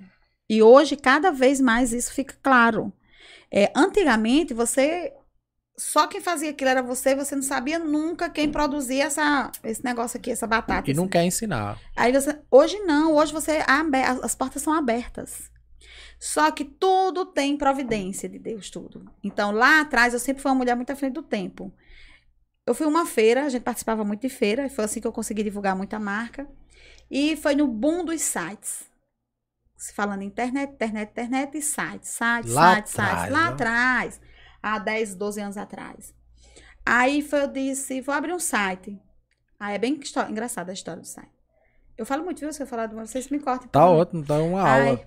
[0.49, 2.93] E hoje, cada vez mais, isso fica claro.
[3.53, 5.13] É, antigamente, você.
[5.79, 10.19] Só quem fazia aquilo era você, você não sabia nunca quem produzia essa, esse negócio
[10.19, 10.91] aqui, essa batata.
[10.91, 11.79] E não quer ensinar.
[11.97, 13.61] Aí você, hoje não, hoje você
[14.23, 15.51] as portas são abertas.
[16.21, 19.11] Só que tudo tem providência de Deus, tudo.
[19.25, 21.73] Então, lá atrás, eu sempre fui uma mulher muito à frente do tempo.
[22.67, 25.13] Eu fui uma feira, a gente participava muito de feira, e foi assim que eu
[25.13, 26.47] consegui divulgar muita marca.
[27.11, 28.85] E foi no boom dos sites.
[29.79, 32.11] Se falando internet, internet, internet e sites.
[32.11, 33.33] Sites, lá sites, atrás, sites.
[33.33, 33.53] Lá né?
[33.53, 34.21] atrás.
[34.63, 36.15] Há 10, 12 anos atrás.
[36.85, 39.01] Aí foi, eu disse, vou abrir um site.
[39.59, 39.99] Aí é bem
[40.29, 41.40] engraçada a história do site.
[42.01, 42.51] Eu falo muito, viu?
[42.51, 43.69] Se eu falar de uma, vocês me cortem.
[43.69, 45.07] Tá ótimo, tá uma aula.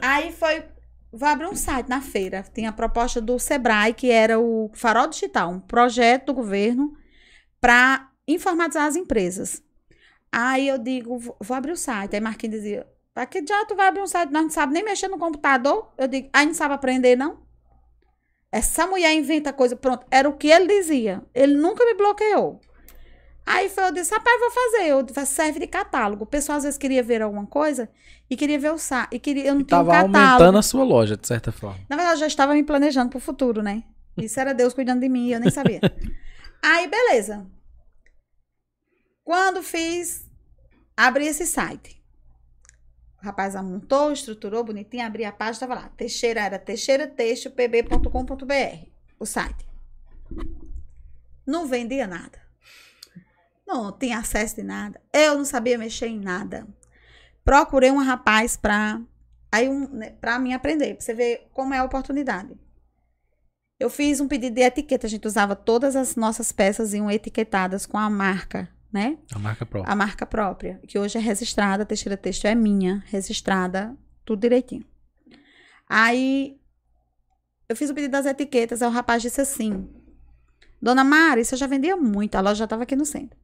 [0.00, 0.64] Aí, foi.
[1.12, 2.42] Vou abrir um site na feira.
[2.42, 6.96] Tem a proposta do Sebrae, que era o Farol Digital, um projeto do governo
[7.60, 9.62] para informatizar as empresas.
[10.32, 12.14] Aí eu digo, vou abrir o site.
[12.14, 14.30] Aí Marquinhos dizia, para que já tu vai abrir um site?
[14.30, 15.92] Nós não sabe nem mexer no computador.
[15.98, 17.42] Eu digo, aí não sabe aprender, não?
[18.50, 19.76] Essa mulher inventa coisa.
[19.76, 21.22] Pronto, era o que ele dizia.
[21.34, 22.62] Ele nunca me bloqueou.
[23.44, 24.88] Aí foi, eu disse, rapaz, vou fazer.
[24.88, 26.24] Eu, serve de catálogo.
[26.24, 27.88] O pessoal às vezes queria ver alguma coisa
[28.28, 29.08] e queria ver o site.
[29.12, 30.16] E queria, eu não tinha tava um catálogo.
[30.16, 31.80] aumentando a sua loja, de certa forma.
[31.88, 33.82] Na verdade, eu já estava me planejando para o futuro, né?
[34.16, 35.80] Isso era Deus cuidando de mim, eu nem sabia.
[36.62, 37.46] Aí, beleza.
[39.24, 40.26] Quando fiz,
[40.96, 42.00] abri esse site.
[43.22, 45.90] O rapaz montou, estruturou bonitinho, abri a página, estava lá.
[45.96, 48.86] Teixeira era teixeiratextopb.com.br,
[49.18, 49.66] o site.
[51.46, 52.38] Não vendia nada.
[53.70, 55.00] Não tinha acesso de nada.
[55.12, 56.66] Eu não sabia mexer em nada.
[57.44, 59.00] Procurei um rapaz para
[59.50, 62.58] aí um, né, para mim aprender, para você ver como é a oportunidade.
[63.78, 67.86] Eu fiz um pedido de etiqueta, a gente usava todas as nossas peças iam etiquetadas
[67.86, 69.16] com a marca, né?
[69.32, 69.92] A marca própria.
[69.92, 74.84] A marca própria, que hoje é registrada, Teixeira Texto é minha, registrada, tudo direitinho.
[75.88, 76.60] Aí
[77.68, 79.88] eu fiz o pedido das etiquetas, aí o rapaz disse assim:
[80.82, 83.39] Dona Mara, isso eu já vendia muito, a loja já estava aqui no centro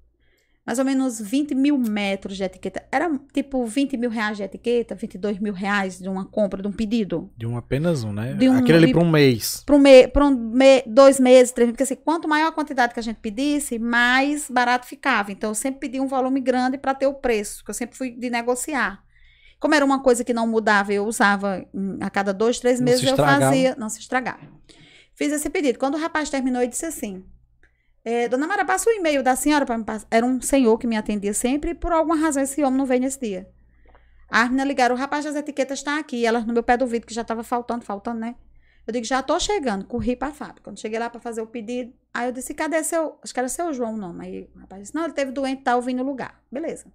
[0.67, 2.83] mais ou menos 20 mil metros de etiqueta.
[2.91, 6.73] Era tipo 20 mil reais de etiqueta, 22 mil reais de uma compra, de um
[6.73, 7.31] pedido.
[7.37, 8.35] De um apenas um, né?
[8.35, 9.63] De um, Aquele ali para um mês.
[9.65, 11.73] Para um, me, um me, dois meses, três meses.
[11.77, 15.31] Porque assim, quanto maior a quantidade que a gente pedisse, mais barato ficava.
[15.31, 18.11] Então eu sempre pedi um volume grande para ter o preço, que eu sempre fui
[18.11, 19.05] de negociar.
[19.61, 21.65] Como era uma coisa que não mudava, eu usava
[22.01, 23.77] a cada dois, três meses eu fazia.
[23.79, 24.41] Não se estragava.
[25.15, 25.79] Fiz esse pedido.
[25.79, 27.25] Quando o rapaz terminou, ele disse assim:
[28.09, 30.07] é, Dona Mara, passa o e-mail da senhora para me passar.
[30.09, 33.01] Era um senhor que me atendia sempre e por alguma razão esse homem não veio
[33.01, 33.51] nesse dia.
[34.29, 36.25] A menina ligaram, o rapaz das etiquetas está aqui.
[36.25, 38.37] Ela no meu pé do vidro, que já estava faltando, faltando, né?
[38.87, 39.85] Eu digo, já estou chegando.
[39.85, 40.63] Corri para a fábrica.
[40.63, 43.19] Quando cheguei lá para fazer o pedido, aí eu disse, cadê seu...
[43.25, 44.25] Acho que era seu João o nome.
[44.25, 46.41] Aí o rapaz disse, não, ele teve doente, tá ouvindo o lugar.
[46.51, 46.87] Beleza.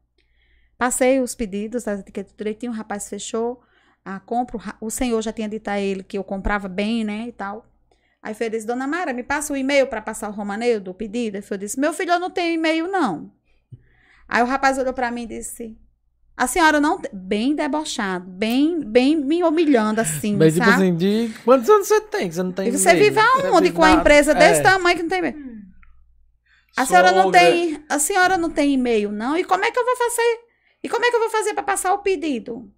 [0.78, 3.62] Passei os pedidos das etiquetas direitinho, o rapaz fechou
[4.06, 4.78] a compra.
[4.80, 7.66] O senhor já tinha dito a ele que eu comprava bem, né, e tal.
[8.23, 11.38] Aí foi disse, Dona Mara, me passa o e-mail para passar o romaneio do pedido?
[11.38, 13.31] Aí foi disse, meu filho, eu não tenho e-mail, não.
[14.27, 15.76] Aí o rapaz olhou para mim e disse,
[16.38, 17.11] a senhora não tem...
[17.14, 21.31] Bem debochado, bem, bem me humilhando assim, Mas, tipo assim, de...
[21.43, 24.34] Quantos anos você tem que você não tem e você vive aonde com a empresa
[24.35, 24.64] desse é.
[24.64, 25.52] tamanho que não tem e-mail?
[26.77, 29.35] A senhora não tem, a senhora não tem e-mail, não?
[29.35, 30.39] E como é que eu vou fazer?
[30.84, 32.72] E como é que eu vou fazer para passar o pedido?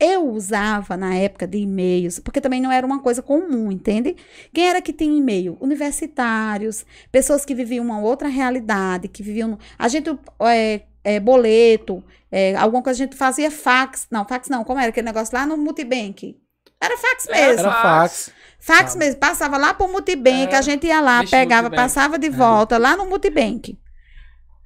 [0.00, 4.16] Eu usava na época de e-mails, porque também não era uma coisa comum, entende?
[4.50, 5.58] Quem era que tinha e-mail?
[5.60, 9.58] Universitários, pessoas que viviam uma outra realidade, que viviam.
[9.78, 10.10] A gente,
[10.40, 12.02] é, é, boleto,
[12.32, 14.06] é, alguma coisa a gente fazia fax.
[14.10, 16.34] Não, fax não, como era aquele negócio lá no Multibank?
[16.82, 17.60] Era fax mesmo.
[17.60, 18.32] Era fax.
[18.58, 22.78] Fax mesmo, passava lá pro Multibank, é, a gente ia lá, pegava, passava de volta
[22.78, 23.78] lá no Multibank.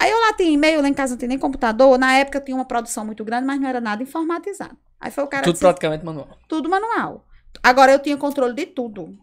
[0.04, 1.98] Aí eu lá tinha e-mail, lá em casa não tinha nem computador.
[1.98, 4.76] Na época eu tinha uma produção muito grande, mas não era nada informatizado.
[5.00, 6.28] Aí foi o cara Tudo disse, praticamente manual.
[6.46, 7.24] tudo manual.
[7.62, 9.16] Agora eu tinha controle de tudo.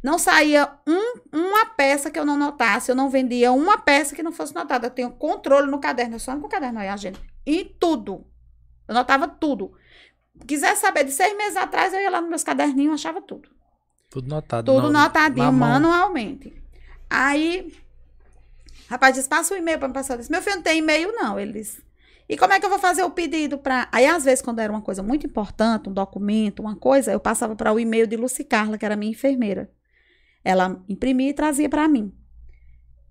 [0.00, 4.22] Não saía um- uma peça que eu não notasse, eu não vendia uma peça que
[4.22, 4.86] não fosse notada.
[4.86, 7.20] Eu tenho controle no caderno, eu só no caderno aí, a gente.
[7.44, 8.24] Em tudo.
[8.86, 9.72] Eu notava tudo.
[10.46, 13.48] Quiser saber de seis meses atrás, eu ia lá nos meus caderninhos, achava tudo.
[14.10, 14.66] Tudo notado.
[14.66, 16.52] Tudo na- notadinho, na manualmente.
[17.08, 17.72] Aí,
[18.92, 20.14] rapaz disse, passa o e-mail para me passar.
[20.14, 21.38] Eu disse, meu filho, não tem e-mail não.
[21.38, 21.82] Ele disse,
[22.28, 23.88] e como é que eu vou fazer o pedido para...
[23.90, 27.56] Aí, às vezes, quando era uma coisa muito importante, um documento, uma coisa, eu passava
[27.56, 29.70] para o e-mail de Lucy Carla, que era minha enfermeira.
[30.44, 32.12] Ela imprimia e trazia para mim.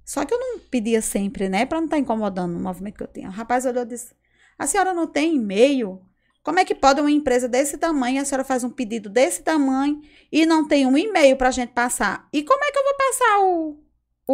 [0.04, 1.66] Só que eu não pedia sempre, né?
[1.66, 3.30] Para não estar incomodando o movimento que eu tenho.
[3.30, 4.14] O rapaz olhou e disse,
[4.58, 6.02] a senhora não tem e-mail?
[6.44, 10.02] Como é que pode uma empresa desse tamanho, a senhora faz um pedido desse tamanho
[10.32, 12.28] e não tem um e-mail para a gente passar?
[12.34, 13.84] E como é que eu vou passar o,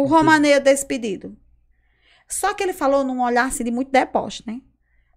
[0.02, 1.36] o romaneio desse pedido?
[2.28, 4.60] Só que ele falou num olhar assim de muito deboche, né?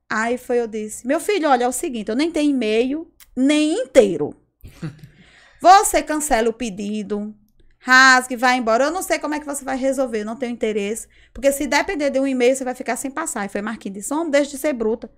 [0.10, 3.84] Aí foi, eu disse, meu filho, olha, é o seguinte, eu nem tenho e-mail, nem
[3.84, 4.36] inteiro.
[5.62, 7.34] Você cancela o pedido,
[7.80, 8.86] rasgue, vai embora.
[8.86, 11.08] Eu não sei como é que você vai resolver, eu não tenho interesse.
[11.32, 13.46] Porque se depender de um e-mail, você vai ficar sem passar.
[13.46, 15.12] E foi Marquinhos disse, homem, deixa de ser bruta.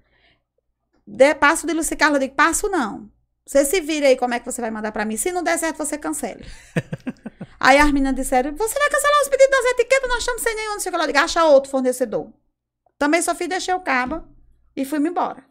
[1.08, 3.10] De, passo de Luci Carla, eu digo, passo não.
[3.46, 5.16] Você se vira aí como é que você vai mandar pra mim.
[5.16, 6.46] Se não der certo, você cancele.
[7.64, 10.72] aí as meninas disseram, você vai cancelar os pedidos das etiquetas, nós estamos sem nenhum.
[10.74, 11.06] Não sei o que lá.
[11.08, 12.32] Digo, acha outro fornecedor.
[12.98, 14.24] Também só fiz, deixei o cabo
[14.76, 15.44] e fui-me embora.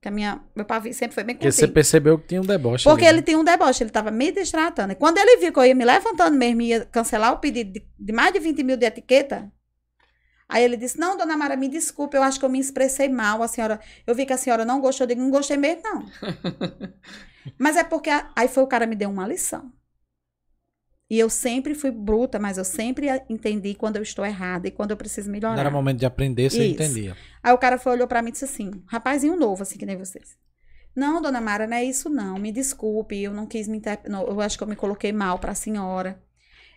[0.00, 2.84] Que a minha, meu pavio sempre foi bem Porque você percebeu que tinha um deboche.
[2.84, 4.92] Porque ali, ele tinha um deboche, ele estava me destratando.
[4.92, 7.84] E quando ele viu que eu ia me levantando mesmo ia cancelar o pedido de,
[7.98, 9.50] de mais de 20 mil de etiqueta,
[10.48, 13.42] aí ele disse: Não, dona Mara, me desculpe, eu acho que eu me expressei mal.
[13.42, 16.06] A senhora, eu vi que a senhora não gostou, eu digo, não gostei mesmo, não.
[17.58, 19.72] mas é porque a- aí foi o cara me deu uma lição.
[21.10, 24.70] E eu sempre fui bruta, mas eu sempre a- entendi quando eu estou errada e
[24.70, 25.58] quando eu preciso Não melhorar.
[25.58, 26.74] era momento de aprender, você Isso.
[26.74, 27.16] entendia.
[27.42, 29.96] Aí o cara foi, olhou pra mim e disse assim, rapazinho novo, assim, que nem
[29.96, 30.36] vocês.
[30.94, 34.00] Não, dona Mara, não é isso não, me desculpe, eu não quis me inter...
[34.08, 36.20] não, eu acho que eu me coloquei mal pra senhora.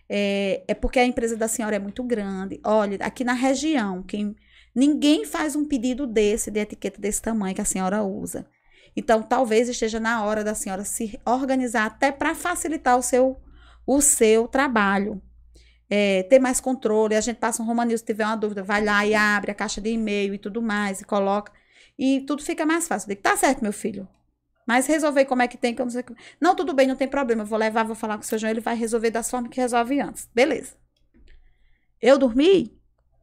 [0.08, 2.60] É, é porque a empresa da senhora é muito grande.
[2.64, 4.34] Olha, aqui na região, quem
[4.74, 8.46] ninguém faz um pedido desse, de etiqueta desse tamanho que a senhora usa.
[8.96, 13.40] Então, talvez esteja na hora da senhora se organizar até para facilitar o seu,
[13.86, 15.20] o seu trabalho
[15.90, 17.14] é, ter mais controle.
[17.14, 19.80] A gente passa um Romanil, se tiver uma dúvida, vai lá e abre a caixa
[19.80, 21.52] de e-mail e tudo mais, e coloca.
[21.98, 23.08] E tudo fica mais fácil.
[23.08, 24.08] Digo, tá certo, meu filho.
[24.66, 26.02] Mas resolver como é que tem, que eu não sei.
[26.02, 27.42] como- Não, tudo bem, não tem problema.
[27.42, 29.60] Eu vou levar, vou falar com o seu João, ele vai resolver das formas que
[29.60, 30.28] resolve antes.
[30.34, 30.74] Beleza.
[32.00, 32.78] Eu dormi?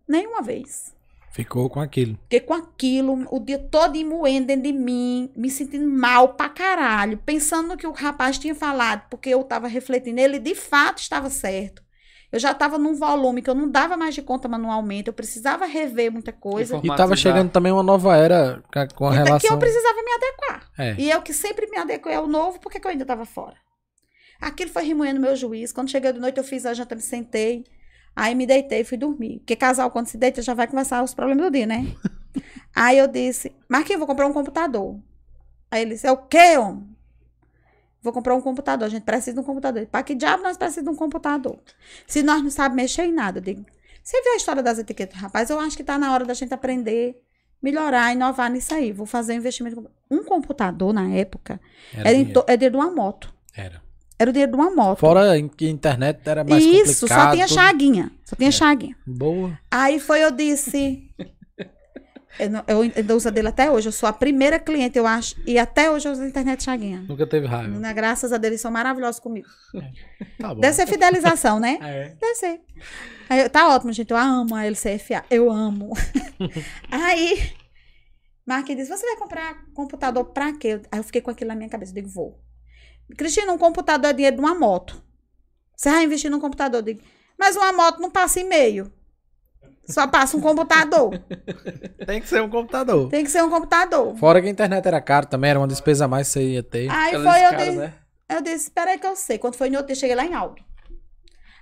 [0.07, 0.93] Nenhuma vez.
[1.31, 2.17] Ficou com aquilo.
[2.23, 7.17] Fiquei com aquilo o dia todo moendo dentro de mim, me sentindo mal pra caralho,
[7.17, 11.29] pensando no que o rapaz tinha falado, porque eu tava refletindo, ele de fato estava
[11.29, 11.83] certo.
[12.31, 15.65] Eu já estava num volume que eu não dava mais de conta manualmente, eu precisava
[15.65, 16.75] rever muita coisa.
[16.77, 17.17] E tava Automatizar.
[17.17, 18.61] chegando também uma nova era
[18.95, 19.51] com a e que relação.
[19.51, 20.69] eu precisava me adequar.
[20.77, 20.95] É.
[20.99, 23.55] E eu que sempre me adequei ao novo, porque que eu ainda estava fora?
[24.39, 25.71] Aquilo foi remoendo meu juiz.
[25.71, 27.65] Quando cheguei de noite, eu fiz a janta, me sentei.
[28.19, 29.39] Aí me deitei e fui dormir.
[29.39, 31.95] Porque casal, quando se deita, já vai conversar os problemas do dia, né?
[32.75, 34.99] aí eu disse, Marquinhos, vou comprar um computador.
[35.71, 36.85] Aí ele disse, é o quê, homem?
[38.01, 38.85] Vou comprar um computador.
[38.85, 39.85] A gente precisa de um computador.
[39.85, 41.59] Para que diabo nós precisamos de um computador?
[42.05, 43.39] Se nós não sabemos mexer em nada.
[43.39, 43.65] Eu digo,
[44.03, 45.49] você viu a história das etiquetas, rapaz?
[45.49, 47.23] Eu acho que está na hora da gente aprender,
[47.61, 48.91] melhorar, inovar nisso aí.
[48.91, 49.89] Vou fazer um investimento.
[50.11, 51.61] Um computador, na época,
[51.93, 53.33] Era era, em dinheiro de uma moto.
[53.55, 53.81] Era.
[54.19, 54.99] Era o dinheiro de uma moto.
[54.99, 55.23] Fora
[55.55, 57.25] que a internet era mais Isso, complicado.
[57.29, 58.11] só tinha chaguinha.
[58.25, 58.51] Só tinha É.
[58.51, 58.95] chaguinha.
[59.07, 59.57] Boa.
[59.71, 61.09] Aí foi, eu disse.
[62.37, 63.89] Eu, não- eu ainda uso a dele até hoje.
[63.89, 65.35] Eu sou a primeira cliente, eu acho.
[65.45, 67.01] E até hoje eu uso a internet chaguinha.
[67.01, 67.77] Nunca teve raiva.
[67.77, 69.47] Né, Graças a Deus, eles são maravilhosos comigo.
[70.39, 70.61] Tá bom.
[70.61, 71.77] Deve ser fidelização, né?
[71.83, 72.15] É.
[72.21, 72.61] Deve ser.
[73.29, 74.11] Aí, tá ótimo, gente.
[74.11, 75.25] Eu amo a LCFA.
[75.29, 75.91] Eu amo.
[76.89, 77.51] Aí,
[78.45, 80.81] Marquinhos disse: Você vai comprar computador pra quê?
[80.91, 81.91] Aí eu fiquei com aquilo na minha cabeça.
[81.91, 82.39] Eu digo: Vou.
[83.17, 85.01] Cristina, um computador é dinheiro de uma moto.
[85.75, 86.79] Você vai investir num computador?
[86.79, 87.01] Eu digo:
[87.37, 88.91] Mas uma moto não passa e-mail.
[89.87, 91.19] Só passa um computador.
[92.05, 93.09] Tem que ser um computador.
[93.09, 94.15] Tem que ser um computador.
[94.17, 96.63] Fora que a internet era caro também, era uma despesa a mais que você ia
[96.63, 96.89] ter.
[96.89, 97.93] Aí Aquelas foi, eu caras, disse, né?
[98.29, 99.39] eu disse, espera aí que eu sei.
[99.39, 100.61] Quando foi no outro dia, cheguei lá em Aldo.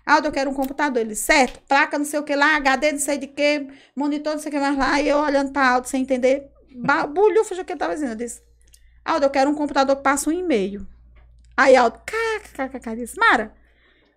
[0.05, 0.99] Aldo, eu quero um computador.
[0.99, 4.39] Ele, certo, placa não sei o que lá, HD não sei de que, monitor não
[4.41, 4.99] sei o que mais lá.
[4.99, 6.49] E eu olhando pra Aldo sem entender,
[7.13, 8.11] bulhufo o que ele tava dizendo.
[8.11, 8.41] Eu disse,
[9.05, 10.85] Aldo, eu quero um computador que passa um e-mail.
[11.57, 13.51] Aí Aldo, kkkkk, disse, Mara,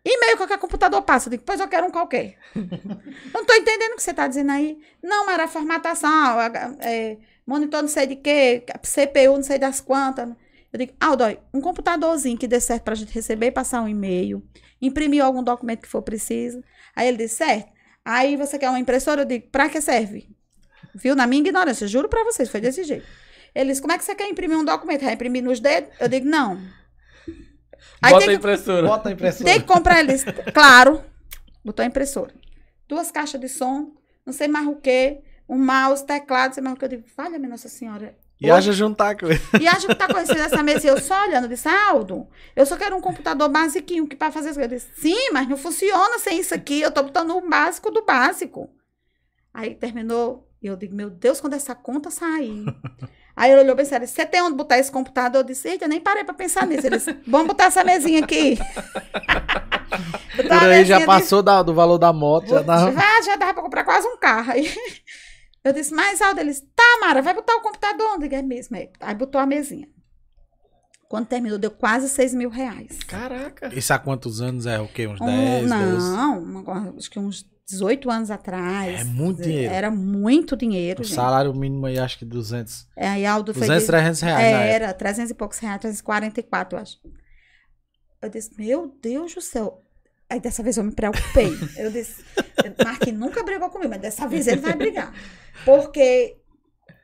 [0.04, 1.28] e-mail qualquer computador passa.
[1.28, 2.36] Eu digo, pois eu quero um qualquer.
[3.32, 4.78] não tô entendendo o que você tá dizendo aí.
[5.02, 6.38] Não, Mara, formatação,
[6.80, 10.28] é, monitor não sei de que, CPU não sei das quantas.
[10.72, 14.42] Eu digo, Aldo, um computadorzinho que dê certo pra gente receber e passar um e-mail,
[14.80, 16.62] imprimir algum documento que for preciso.
[16.94, 17.72] Aí ele disse, certo.
[18.04, 19.22] Aí você quer uma impressora?
[19.22, 20.28] Eu digo, pra que serve?
[20.94, 21.16] Viu?
[21.16, 23.06] Na minha ignorância, juro pra vocês, foi desse jeito.
[23.54, 25.04] Eles, como é que você quer imprimir um documento?
[25.04, 25.90] Vai imprimir nos dedos?
[25.98, 26.60] Eu digo, não.
[28.02, 28.86] Aí Bota a impressora.
[28.86, 29.44] Bota a impressora.
[29.44, 30.24] Tem que comprar eles.
[30.54, 31.02] Claro.
[31.64, 32.32] Botou a impressora.
[32.88, 33.92] Duas caixas de som,
[34.24, 36.84] não sei mais o quê, um mouse, teclado, não sei mais o que.
[36.84, 38.16] Eu digo, falha-me, Nossa Senhora.
[38.40, 39.40] E haja juntar com ele.
[39.60, 40.86] E haja juntar com ele nessa mesa.
[40.86, 44.50] E eu só olhando, disse, Aldo, eu só quero um computador basiquinho que para fazer
[44.50, 44.60] isso.
[44.60, 46.80] Eu disse, sim, mas não funciona sem isso aqui.
[46.80, 48.70] Eu tô botando o básico do básico.
[49.52, 52.64] Aí terminou, e eu digo, meu Deus, quando essa conta sair.
[53.40, 55.40] Aí ele olhou bem sério, você tem onde botar esse computador?
[55.40, 56.86] Eu disse, eita, eu nem parei pra pensar nisso.
[56.86, 58.58] Ele disse, vamos botar essa mesinha aqui.
[60.36, 62.48] Por aí já passou da, do valor da moto.
[62.48, 62.92] Já dava...
[62.92, 64.52] já, já dava pra comprar quase um carro.
[64.52, 64.70] Aí
[65.64, 66.38] eu disse, mais alto.
[66.38, 68.34] Eles, tá, Mara, vai botar o computador onde?
[68.34, 68.76] É mesmo.
[68.76, 68.90] É.
[69.00, 69.88] Aí botou a mesinha.
[71.08, 72.98] Quando terminou, deu quase 6 mil reais.
[73.04, 73.74] Caraca.
[73.74, 74.78] Isso há quantos anos é?
[74.78, 75.06] O quê?
[75.06, 76.98] Uns 10, um, Não, 12?
[76.98, 79.00] acho que uns 18 anos atrás.
[79.00, 79.72] É muito dinheiro.
[79.72, 81.14] Era muito dinheiro, o gente.
[81.14, 82.88] salário mínimo aí, acho que 200.
[82.96, 83.86] É, aí Aldo 200, foi...
[83.86, 84.44] 300 reais.
[84.44, 86.98] É, era, 300 e poucos reais, 344, eu acho.
[88.22, 89.82] Eu disse, meu Deus do céu.
[90.28, 91.50] Aí dessa vez eu me preocupei.
[91.76, 92.24] Eu disse,
[92.84, 95.12] Marquinhos nunca brigou comigo, mas dessa vez ele vai brigar.
[95.64, 96.36] Porque,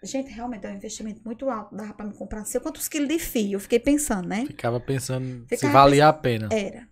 [0.02, 1.74] gente, realmente é um investimento muito alto.
[1.74, 3.54] Dava pra me comprar não sei quantos quilos de fio.
[3.54, 4.44] Eu fiquei pensando, né?
[4.46, 6.48] Ficava pensando Ficava se valia pensando, a pena.
[6.52, 6.88] Era.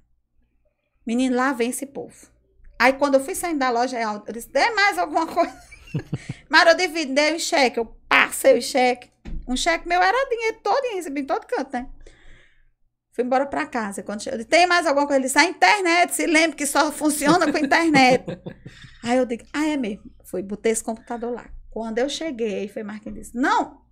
[1.06, 2.33] Menino, lá vem esse povo.
[2.78, 5.54] Aí quando eu fui saindo da loja, eu disse, dê mais alguma coisa.
[6.48, 7.78] Mas eu divido, dei um cheque.
[7.78, 9.10] Eu passei o cheque.
[9.46, 11.88] Um cheque meu era dinheiro todo, recebi em todo canto, né?
[13.12, 14.02] Fui embora para casa.
[14.02, 15.20] Quando eu disse, tem mais alguma coisa?
[15.20, 18.24] Ele disse, a internet, se lembra que só funciona com internet.
[19.04, 20.10] Aí eu digo, ah, é mesmo.
[20.24, 21.48] Fui, botei esse computador lá.
[21.70, 23.84] Quando eu cheguei, foi Marquinhos disse, não,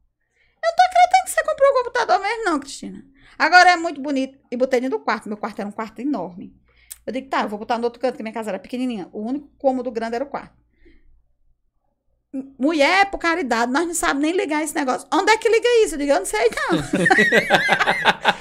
[0.64, 3.04] eu tô acreditando que você comprou o computador mesmo, não, Cristina.
[3.38, 4.38] Agora é muito bonito.
[4.50, 5.28] E botei dentro do quarto.
[5.28, 6.54] Meu quarto era um quarto enorme.
[7.06, 9.08] Eu digo, tá, eu vou botar no outro canto, que minha casa era pequenininha.
[9.12, 10.62] O único cômodo grande era o quarto.
[12.58, 15.06] Mulher, por caridade, nós não sabemos nem ligar esse negócio.
[15.12, 15.94] Onde é que liga isso?
[15.94, 16.78] Eu digo, eu não sei, não.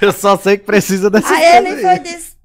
[0.00, 2.36] eu só sei que precisa dessa Aí ele foi e disse,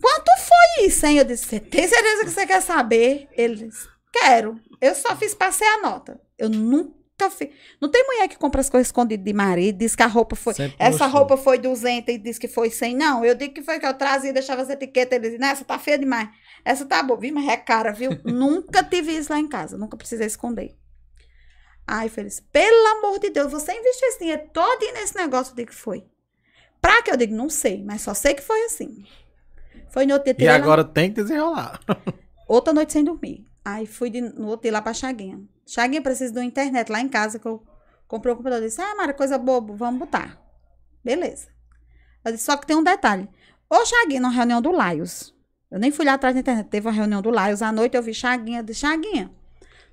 [0.00, 1.18] quanto foi isso, hein?
[1.18, 3.26] Eu disse, você tem certeza que você quer saber?
[3.32, 4.60] Ele disse, quero.
[4.80, 6.20] Eu só fiz, passei a nota.
[6.36, 6.94] Eu nunca
[7.80, 10.54] Não tem mulher que compra as coisas escondidas de marido, diz que a roupa foi.
[10.54, 11.18] Sempre essa gostou.
[11.18, 12.94] roupa foi 200 e diz que foi 100.
[12.94, 15.18] Não, eu digo que foi que eu trazia e deixava as etiquetas.
[15.18, 16.28] Ele disse, essa tá feia demais.
[16.64, 17.34] Essa tá boa, viu?
[17.34, 18.10] Mas é cara, viu?
[18.24, 20.76] nunca tive isso lá em casa, nunca precisei esconder.
[21.86, 25.76] Aí Feliz, pelo amor de Deus, você investiu esse dinheiro todo nesse negócio, digo que
[25.76, 26.04] foi.
[26.82, 29.04] Pra que eu digo, não sei, mas só sei que foi assim.
[29.88, 30.46] Foi no outro dia.
[30.46, 30.88] E agora lá...
[30.88, 31.80] tem que desenrolar.
[32.46, 33.46] Outra noite sem dormir.
[33.64, 35.40] Aí fui de, no outro dia lá pra Chaguinha.
[35.66, 37.62] Chaguinha precisa de uma internet lá em casa que eu
[38.06, 38.62] comprei o computador.
[38.62, 40.40] Eu disse, ah, Mara, coisa boba, vamos botar.
[41.04, 41.48] Beleza.
[42.24, 43.28] Eu disse, só que tem um detalhe.
[43.68, 45.34] Ô, Chaguinha, na reunião do Laios.
[45.70, 46.68] Eu nem fui lá atrás da internet.
[46.68, 47.62] Teve uma reunião do Laios.
[47.62, 48.62] À noite eu vi Chaguinha.
[48.62, 49.30] Disse, Chaguinha,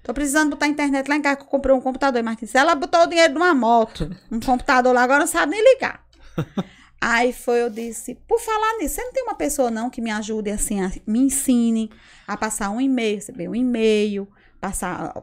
[0.04, 2.20] Tô precisando botar internet lá em casa, que eu comprei um computador.
[2.20, 5.74] E Martins, ela botou o dinheiro numa moto, um computador lá, agora não sabe nem
[5.74, 6.06] ligar.
[7.00, 10.12] Aí foi, eu disse, por falar nisso, você não tem uma pessoa não que me
[10.12, 11.90] ajude assim, a, me ensine
[12.28, 14.28] a passar um e-mail, receber um e-mail,
[14.64, 15.14] passar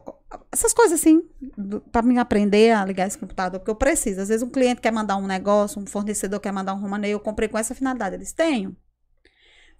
[0.51, 1.23] essas coisas assim,
[1.91, 4.21] para me aprender a ligar esse computador, porque eu preciso.
[4.21, 7.19] Às vezes um cliente quer mandar um negócio, um fornecedor quer mandar um romaneio, eu
[7.19, 8.13] comprei com essa finalidade.
[8.13, 8.75] Eles tenho.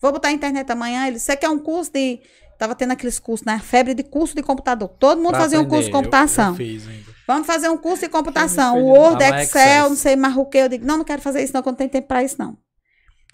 [0.01, 1.07] Vou botar a internet amanhã.
[1.07, 2.19] Ele, você quer um curso de
[2.57, 3.59] Tava tendo aqueles cursos, né?
[3.59, 4.87] Febre de curso de computador.
[4.87, 5.73] Todo mundo pra fazia aprender.
[5.73, 6.55] um curso de computação.
[6.59, 6.81] Eu, eu
[7.27, 8.77] Vamos fazer um curso de computação.
[8.79, 10.59] O Word, Excel, não sei mais o que.
[10.59, 12.35] Eu digo, não, não quero fazer isso, não, que eu não tenho tempo para isso,
[12.37, 12.57] não.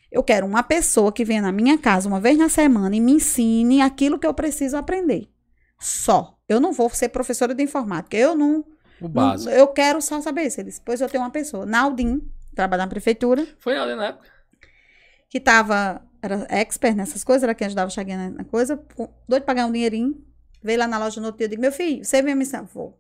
[0.09, 3.13] Eu quero uma pessoa que venha na minha casa uma vez na semana e me
[3.13, 5.29] ensine aquilo que eu preciso aprender.
[5.79, 6.37] Só.
[6.47, 8.17] Eu não vou ser professora de informática.
[8.17, 8.65] Eu não.
[8.99, 9.49] O básico.
[9.49, 10.63] Não, eu quero só saber isso.
[10.63, 11.65] Depois eu tenho uma pessoa.
[11.65, 12.21] Naldin,
[12.55, 13.47] trabalha na prefeitura.
[13.59, 14.27] Foi Naldin na época?
[15.29, 18.81] Que estava era expert nessas coisas, era quem ajudava o Chaguinha na coisa,
[19.27, 20.23] doido pra ganhar um dinheirinho.
[20.63, 22.65] Veio lá na loja no outro dia, eu digo, meu filho, você vem a missão?
[22.65, 22.99] Vou.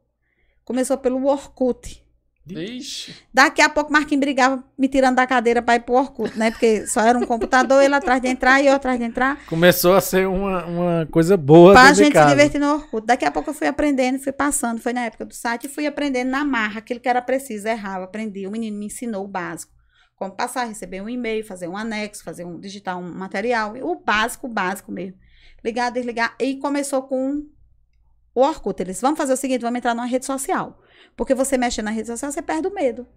[0.63, 2.05] Começou pelo Orkut.
[2.53, 3.15] Ixi.
[3.33, 6.51] Daqui a pouco Marquinhos brigava me tirando da cadeira para ir pro Orkut, né?
[6.51, 9.43] Porque só era um computador, ele atrás de entrar e eu atrás de entrar.
[9.45, 11.73] Começou a ser uma, uma coisa boa.
[11.73, 13.05] Pra gente se divertir no Orkut.
[13.05, 15.85] Daqui a pouco eu fui aprendendo, fui passando, foi na época do site, e fui
[15.87, 18.45] aprendendo na marra, aquilo que era preciso, errava, aprendi.
[18.47, 19.77] O menino me ensinou o básico
[20.17, 24.47] como passar, receber um e-mail, fazer um anexo, fazer um digitar um material, o básico,
[24.47, 25.17] básico mesmo.
[25.63, 26.35] Ligar, desligar.
[26.39, 27.45] E começou com
[28.33, 28.81] o Orkut.
[28.81, 30.81] Eles vão fazer o seguinte, vamos entrar numa rede social.
[31.15, 33.07] Porque você mexe na rede social, você perde o medo.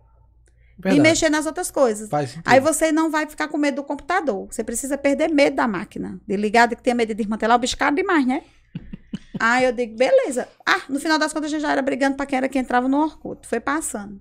[0.78, 0.96] Verdade.
[0.96, 2.08] E mexer nas outras coisas.
[2.44, 4.46] Aí você não vai ficar com medo do computador.
[4.50, 6.18] Você precisa perder medo da máquina.
[6.26, 8.42] De ligar, de que tenha medo de desmantelar, o bicho caro demais, né?
[9.38, 10.48] Aí eu digo, beleza.
[10.66, 12.88] Ah, no final das contas a gente já era brigando para quem era que entrava
[12.88, 13.46] no Orkut.
[13.46, 14.20] Foi passando.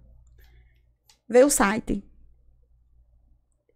[1.29, 2.03] Veio o site.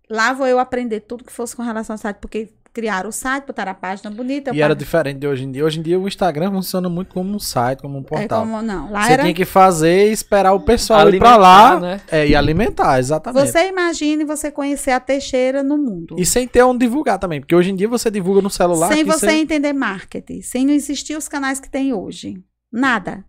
[0.09, 3.45] Lá vou eu aprender tudo que fosse com relação ao site, porque criaram o site,
[3.45, 4.51] botaram a página bonita.
[4.53, 5.63] E era diferente de hoje em dia.
[5.63, 8.41] Hoje em dia o Instagram funciona muito como um site, como um é portal.
[8.41, 9.23] como, não, lá Você era...
[9.23, 12.01] tinha que fazer e esperar o pessoal ir Alimentar, pra lá né?
[12.11, 13.45] é, e alimentar, exatamente.
[13.51, 16.15] Você imagine você conhecer a Teixeira no mundo.
[16.17, 18.91] E sem ter onde divulgar também, porque hoje em dia você divulga no celular.
[18.91, 22.43] sem você você- entender marketing, sem não existir os canais que tem hoje.
[22.71, 23.23] Nada.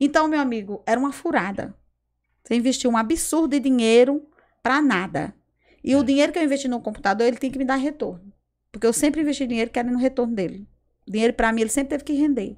[0.00, 1.74] Então, meu amigo, era uma furada.
[2.44, 4.22] Você investiu um absurdo de dinheiro
[4.62, 5.34] pra nada.
[5.82, 5.96] E É.
[5.98, 8.27] o dinheiro que eu investi no computador, ele tem que me dar retorno.
[8.78, 10.66] Porque eu sempre investi dinheiro querendo o retorno dele.
[11.06, 12.56] Dinheiro pra mim, ele sempre teve que render.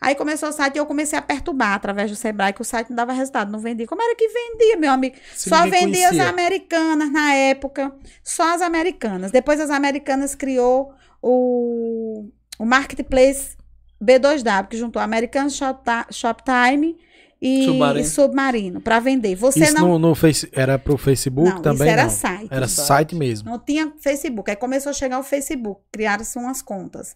[0.00, 2.90] Aí começou o site e eu comecei a perturbar através do Sebrae, que o site
[2.90, 3.86] não dava resultado, não vendia.
[3.86, 5.16] Como era que vendia, meu amigo?
[5.34, 6.28] se Só vendia as conhecia.
[6.28, 7.94] americanas na época.
[8.22, 9.30] Só as americanas.
[9.30, 12.28] Depois as americanas criou o,
[12.58, 13.56] o Marketplace
[14.02, 16.98] B2W, que juntou American Shopti- Shoptime
[17.40, 18.06] e Submarino.
[18.06, 19.34] Submarino para vender.
[19.34, 19.88] Você Isso não.
[19.90, 21.82] no, no face, era pro Facebook não, também?
[21.88, 22.10] isso era não.
[22.10, 22.48] site.
[22.50, 22.86] Era Site.
[22.86, 23.50] site mesmo.
[23.50, 24.50] Não tinha Facebook.
[24.50, 27.14] Aí começou a chegar o Facebook, criaram-se umas contas.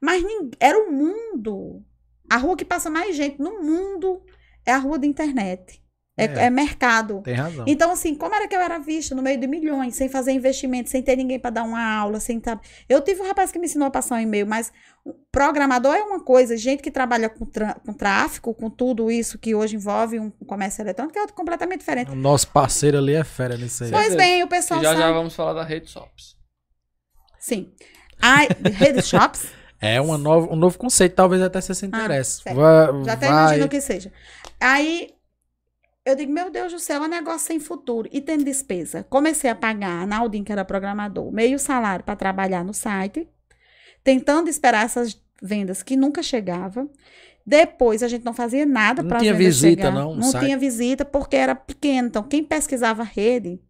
[0.00, 1.82] Mas nin- era o mundo.
[2.28, 4.20] A rua que passa mais gente no mundo
[4.66, 5.80] é a rua da internet.
[6.20, 6.44] É, É.
[6.46, 7.20] é mercado.
[7.22, 7.64] Tem razão.
[7.66, 10.90] Então, assim, como era que eu era vista no meio de milhões, sem fazer investimento,
[10.90, 12.60] sem ter ninguém para dar uma aula, sem tá...
[12.88, 14.72] Eu tive um rapaz que me ensinou a passar um e-mail, mas
[15.32, 19.54] programador é uma coisa, gente que trabalha com, tra- com tráfico, com tudo isso que
[19.54, 22.10] hoje envolve um comércio eletrônico, é completamente diferente.
[22.10, 23.90] O nosso parceiro ali é fera nisso aí.
[23.90, 25.12] Pois bem, o E pessoal já já sabe.
[25.14, 26.36] vamos falar da rede Shops.
[27.38, 27.72] Sim.
[28.20, 29.46] Ai, Rede Shops,
[29.82, 32.42] É uma nova, um novo conceito, talvez até você se interesse.
[32.42, 32.54] certo.
[32.56, 34.12] vai, já até vai- imagino o que seja.
[34.60, 35.08] Aí,
[36.04, 38.08] eu digo, meu Deus do céu, é um negócio sem futuro.
[38.12, 39.04] E tendo despesa.
[39.04, 43.28] Comecei a pagar a Naldin, que era programador, meio salário para trabalhar no site,
[44.02, 46.88] tentando esperar essas vendas que nunca chegava.
[47.46, 49.92] Depois a gente não fazia nada Não para tinha vendas visita, chegar.
[49.92, 50.44] não, Não site?
[50.44, 52.08] tinha visita porque era pequeno.
[52.08, 53.60] Então, quem pesquisava rede.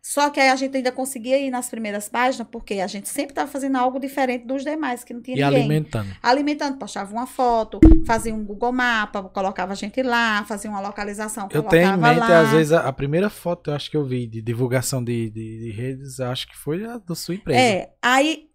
[0.00, 3.32] Só que aí a gente ainda conseguia ir nas primeiras páginas, porque a gente sempre
[3.32, 6.08] estava fazendo algo diferente dos demais, que não tinha E ninguém alimentando.
[6.22, 11.48] alimentando, postava uma foto, fazia um Google Mapa, colocava a gente lá, fazia uma localização,
[11.52, 12.40] Eu tenho em mente, lá.
[12.40, 15.64] às vezes, a, a primeira foto eu acho que eu vi de divulgação de, de,
[15.64, 17.60] de redes, acho que foi a da sua empresa.
[17.60, 18.48] É, aí,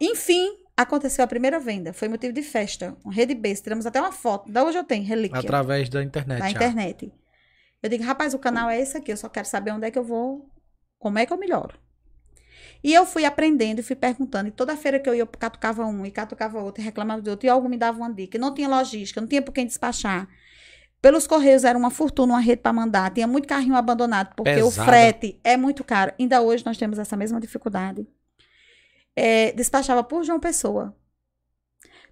[0.00, 1.92] enfim, aconteceu a primeira venda.
[1.92, 3.64] Foi motivo de festa, uma rede besta.
[3.64, 6.38] Tiramos até uma foto, da hoje eu tenho, relíquia, Através da internet.
[6.40, 6.56] na já.
[6.56, 7.12] internet.
[7.82, 9.98] Eu digo, rapaz, o canal é esse aqui, eu só quero saber onde é que
[9.98, 10.48] eu vou,
[11.06, 11.78] como é que eu melhoro.
[12.82, 14.48] E eu fui aprendendo e fui perguntando.
[14.48, 17.30] E toda feira que eu ia, eu catucava um e catucava outro, e reclamava de
[17.30, 17.46] outro.
[17.46, 18.36] E algo me dava uma dica.
[18.38, 20.28] Não tinha logística, não tinha por quem despachar.
[21.00, 23.08] Pelos correios era uma fortuna, uma rede para mandar.
[23.12, 26.12] Tinha muito carrinho abandonado, porque o frete é muito caro.
[26.18, 28.04] Ainda hoje nós temos essa mesma dificuldade.
[29.14, 30.92] É, despachava por João Pessoa.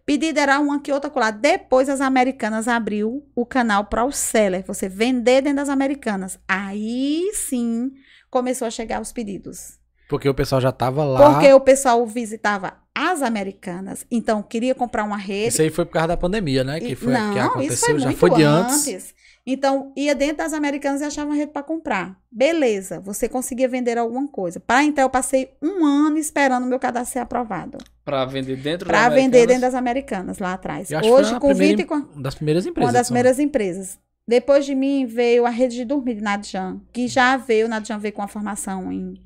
[0.07, 1.33] Pedido era uma que outra colar.
[1.33, 6.39] Depois as americanas abriu o canal para o seller, você vender dentro das americanas.
[6.47, 7.91] Aí sim
[8.35, 9.78] começou a chegar os pedidos.
[10.09, 11.31] Porque o pessoal já tava lá.
[11.31, 15.48] Porque o pessoal visitava as americanas, então queria comprar uma rede.
[15.48, 16.81] Isso aí foi por causa da pandemia, né?
[16.81, 18.89] Que foi não, que aconteceu, isso foi já foi de antes.
[18.89, 19.15] antes.
[19.47, 22.19] Então, ia dentro das americanas e achava uma rede para comprar.
[22.31, 24.59] Beleza, você conseguia vender alguma coisa.
[24.59, 27.78] Para então, eu passei um ano esperando o meu cadastro ser aprovado.
[28.05, 30.90] Pra vender dentro Para vender dentro das americanas, lá atrás.
[30.90, 31.94] Eu acho que foi Hoje, uma com primeira 20 e com...
[31.94, 32.89] Uma das primeiras empresas.
[32.89, 33.98] Uma das São primeiras empresas.
[34.27, 38.15] Depois de mim veio a rede de dormir de Nadjan, que já veio, Nadjan veio
[38.15, 39.23] com a formação em,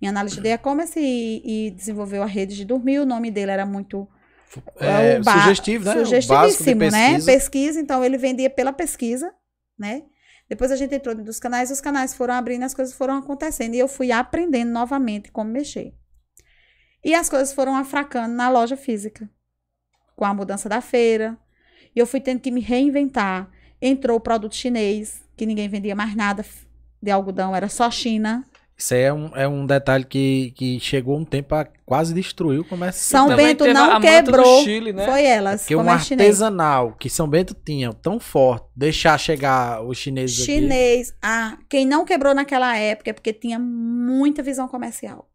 [0.00, 3.00] em análise de e-commerce e, e desenvolveu a rede de dormir.
[3.00, 4.08] O nome dele era muito
[4.78, 5.92] É, ba- sugestivo, né?
[5.94, 6.90] Sugestivíssimo, né?
[6.90, 7.32] pesquisa.
[7.32, 9.34] Pesquisa, então ele vendia pela pesquisa,
[9.76, 10.04] né?
[10.48, 13.74] Depois a gente entrou dentro dos canais, os canais foram abrindo, as coisas foram acontecendo
[13.74, 15.92] e eu fui aprendendo novamente como mexer.
[17.04, 19.28] E as coisas foram afracando na loja física,
[20.14, 21.36] com a mudança da feira.
[21.94, 23.50] E eu fui tendo que me reinventar.
[23.80, 26.44] Entrou o produto chinês, que ninguém vendia mais nada
[27.02, 28.44] de algodão, era só China.
[28.78, 32.60] Isso aí é um, é um detalhe que, que chegou um tempo a quase destruir
[32.60, 33.02] o comércio.
[33.02, 34.62] São Também Bento não a manta do quebrou.
[34.64, 35.06] Chile, né?
[35.06, 36.28] Foi elas, Porque um comércio chinês.
[36.28, 40.52] artesanal que São Bento tinha tão forte, deixar chegar os chineses aqui.
[40.52, 41.14] Chinês.
[41.22, 45.26] Ah, quem não quebrou naquela época é porque tinha muita visão comercial.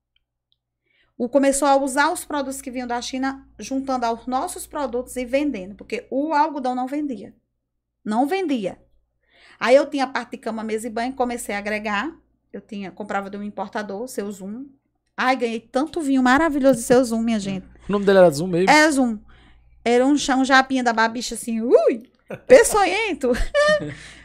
[1.17, 5.25] O começou a usar os produtos que vinham da China, juntando aos nossos produtos e
[5.25, 7.33] vendendo, porque o algodão não vendia.
[8.03, 8.77] Não vendia.
[9.59, 12.11] Aí eu tinha a parte de cama, mesa e banho, comecei a agregar.
[12.51, 14.65] Eu tinha, comprava de um importador, seu Zoom.
[15.15, 17.65] Ai, ganhei tanto vinho maravilhoso de seu Zoom, minha gente.
[17.87, 18.69] O nome dele era Zoom mesmo.
[18.69, 19.19] É Zoom.
[19.83, 22.09] Era um chão japinha da babicha assim, ui,
[22.47, 23.31] peçonhento.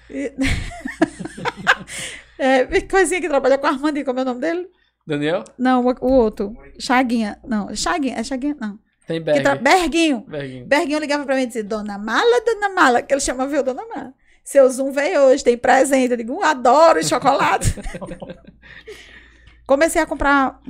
[2.38, 4.68] É, coisinha que trabalha com Armandinho, como é o nome dele?
[5.06, 5.42] Daniel?
[5.58, 6.54] Não, o, o outro.
[6.78, 7.38] Chaguinha.
[7.46, 8.16] Não, Chaguinha.
[8.16, 8.56] É Chaguinha?
[8.60, 8.78] Não.
[9.06, 9.42] Tem Berg.
[9.42, 10.20] tra- Berguinho.
[10.26, 10.66] Berguinho.
[10.66, 13.86] Berguinho ligava pra mim e dizia, Dona Mala, Dona Mala, que ele chama viu, Dona
[13.86, 14.14] Mala.
[14.44, 16.10] Seu Zoom veio hoje, tem presente.
[16.12, 17.74] Eu digo, "Uh, adoro chocolate.
[19.66, 20.60] Comecei a comprar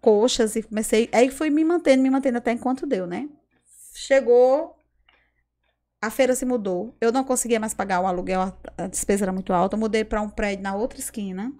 [0.00, 1.08] coxas e comecei.
[1.12, 3.28] Aí fui me mantendo, me mantendo até enquanto deu, né?
[3.94, 4.76] Chegou.
[6.00, 6.94] A feira se mudou.
[7.00, 9.74] Eu não conseguia mais pagar o aluguel, a, a despesa era muito alta.
[9.74, 11.52] Eu mudei para um prédio na outra esquina.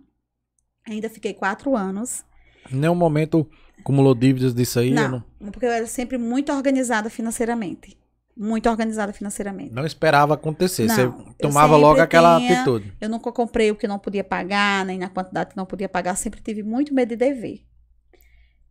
[0.88, 2.24] Ainda fiquei quatro anos.
[2.70, 3.48] Em nenhum momento
[3.86, 4.90] acumulou dívidas disso aí?
[4.90, 7.96] Não, não, porque eu era sempre muito organizada financeiramente.
[8.36, 9.72] Muito organizada financeiramente.
[9.72, 10.86] Não esperava acontecer.
[10.86, 12.92] Não, Você tomava logo aquela tinha, atitude.
[13.00, 16.16] Eu nunca comprei o que não podia pagar, nem na quantidade que não podia pagar.
[16.16, 17.64] Sempre tive muito medo de dever.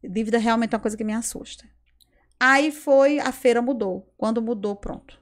[0.04, 1.66] Dívida realmente é uma coisa que me assusta.
[2.40, 4.14] Aí foi, a feira mudou.
[4.18, 5.20] Quando mudou, pronto.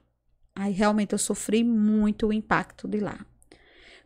[0.54, 3.24] Aí realmente eu sofri muito o impacto de lá.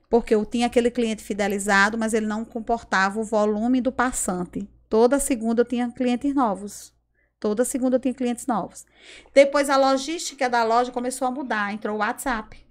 [0.09, 4.69] Porque eu tinha aquele cliente fidelizado, mas ele não comportava o volume do passante.
[4.89, 6.95] Toda segunda eu tinha clientes novos.
[7.39, 8.85] Toda segunda eu tinha clientes novos.
[9.33, 12.67] Depois a logística da loja começou a mudar, entrou o WhatsApp.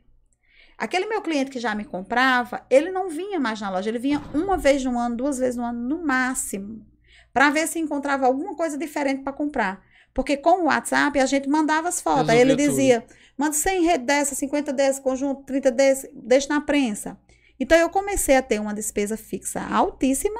[0.78, 4.22] Aquele meu cliente que já me comprava, ele não vinha mais na loja, ele vinha
[4.34, 6.86] uma vez no ano, duas vezes no ano, no máximo,
[7.34, 9.84] para ver se encontrava alguma coisa diferente para comprar.
[10.14, 12.30] Porque com o WhatsApp a gente mandava as fotos.
[12.30, 13.06] Aí ele dizia:
[13.38, 17.18] manda 100 redes dessa, 50 desse, conjunto, 30 desse, deixa na prensa.
[17.60, 20.40] Então eu comecei a ter uma despesa fixa altíssima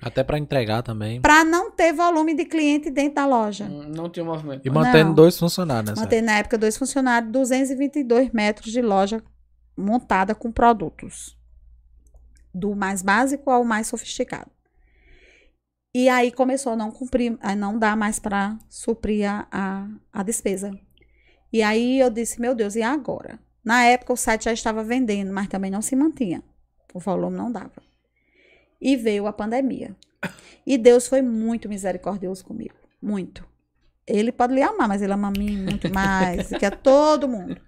[0.00, 1.20] até para entregar também.
[1.20, 3.64] Para não ter volume de cliente dentro da loja.
[3.64, 4.64] Hum, não tinha movimento.
[4.64, 5.14] E mantendo não.
[5.14, 5.98] dois funcionários.
[5.98, 9.22] Mantendo na época dois funcionários, 222 metros de loja
[9.76, 11.36] montada com produtos.
[12.54, 14.50] Do mais básico ao mais sofisticado.
[15.94, 20.22] E aí começou a não cumprir, a não dar mais para suprir a, a, a
[20.22, 20.70] despesa.
[21.52, 23.38] E aí eu disse, meu Deus, e agora?
[23.64, 26.42] Na época o site já estava vendendo, mas também não se mantinha.
[26.94, 27.88] O volume não dava
[28.80, 29.94] e veio a pandemia.
[30.66, 32.74] E Deus foi muito misericordioso comigo.
[33.00, 33.46] Muito.
[34.06, 37.60] Ele pode lhe amar, mas ele ama a mim muito mais, que a todo mundo.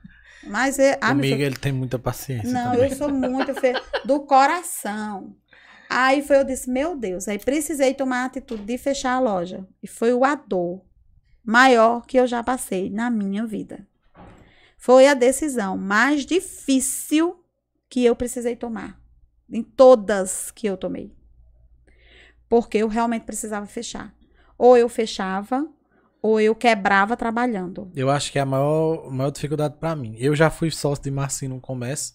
[0.46, 2.50] Mas é, ah, Comigo ele tem muita paciência.
[2.50, 2.90] Não, também.
[2.90, 3.74] eu sou muito fe...
[4.04, 5.36] do coração.
[5.88, 9.66] Aí foi, eu disse, meu Deus, aí precisei tomar a atitude de fechar a loja.
[9.82, 10.82] E foi o a dor
[11.44, 13.86] maior que eu já passei na minha vida.
[14.78, 17.44] Foi a decisão mais difícil
[17.88, 18.99] que eu precisei tomar
[19.50, 21.12] em todas que eu tomei.
[22.48, 24.14] Porque eu realmente precisava fechar.
[24.58, 25.66] Ou eu fechava,
[26.22, 27.90] ou eu quebrava trabalhando.
[27.94, 30.14] Eu acho que é a maior, maior dificuldade para mim.
[30.18, 32.14] Eu já fui sócio de Marcinho no comércio.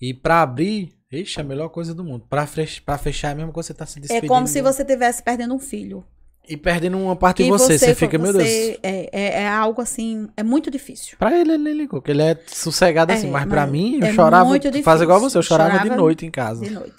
[0.00, 2.26] E para abrir, ixi, é a melhor coisa do mundo.
[2.28, 4.26] Para fechar, fechar é a mesma coisa que você tá se despedindo.
[4.26, 6.04] É como se você estivesse perdendo um filho.
[6.48, 8.44] E perdendo uma parte de você, você, você fica, meu Deus.
[8.46, 11.16] É, é, é, algo assim, é muito difícil.
[11.18, 14.06] Pra ele, ele ligou, que ele é sossegado assim, é, mas, mas pra mim, eu
[14.06, 14.44] é chorava.
[14.44, 14.84] Muito difícil.
[14.84, 16.64] Faz igual você, eu chorava, chorava de noite em casa.
[16.64, 16.94] De noite.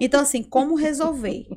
[0.00, 1.46] Então, assim, como resolver?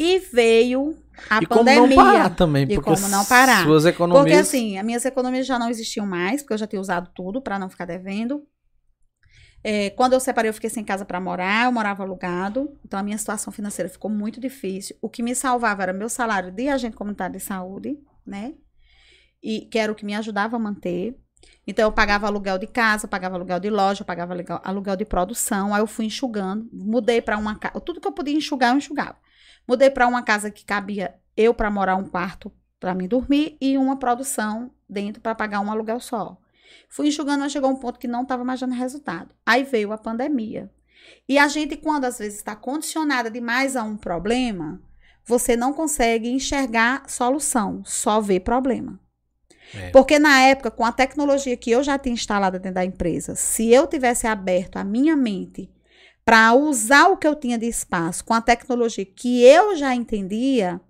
[0.00, 0.96] E veio
[1.28, 1.80] a e pandemia.
[1.80, 3.64] como não parar também, e como não parar.
[3.64, 4.24] Suas economias...
[4.24, 7.42] Porque, assim, as minhas economias já não existiam mais, porque eu já tinha usado tudo
[7.42, 8.44] para não ficar devendo.
[9.62, 13.02] É, quando eu separei, eu fiquei sem casa para morar, eu morava alugado, então a
[13.02, 14.96] minha situação financeira ficou muito difícil.
[15.02, 18.54] O que me salvava era meu salário de agente comunitário de saúde, né?
[19.42, 21.16] E que era o que me ajudava a manter.
[21.66, 25.74] Então eu pagava aluguel de casa, pagava aluguel de loja, pagava aluguel de produção.
[25.74, 29.16] Aí eu fui enxugando, mudei para uma casa, tudo que eu podia enxugar, eu enxugava.
[29.66, 33.76] Mudei para uma casa que cabia eu para morar um quarto para mim dormir e
[33.76, 36.38] uma produção dentro para pagar um aluguel só.
[36.88, 39.34] Fui enxugando, mas chegou um ponto que não estava mais dando resultado.
[39.44, 40.70] Aí veio a pandemia.
[41.28, 44.80] E a gente, quando às vezes está condicionada demais a um problema,
[45.24, 48.98] você não consegue enxergar solução, só vê problema.
[49.74, 49.90] É.
[49.90, 53.68] Porque na época, com a tecnologia que eu já tinha instalada dentro da empresa, se
[53.68, 55.70] eu tivesse aberto a minha mente
[56.24, 60.80] para usar o que eu tinha de espaço com a tecnologia que eu já entendia,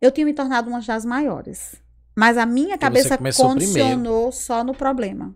[0.00, 1.83] eu tinha me tornado uma das maiores.
[2.14, 5.34] Mas a minha cabeça condicionou só no problema.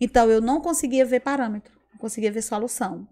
[0.00, 3.06] Então eu não conseguia ver parâmetro, não conseguia ver solução.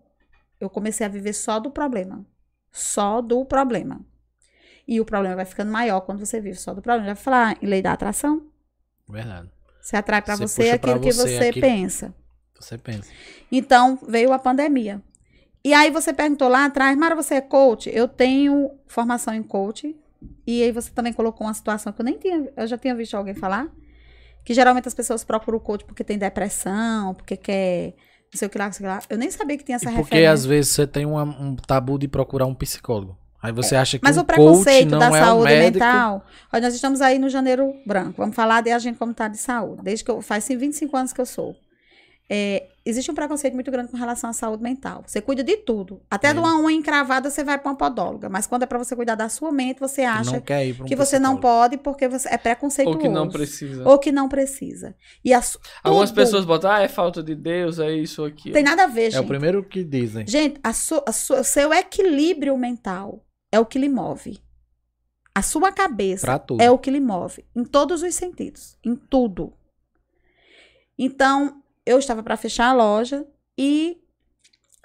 [0.60, 2.24] Eu comecei a viver só do problema.
[2.70, 4.04] Só do problema.
[4.86, 7.08] E o problema vai ficando maior quando você vive só do problema.
[7.08, 8.46] Já vai falar em lei da atração?
[9.08, 9.50] Verdade.
[9.80, 12.14] Você atrai para você, você aquilo que você, você pensa.
[12.58, 13.10] Você pensa.
[13.50, 15.02] Então, veio a pandemia.
[15.64, 17.90] E aí você perguntou lá atrás, Mara, você é coach?
[17.92, 19.94] Eu tenho formação em coach,
[20.46, 23.16] e aí você também colocou uma situação que eu nem tinha, eu já tinha visto
[23.16, 23.68] alguém falar,
[24.44, 27.94] que geralmente as pessoas procuram o coach porque tem depressão, porque quer
[28.32, 29.02] não sei o que lá, não sei o que lá.
[29.08, 30.32] Eu nem sabia que tinha essa porque referência.
[30.32, 33.16] às vezes você tem uma, um tabu de procurar um psicólogo.
[33.42, 33.78] Aí você é.
[33.78, 36.26] acha que Mas um o preconceito da é saúde um mental.
[36.52, 38.14] Olha, nós estamos aí no janeiro branco.
[38.18, 39.82] Vamos falar de agente comunitário de saúde.
[39.82, 41.54] Desde que eu faz 25 anos que eu sou.
[42.28, 45.04] É, existe um preconceito muito grande com relação à saúde mental.
[45.06, 46.00] Você cuida de tudo.
[46.10, 46.32] Até é.
[46.32, 48.28] de uma unha encravada você vai para uma podóloga.
[48.28, 51.36] Mas quando é para você cuidar da sua mente, você acha um que você não
[51.36, 52.98] pode porque você é preconceituoso.
[52.98, 53.88] Ou que não precisa.
[53.88, 54.96] Ou que não precisa.
[55.24, 55.32] E
[55.84, 58.50] Algumas pessoas botam, ah, é falta de Deus, é isso aqui.
[58.50, 59.16] Tem nada a ver, gente.
[59.16, 60.26] É o primeiro que dizem.
[60.26, 64.40] Gente, a su, a su, o seu equilíbrio mental é o que lhe move.
[65.34, 69.52] A sua cabeça é o que lhe move, em todos os sentidos, em tudo.
[70.98, 71.57] Então,
[71.88, 73.98] eu estava para fechar a loja e,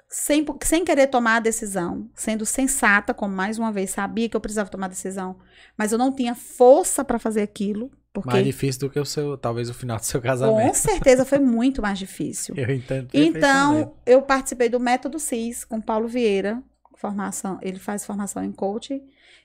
[0.08, 4.40] sem, sem querer tomar a decisão, sendo sensata, como mais uma vez sabia que eu
[4.40, 5.36] precisava tomar a decisão,
[5.76, 9.36] mas eu não tinha força para fazer aquilo, porque Mais difícil do que o seu,
[9.36, 10.74] talvez o final do seu com casamento.
[10.76, 12.54] certeza foi muito mais difícil.
[12.56, 13.10] Eu entendo.
[13.12, 16.62] Então, eu participei do Método CIS com Paulo Vieira,
[16.96, 19.02] formação, ele faz formação em coaching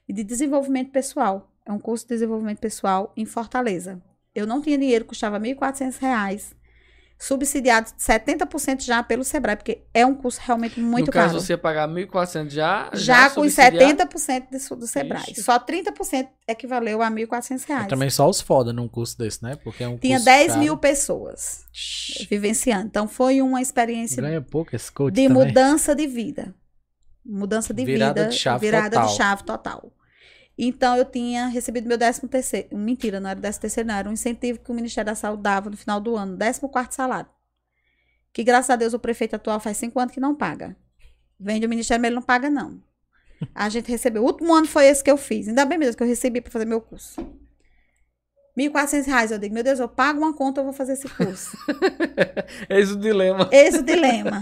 [0.07, 1.51] e de desenvolvimento pessoal.
[1.65, 4.01] É um curso de desenvolvimento pessoal em Fortaleza.
[4.33, 6.53] Eu não tinha dinheiro, custava R$ 1.400,
[7.21, 11.41] subsidiado 70% já pelo Sebrae, porque é um curso realmente muito no caso, caro.
[11.41, 12.89] você ia pagar 1.400 já?
[12.93, 14.03] já com os subsidiado?
[14.09, 15.23] 70% do, do Sebrae.
[15.31, 15.43] Ixi.
[15.43, 17.83] Só 30% equivaleu a R$ 1.400.
[17.85, 19.57] É também só os foda num curso desse, né?
[19.61, 20.59] Porque é um Tinha curso 10 caro.
[20.61, 21.65] mil pessoas
[22.29, 22.87] vivenciando.
[22.87, 25.45] Então, foi uma experiência Ganha pouco esse coach de também.
[25.45, 26.55] mudança de vida.
[27.25, 28.33] Mudança de Virada vida.
[28.33, 29.07] de chave virada total.
[29.07, 29.91] de chave total.
[30.61, 32.77] Então, eu tinha recebido meu 13 terceiro.
[32.77, 33.95] Mentira, não era 13 terceiro, não.
[33.95, 36.37] Era um incentivo que o Ministério da Saúde dava no final do ano.
[36.37, 37.29] 14 quarto salário.
[38.33, 40.75] Que, graças a Deus, o prefeito atual faz cinco anos que não paga.
[41.39, 42.83] Vem do Ministério, mas ele não paga, não.
[43.55, 44.21] A gente recebeu.
[44.21, 45.47] O último ano foi esse que eu fiz.
[45.47, 47.25] Ainda bem mesmo que eu recebi para fazer meu curso.
[48.57, 49.31] 1.400 reais.
[49.31, 51.57] Eu digo, meu Deus, eu pago uma conta, eu vou fazer esse curso.
[52.69, 53.47] Eis o dilema.
[53.49, 54.41] É o dilema.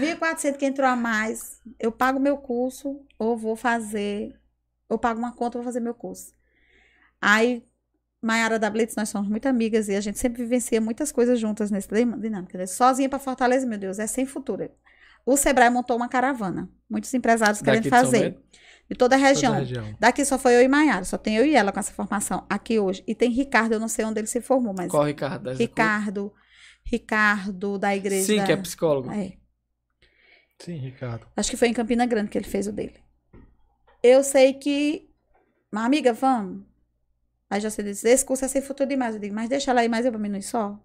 [0.00, 4.34] 1.400 que entrou a mais, eu pago meu curso ou vou fazer,
[4.88, 6.32] eu pago uma conta vou fazer meu curso.
[7.20, 7.64] Aí,
[8.22, 11.70] Maiara da Blitz, nós somos muito amigas e a gente sempre vivencia muitas coisas juntas
[11.70, 12.58] nesse dinâmica.
[12.58, 12.66] né?
[12.66, 14.70] Sozinha para Fortaleza, meu Deus, é sem futuro.
[15.24, 18.38] O Sebrae montou uma caravana, muitos empresários Daqui querendo de fazer,
[18.88, 19.54] de toda a Toda a região.
[19.54, 19.96] região.
[19.98, 22.78] Daqui só foi eu e Maiara, só tem eu e ela com essa formação aqui
[22.78, 23.02] hoje.
[23.06, 25.52] E tem Ricardo, eu não sei onde ele se formou, mas Qual, Ricardo?
[25.52, 26.32] Ricardo,
[26.84, 28.26] Ricardo da igreja.
[28.26, 29.10] Sim, que é psicólogo.
[29.10, 29.32] É.
[30.60, 31.26] Sim, Ricardo.
[31.36, 32.94] Acho que foi em Campina Grande que ele fez o dele.
[34.02, 35.08] Eu sei que.
[35.70, 36.64] Mas, amiga, vamos.
[37.48, 39.14] Aí já disse, esse curso é sem futuro demais.
[39.14, 40.78] Eu digo, mas deixa ela aí mais eu pra mim não ir só.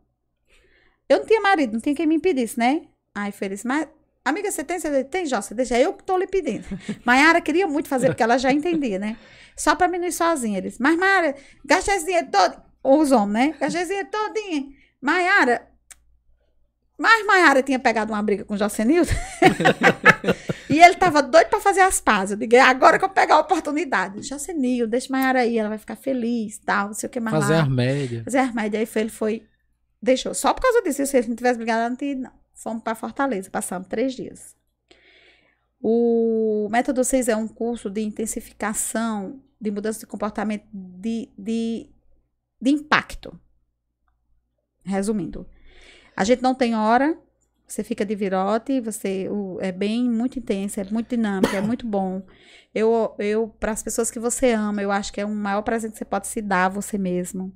[1.09, 2.83] Eu não tinha marido, não tinha quem me impedisse, né?
[3.13, 3.87] Aí foi isso, mas.
[4.23, 4.79] Amiga, você tem?
[4.79, 5.77] Você tem, Jó, você deixa.
[5.77, 6.65] Eu que tô lhe pedindo.
[7.03, 9.17] Maiara queria muito fazer, porque ela já entendia, né?
[9.55, 10.59] Só pra mim não ir sozinha.
[10.59, 11.35] Ele disse, mas Maiara,
[11.65, 12.61] gasta esse dinheiro todo.
[12.83, 13.55] Os homens, né?
[13.59, 14.73] Gasta esse dinheiro todinho.
[15.01, 15.67] Maiara.
[16.97, 19.09] Mas Maiara tinha pegado uma briga com Jocenildo.
[20.71, 22.31] E ele tava doido pra fazer as pazes.
[22.31, 24.21] Eu digo, é agora que eu pegar a oportunidade.
[24.23, 27.35] Já senil, deixa Maiara aí, ela vai ficar feliz, tal, não sei o que mais
[27.37, 27.63] Fazer lá.
[27.63, 28.23] as médias.
[28.23, 28.79] Fazer as médias.
[28.79, 29.47] Aí foi, ele foi,
[30.01, 30.33] deixou.
[30.33, 32.31] Só por causa disso, se ele não tivesse brigado, não tinha ido, não.
[32.53, 34.55] Fomos pra Fortaleza, passamos três dias.
[35.81, 41.89] O Método 6 é um curso de intensificação de mudança de comportamento de, de,
[42.61, 43.39] de impacto.
[44.85, 45.47] Resumindo.
[46.15, 47.17] A gente não tem hora,
[47.73, 51.85] você fica de virote, você o- é bem muito intenso, é muito dinâmico, é muito
[51.87, 52.21] bom.
[52.73, 55.93] Eu, eu para as pessoas que você ama, eu acho que é um maior presente
[55.93, 57.53] que você pode se dar a você mesmo,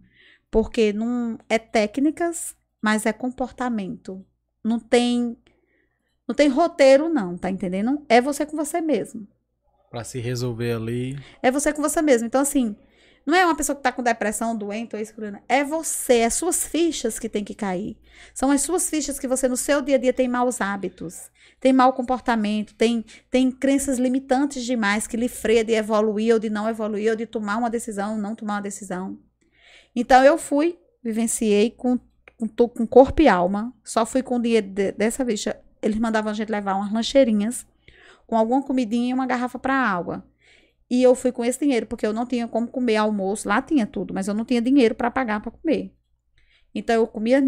[0.52, 4.26] porque não é técnicas, mas é comportamento.
[4.64, 5.38] Não tem
[6.28, 8.04] não tem roteiro não, tá entendendo?
[8.10, 9.28] É você com você mesmo.
[9.92, 11.18] Pra se resolver ali.
[11.42, 12.26] É você com você mesmo.
[12.28, 12.76] Então, assim,
[13.26, 15.14] não é uma pessoa que tá com depressão, doente ou isso.
[15.50, 17.98] É você, é suas fichas que tem que cair.
[18.34, 21.74] São as suas fichas que você, no seu dia a dia, tem maus hábitos, tem
[21.74, 26.70] mau comportamento, tem, tem crenças limitantes demais que lhe freia de evoluir ou de não
[26.70, 29.18] evoluir, ou de tomar uma decisão ou não tomar uma decisão.
[29.96, 32.00] Então, eu fui, vivenciei com,
[32.38, 35.60] com, com corpo e alma, só fui com o dinheiro de- dessa ficha.
[35.82, 37.66] Eles mandavam a gente levar umas lancheirinhas
[38.28, 40.24] com alguma comidinha e uma garrafa para água.
[40.90, 43.48] E eu fui com esse dinheiro, porque eu não tinha como comer almoço.
[43.48, 45.94] Lá tinha tudo, mas eu não tinha dinheiro para pagar para comer.
[46.74, 47.41] Então eu comia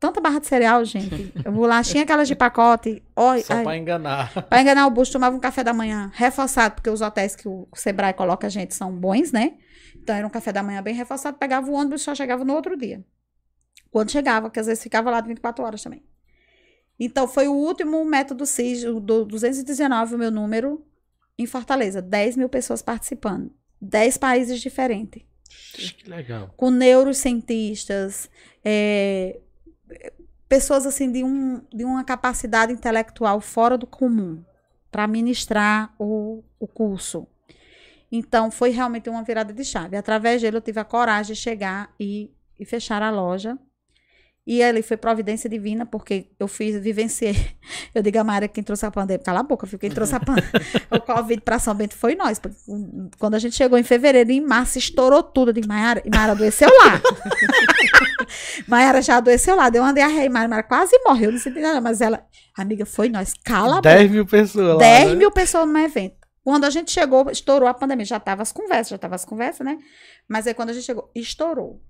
[0.00, 1.30] tanta barra de cereal, gente.
[1.44, 3.02] Eu bolachinha aquelas de pacote.
[3.14, 4.32] Oi, Só pra enganar.
[4.48, 7.68] Pra enganar o bucho, tomava um café da manhã reforçado, porque os hotéis que o
[7.74, 9.58] Sebrae coloca a gente são bons, né?
[9.94, 12.54] Então era um café da manhã bem reforçado, pegava o ônibus e só chegava no
[12.54, 13.04] outro dia.
[13.90, 16.02] Quando chegava, que às vezes ficava lá de 24 horas também.
[16.98, 20.84] Então foi o último método CIS, o do 219, o meu número,
[21.40, 22.02] em Fortaleza.
[22.02, 23.50] 10 mil pessoas participando.
[23.80, 25.22] 10 países diferentes
[25.72, 26.52] Que legal.
[26.54, 28.28] com neurocientistas,
[28.62, 29.40] é,
[30.46, 34.44] pessoas assim de, um, de uma capacidade intelectual fora do comum
[34.90, 37.26] para ministrar o, o curso.
[38.12, 39.96] Então, foi realmente uma virada de chave.
[39.96, 43.56] Através dele, eu tive a coragem de chegar e, e fechar a loja.
[44.46, 47.36] E ali foi providência divina, porque eu fiz, vivenciei.
[47.94, 49.22] Eu digo a Mara quem trouxe a pandemia.
[49.22, 49.78] Cala a boca, viu?
[49.78, 50.50] Quem trouxe a pandemia.
[50.90, 52.38] o Covid para São Bento foi nós.
[52.38, 52.56] porque
[53.18, 55.50] Quando a gente chegou em fevereiro, em março, estourou tudo.
[55.50, 57.00] Eu digo, Maiara, e Maiara adoeceu lá.
[58.66, 60.30] Maiara já adoeceu lá, deu uma diarreia.
[60.30, 61.80] Maiara, Maiara quase morreu, não senti nada.
[61.80, 62.24] Mas ela,
[62.56, 63.34] amiga, foi nós.
[63.44, 63.94] Cala a boca.
[63.94, 64.78] 10 mil pessoas lá.
[64.78, 65.14] 10 né?
[65.16, 66.16] mil pessoas no evento.
[66.42, 68.06] Quando a gente chegou, estourou a pandemia.
[68.06, 69.78] Já tava as conversas, já tava as conversas, né?
[70.28, 71.80] Mas aí quando a gente chegou, estourou.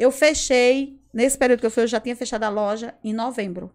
[0.00, 3.70] Eu fechei, nesse período que eu fui, eu já tinha fechado a loja em novembro.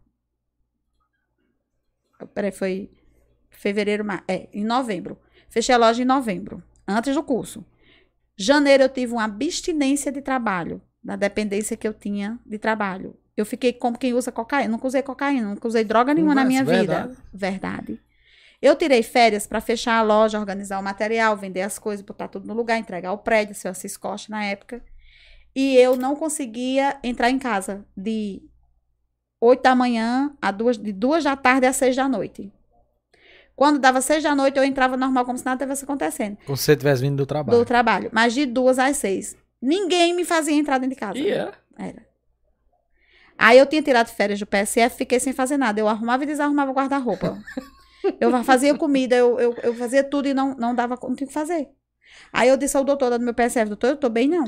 [2.34, 2.90] Peraí, foi
[3.52, 4.24] fevereiro, mar...
[4.28, 5.20] é, em novembro.
[5.48, 7.64] Fechei a loja em novembro, antes do curso.
[8.36, 13.16] Janeiro eu tive uma abstinência de trabalho, da dependência que eu tinha de trabalho.
[13.38, 14.72] Eu fiquei como quem usa cocaína.
[14.72, 17.10] Nunca usei cocaína, nunca usei droga nenhuma Mas, na minha verdade.
[17.10, 17.22] vida.
[17.32, 18.02] Verdade.
[18.60, 22.48] Eu tirei férias para fechar a loja, organizar o material, vender as coisas, botar tudo
[22.48, 24.82] no lugar, entregar o prédio, seu Assis Costa na época.
[25.56, 28.42] E eu não conseguia entrar em casa de
[29.40, 32.52] 8 da manhã a duas, de duas da tarde às 6 da noite.
[33.56, 36.38] Quando dava seis da noite, eu entrava normal, como se nada tivesse acontecendo.
[36.46, 37.58] Como se você tivesse vindo do trabalho.
[37.58, 38.10] Do trabalho.
[38.12, 39.38] Mas de duas às seis.
[39.62, 41.18] Ninguém me fazia entrar dentro de casa.
[41.18, 41.54] Yeah.
[41.78, 42.06] Era.
[43.38, 45.80] Aí eu tinha tirado férias do PSF, fiquei sem fazer nada.
[45.80, 47.38] Eu arrumava e desarrumava o guarda-roupa.
[48.20, 51.28] eu fazia comida, eu, eu, eu, fazia tudo e não, não dava, não tinha o
[51.28, 51.70] que fazer.
[52.32, 54.46] Aí eu disse ao doutor do meu PSF, doutor, eu tô bem não.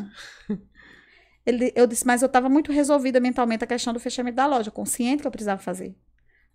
[1.47, 4.69] Ele, eu disse, mas eu estava muito resolvida mentalmente a questão do fechamento da loja,
[4.69, 5.95] consciente que eu precisava fazer.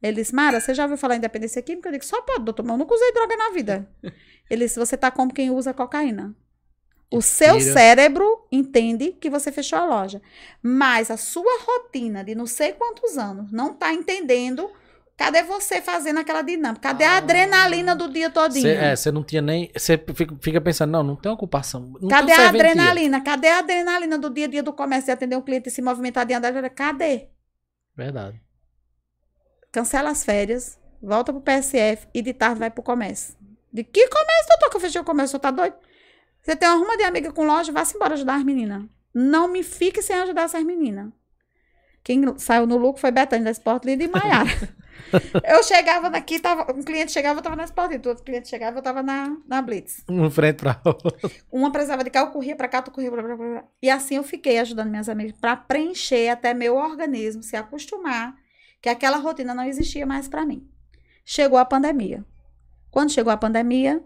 [0.02, 1.88] Ele disse, Mara, você já ouviu falar em dependência química?
[1.88, 3.88] Eu disse, só pode, doutor, mas eu nunca usei droga na vida.
[4.50, 6.36] Ele disse, você tá como quem usa cocaína.
[7.10, 10.20] O seu cérebro entende que você fechou a loja.
[10.62, 14.70] Mas a sua rotina de não sei quantos anos não tá entendendo.
[15.24, 16.80] Cadê você fazendo aquela dinâmica?
[16.80, 17.12] Cadê ah.
[17.12, 18.62] a adrenalina do dia todinho?
[18.62, 19.70] Cê, é, você não tinha nem.
[19.76, 19.96] Você
[20.40, 21.92] fica, pensando, não, não tem ocupação.
[22.00, 23.20] Não Cadê a adrenalina?
[23.20, 25.80] Cadê a adrenalina do dia a dia do comércio de atender um cliente e se
[25.82, 26.52] movimentar de andar?
[26.70, 27.28] Cadê?
[27.96, 28.40] Verdade
[29.72, 33.34] cancela as férias, volta pro PSF e de tarde vai pro comércio.
[33.72, 35.38] De que comércio, doutor, que eu fechei o comércio?
[35.38, 35.74] Tá doido?
[36.42, 38.84] Você tem uma ruma de amiga com loja, vá-se embora ajudar as meninas.
[39.14, 41.10] Não me fique sem ajudar essas meninas.
[42.04, 44.50] Quem saiu no lucro foi Betânia da Sport Linda e Maiara.
[45.44, 48.08] eu chegava daqui, tava, um cliente chegava, eu tava na Sport Linda.
[48.08, 50.04] Outro cliente chegava, eu tava na, na Blitz.
[50.08, 51.30] Um frente pra outra.
[51.50, 54.16] Uma precisava de cá, eu corria pra cá, tu corria pra, pra, pra, E assim
[54.16, 58.34] eu fiquei ajudando minhas amigas para preencher até meu organismo se acostumar
[58.82, 60.68] que aquela rotina não existia mais para mim.
[61.24, 62.24] Chegou a pandemia.
[62.90, 64.02] Quando chegou a pandemia,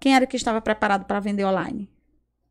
[0.00, 1.88] quem era que estava preparado para vender online?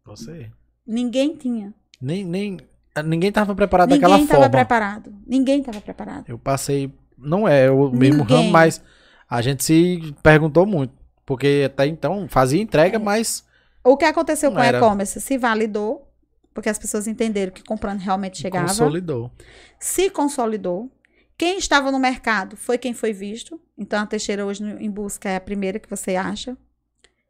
[0.06, 0.50] Você.
[0.88, 1.74] Ninguém tinha.
[2.02, 2.58] Nem, nem,
[3.04, 4.26] ninguém estava preparado ninguém daquela forma.
[4.26, 5.16] Ninguém estava preparado.
[5.28, 6.26] Ninguém estava preparado.
[6.30, 8.38] Eu passei, não é o mesmo ninguém.
[8.38, 8.82] ramo, mas
[9.30, 10.94] a gente se perguntou muito.
[11.26, 13.00] Porque até então fazia entrega, é.
[13.00, 13.44] mas.
[13.84, 15.20] O que aconteceu com o e-commerce?
[15.20, 16.12] Se validou,
[16.54, 18.68] porque as pessoas entenderam que comprando realmente chegava.
[18.68, 19.32] Consolidou.
[19.80, 20.92] Se consolidou.
[21.38, 23.60] Quem estava no mercado foi quem foi visto.
[23.78, 26.58] Então, a Teixeira hoje em busca é a primeira que você acha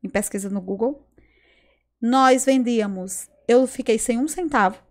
[0.04, 1.08] em pesquisa no Google.
[2.00, 4.85] Nós vendíamos, eu fiquei sem um centavo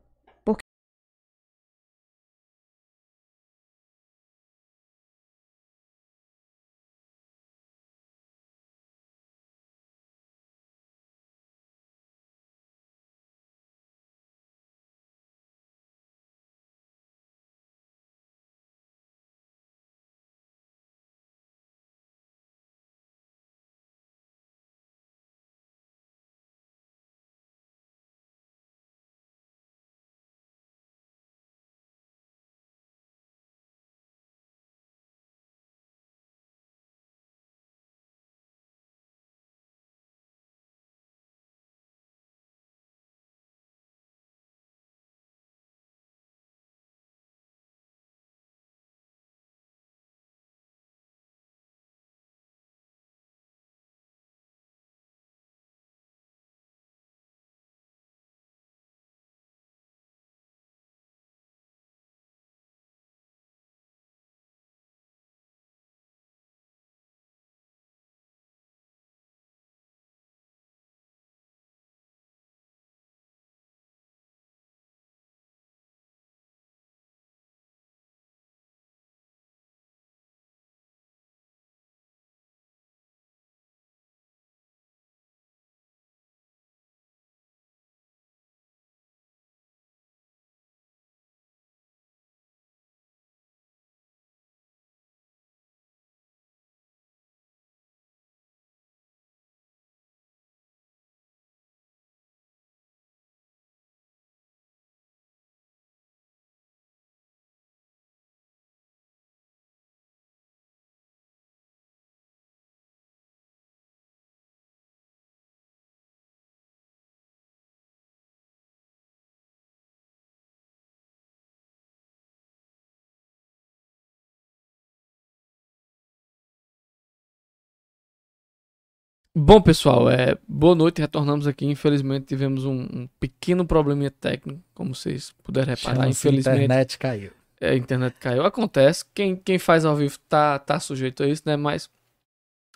[129.37, 131.67] Bom, pessoal, é, boa noite, retornamos aqui.
[131.67, 136.09] Infelizmente tivemos um, um pequeno probleminha técnico, como vocês puderam reparar.
[136.09, 137.33] Infelizmente, a internet caiu.
[137.61, 138.45] É, a internet caiu.
[138.45, 141.57] Acontece, quem, quem faz ao vivo tá, tá sujeito a isso, né?
[141.57, 141.91] Mas,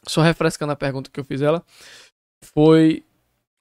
[0.02, 1.62] só refrescando a pergunta que eu fiz ela,
[2.43, 3.05] foi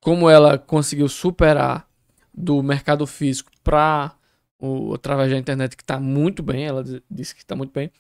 [0.02, 1.88] como ela conseguiu superar
[2.34, 4.16] do mercado físico para
[4.60, 7.92] o através da internet que está muito bem, ela disse que está muito bem.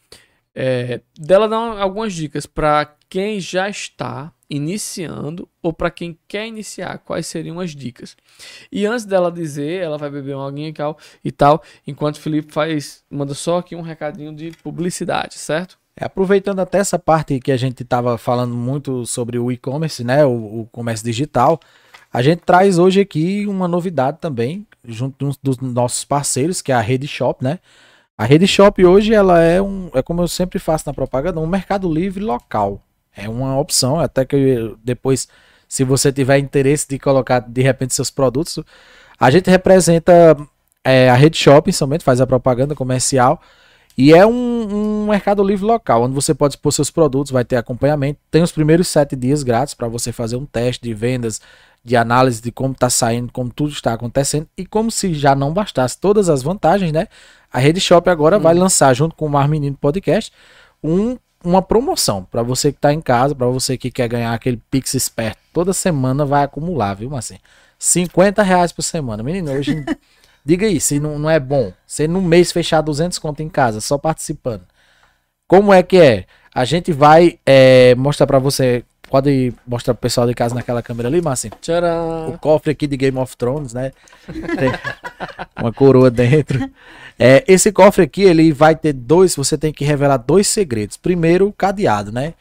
[0.60, 6.98] É, dela dar algumas dicas para quem já está iniciando ou para quem quer iniciar,
[6.98, 8.18] quais seriam as dicas.
[8.72, 10.74] E antes dela dizer, ela vai beber uma aguinha
[11.24, 15.78] e tal, enquanto o Felipe faz, manda só aqui um recadinho de publicidade, certo?
[15.96, 20.26] É, aproveitando até essa parte que a gente estava falando muito sobre o e-commerce, né,
[20.26, 21.60] o, o, comércio digital,
[22.12, 26.82] a gente traz hoje aqui uma novidade também, junto dos nossos parceiros, que é a
[26.82, 27.60] Rede Shop, né?
[28.18, 31.45] A Rede Shop hoje ela é um, é como eu sempre faço na propaganda, um
[31.45, 32.81] mercado livre local.
[33.15, 35.27] É uma opção, até que depois,
[35.68, 38.60] se você tiver interesse de colocar de repente seus produtos,
[39.19, 40.35] a gente representa
[40.84, 43.39] é, a Rede Shopping somente, faz a propaganda comercial.
[43.95, 44.31] E é um,
[45.03, 48.19] um, mercado livre local, onde você pode expor seus produtos, vai ter acompanhamento.
[48.31, 51.41] Tem os primeiros sete dias grátis para você fazer um teste de vendas,
[51.84, 54.48] de análise de como está saindo, como tudo está acontecendo.
[54.57, 57.07] E como se já não bastasse todas as vantagens, né?
[57.58, 58.40] A Rede Shop agora hum.
[58.40, 60.32] vai lançar, junto com o Mar Menino Podcast,
[60.84, 64.62] um uma promoção para você que está em casa, para você que quer ganhar aquele
[64.70, 65.40] Pix esperto.
[65.54, 67.40] Toda semana vai acumular, viu, Marcinho?
[67.80, 69.24] 50 reais por semana.
[69.24, 69.84] Menino, hoje.
[70.46, 71.74] diga aí, se não, não é bom.
[71.86, 74.64] Você no mês fechar 200 conto em casa, só participando.
[75.48, 76.26] Como é que é?
[76.54, 78.84] A gente vai é, mostrar para você.
[79.10, 81.54] Pode mostrar pro pessoal de casa naquela câmera ali, Marcinho?
[81.62, 82.30] Tcharam!
[82.30, 83.94] O cofre aqui de Game of Thrones, né?
[84.26, 84.72] Tem
[85.58, 86.70] uma coroa dentro.
[87.18, 90.98] É, esse cofre aqui, ele vai ter dois, você tem que revelar dois segredos.
[90.98, 92.34] Primeiro, o cadeado, né?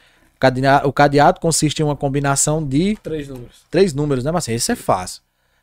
[0.83, 2.97] O cadeado consiste em uma combinação de...
[3.01, 3.65] Três números.
[3.71, 4.57] Três números, né, Marcinho?
[4.57, 5.21] Isso é fácil.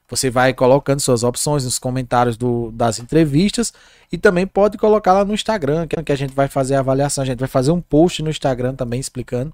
[0.09, 3.73] Você vai colocando suas opções nos comentários do, das entrevistas
[4.11, 7.23] e também pode colocar lá no Instagram, que a gente vai fazer a avaliação.
[7.23, 9.53] A gente vai fazer um post no Instagram também explicando.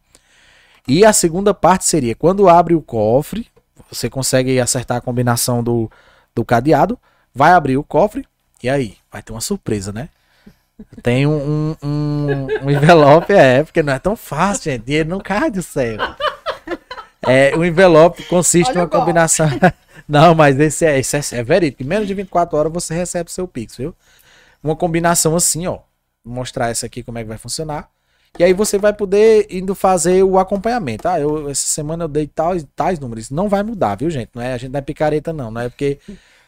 [0.87, 3.47] E a segunda parte seria, quando abre o cofre,
[3.91, 5.91] você consegue acertar a combinação do,
[6.35, 6.99] do cadeado,
[7.35, 8.27] vai abrir o cofre,
[8.63, 8.97] e aí?
[9.11, 10.09] Vai ter uma surpresa, né?
[11.03, 14.85] Tem um, um, um, envelope, é, porque não é tão fácil, gente.
[14.85, 15.99] Dinheiro não cai do céu.
[17.27, 19.47] É, o envelope consiste em uma combinação.
[20.09, 21.83] não, mas esse é, esse é, é verídico.
[21.83, 23.95] Em menos de 24 horas você recebe seu Pix, viu?
[24.63, 25.81] Uma combinação assim, ó.
[26.25, 27.89] Vou mostrar essa aqui como é que vai funcionar.
[28.39, 31.09] E aí você vai poder indo fazer o acompanhamento.
[31.09, 33.31] Ah, eu, essa semana eu dei tais, tais números.
[33.31, 34.31] Não vai mudar, viu, gente?
[34.35, 35.51] Não é, a gente não é picareta, não.
[35.51, 35.99] Não é porque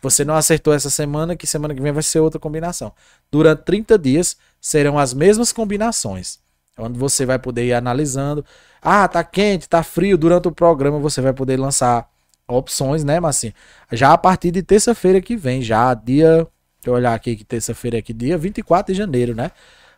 [0.00, 2.92] você não acertou essa semana, que semana que vem vai ser outra combinação.
[3.30, 6.38] Durante 30 dias serão as mesmas combinações.
[6.78, 8.44] Onde você vai poder ir analisando.
[8.80, 10.16] Ah, tá quente, tá frio.
[10.16, 12.08] Durante o programa você vai poder lançar
[12.48, 13.52] opções, né, assim,
[13.90, 16.48] já a partir de terça-feira que vem, já dia, deixa
[16.86, 19.50] eu olhar aqui que terça-feira é aqui, dia 24 de janeiro, né?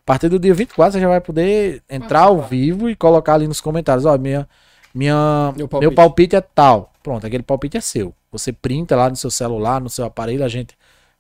[0.04, 3.48] A partir do dia 24 você já vai poder entrar ao vivo e colocar ali
[3.48, 4.46] nos comentários, ó, minha
[4.94, 5.88] minha meu palpite.
[5.88, 6.92] meu palpite é tal.
[7.02, 8.14] Pronto, aquele palpite é seu.
[8.30, 10.76] Você printa lá no seu celular, no seu aparelho, a gente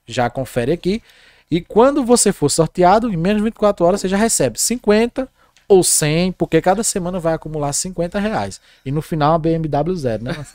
[0.06, 1.02] já confere aqui.
[1.50, 5.28] E quando você for sorteado, em menos de 24 horas, você já recebe 50
[5.66, 8.60] ou 100, porque cada semana vai acumular 50 reais.
[8.84, 10.46] E no final, a BMW zero, né?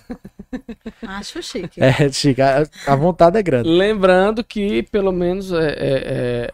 [1.01, 1.81] Acho chique.
[1.81, 2.41] É, chique.
[2.41, 3.67] A, a, vontade é grande.
[3.67, 6.53] Lembrando que, pelo menos, é, é, é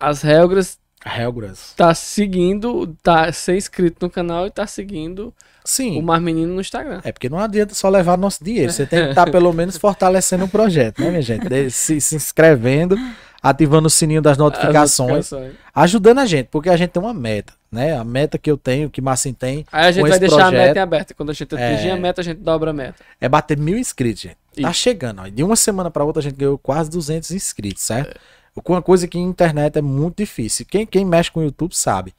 [0.00, 1.74] as regras Helgras.
[1.76, 5.32] Tá seguindo, tá ser inscrito no canal e tá seguindo
[5.64, 5.98] Sim.
[5.98, 7.00] o Mar Menino no Instagram.
[7.04, 8.72] É porque não adianta só levar nosso dinheiro.
[8.72, 11.70] Você tem que estar tá, pelo menos fortalecendo o projeto, né, minha gente?
[11.70, 12.96] Se, se inscrevendo,
[13.42, 15.30] ativando o sininho das notificações,
[15.74, 17.96] ajudando a gente, porque a gente tem uma meta, né?
[17.96, 19.66] A meta que eu tenho, que Massim tem.
[19.72, 21.14] Aí a gente vai deixar projeto, a meta aberta.
[21.14, 23.02] Quando a gente atingir é, a meta, a gente dobra a meta.
[23.20, 24.34] É bater mil inscritos, gente.
[24.34, 24.62] Tá Isso.
[24.62, 25.22] Tá chegando.
[25.22, 25.28] Ó.
[25.28, 28.10] De uma semana para outra, a gente ganhou quase 200 inscritos, certo?
[28.10, 28.41] É.
[28.54, 30.66] Uma coisa que em internet é muito difícil.
[30.68, 32.14] Quem, quem mexe com o YouTube sabe.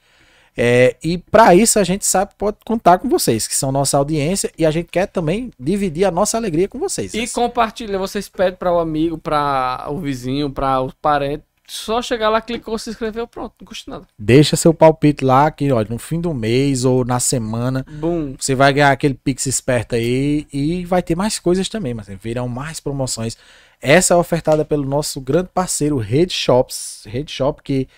[0.55, 4.51] É, e para isso a gente sabe pode contar com vocês, que são nossa audiência,
[4.57, 7.13] e a gente quer também dividir a nossa alegria com vocês.
[7.13, 11.43] E compartilha, vocês pedem para o amigo, para o vizinho, para o parente.
[11.65, 14.05] Só chegar lá, clicou, se inscreveu, pronto, não custa nada.
[14.19, 18.35] Deixa seu palpite lá, que ó, no fim do mês ou na semana, Boom.
[18.37, 22.49] você vai ganhar aquele Pix esperto aí e vai ter mais coisas também, mas virão
[22.49, 23.37] mais promoções.
[23.83, 27.03] Essa é ofertada pelo nosso grande parceiro Rede Shops.
[27.05, 27.89] Rede Shop que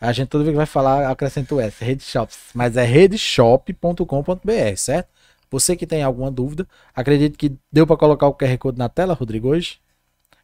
[0.00, 4.76] a gente toda vez que vai falar acrescenta o S, Rede Shops, mas é redeshop.com.br,
[4.76, 5.08] certo?
[5.48, 9.14] Você que tem alguma dúvida, acredito que deu para colocar o QR Code na tela,
[9.14, 9.78] Rodrigo, hoje?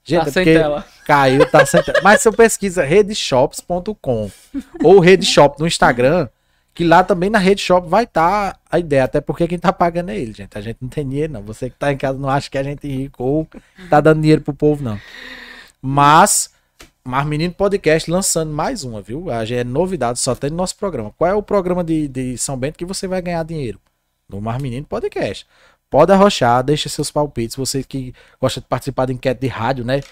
[0.05, 0.87] Gente, tá é sem tela.
[1.05, 2.01] Caiu, tá sem tela.
[2.05, 4.31] Mas se eu pesquisa redeshops.com
[4.85, 6.29] ou Redeshop no Instagram,
[6.77, 9.73] que lá também na rede shop vai estar tá a ideia, até porque quem tá
[9.73, 10.59] pagando é ele, gente.
[10.59, 11.43] A gente não tem dinheiro, não.
[11.43, 13.49] Você que tá em casa não acha que a gente é rico ou
[13.89, 15.01] tá dando dinheiro pro povo, não.
[15.81, 16.51] Mas,
[17.03, 19.31] Mar Menino Podcast lançando mais uma, viu?
[19.31, 21.11] A gente é novidade, só tem no nosso programa.
[21.17, 23.81] Qual é o programa de, de São Bento que você vai ganhar dinheiro?
[24.29, 25.47] No Mar Menino Podcast.
[25.89, 27.57] Pode arrochar, deixa seus palpites.
[27.57, 30.03] Você que gosta de participar de enquete de rádio, né?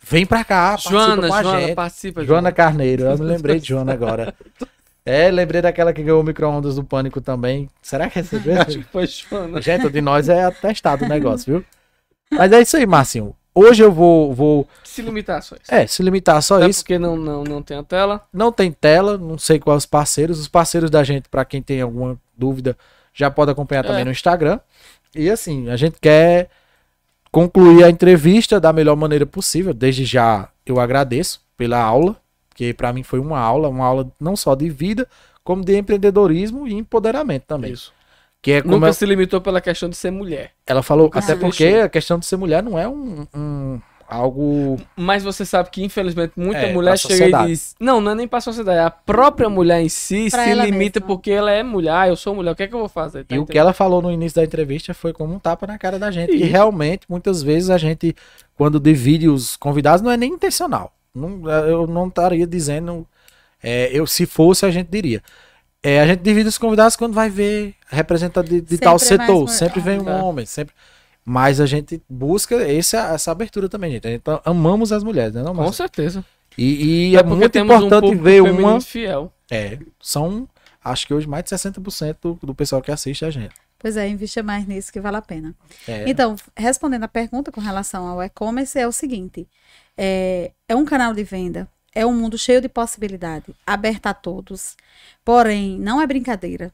[0.00, 1.74] Vem pra cá, Joana, participa Joana.
[1.74, 4.32] Participa, Joana Carneiro, eu me lembrei de Joana agora.
[5.04, 7.68] É, lembrei daquela que ganhou o micro-ondas do Pânico também.
[7.80, 8.60] Será que recebeu?
[8.62, 9.60] Acho que foi Joana.
[9.60, 11.64] Gente, de nós é atestado o negócio, viu?
[12.30, 13.34] Mas é isso aí, Marcinho.
[13.54, 14.32] Hoje eu vou.
[14.32, 14.66] vou...
[14.84, 15.74] Se limitar só isso.
[15.74, 16.80] É, se limitar só Até isso.
[16.80, 18.22] Porque não, não, não tem a tela.
[18.32, 20.38] Não tem tela, não sei quais os parceiros.
[20.38, 22.76] Os parceiros da gente, para quem tem alguma dúvida,
[23.12, 24.04] já pode acompanhar também é.
[24.04, 24.58] no Instagram.
[25.14, 26.48] E assim, a gente quer
[27.30, 29.74] concluir a entrevista da melhor maneira possível.
[29.74, 32.21] Desde já eu agradeço pela aula
[32.62, 35.08] que para mim foi uma aula, uma aula não só de vida,
[35.42, 37.72] como de empreendedorismo e empoderamento também.
[37.72, 37.92] Isso.
[38.40, 40.52] Que é Nunca se limitou pela questão de ser mulher.
[40.64, 41.82] Ela falou, Nunca até porque deixou.
[41.82, 44.80] a questão de ser mulher não é um, um algo.
[44.96, 47.74] Mas você sabe que, infelizmente, muita é, mulher chega e diz.
[47.80, 48.78] Não, não é nem para a sociedade.
[48.78, 51.06] A própria mulher em si pra se limita mesma.
[51.06, 53.24] porque ela é mulher, eu sou mulher, o que é que eu vou fazer?
[53.24, 55.78] Tá e o que ela falou no início da entrevista foi como um tapa na
[55.78, 56.32] cara da gente.
[56.32, 58.14] E, e realmente, muitas vezes, a gente,
[58.56, 60.92] quando divide os convidados, não é nem intencional.
[61.14, 63.06] Não, eu não estaria dizendo.
[63.62, 65.22] É, eu, se fosse, a gente diria.
[65.82, 69.48] É, a gente divide os convidados quando vai ver representante de, de tal é setor.
[69.48, 70.22] sempre vem um tá.
[70.22, 70.74] homem, sempre.
[71.24, 74.06] Mas a gente busca esse, essa abertura também, gente.
[74.06, 75.42] A gente amamos as mulheres, né?
[75.42, 76.24] Não, Com certeza.
[76.56, 78.80] E, e é, é muito importante um ver uma.
[78.80, 79.32] Fiel.
[79.50, 80.48] É, são,
[80.84, 83.54] acho que hoje mais de 60% do, do pessoal que assiste a gente.
[83.78, 85.54] Pois é, invista mais nisso que vale a pena.
[85.88, 86.08] É.
[86.08, 89.48] Então, respondendo a pergunta com relação ao e-commerce, é o seguinte:
[89.96, 94.76] é, é um canal de venda, é um mundo cheio de possibilidade, aberto a todos.
[95.24, 96.72] Porém, não é brincadeira.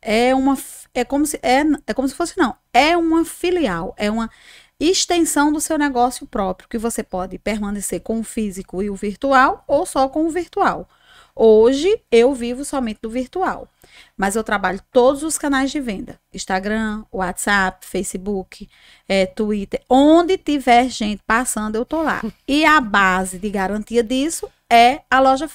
[0.00, 0.56] É uma
[0.94, 4.30] é como se é, é como se fosse não, é uma filial, é uma
[4.78, 9.64] extensão do seu negócio próprio, que você pode permanecer com o físico e o virtual
[9.66, 10.88] ou só com o virtual.
[11.38, 13.68] Hoje eu vivo somente do virtual,
[14.16, 18.66] mas eu trabalho todos os canais de venda: Instagram, WhatsApp, Facebook,
[19.06, 22.22] é, Twitter, onde tiver gente passando, eu tô lá.
[22.48, 25.50] E a base de garantia disso é a loja,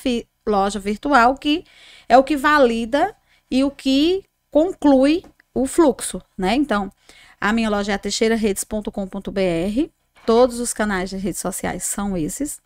[0.46, 1.66] loja virtual, que
[2.08, 3.16] é o que valida
[3.50, 6.54] e o que conclui o fluxo, né?
[6.54, 6.92] Então,
[7.40, 9.90] a minha loja é teixeiraredes.com.br.
[10.28, 12.62] Todos os canais de redes sociais são esses.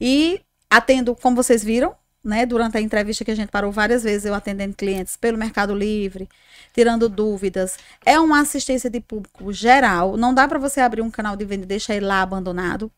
[0.00, 0.40] E
[0.70, 4.34] Atendo, como vocês viram, né, durante a entrevista que a gente parou várias vezes, eu
[4.34, 6.28] atendendo clientes pelo Mercado Livre,
[6.74, 7.78] tirando dúvidas.
[8.04, 10.16] É uma assistência de público geral.
[10.16, 12.90] Não dá para você abrir um canal de venda e deixar ele lá abandonado.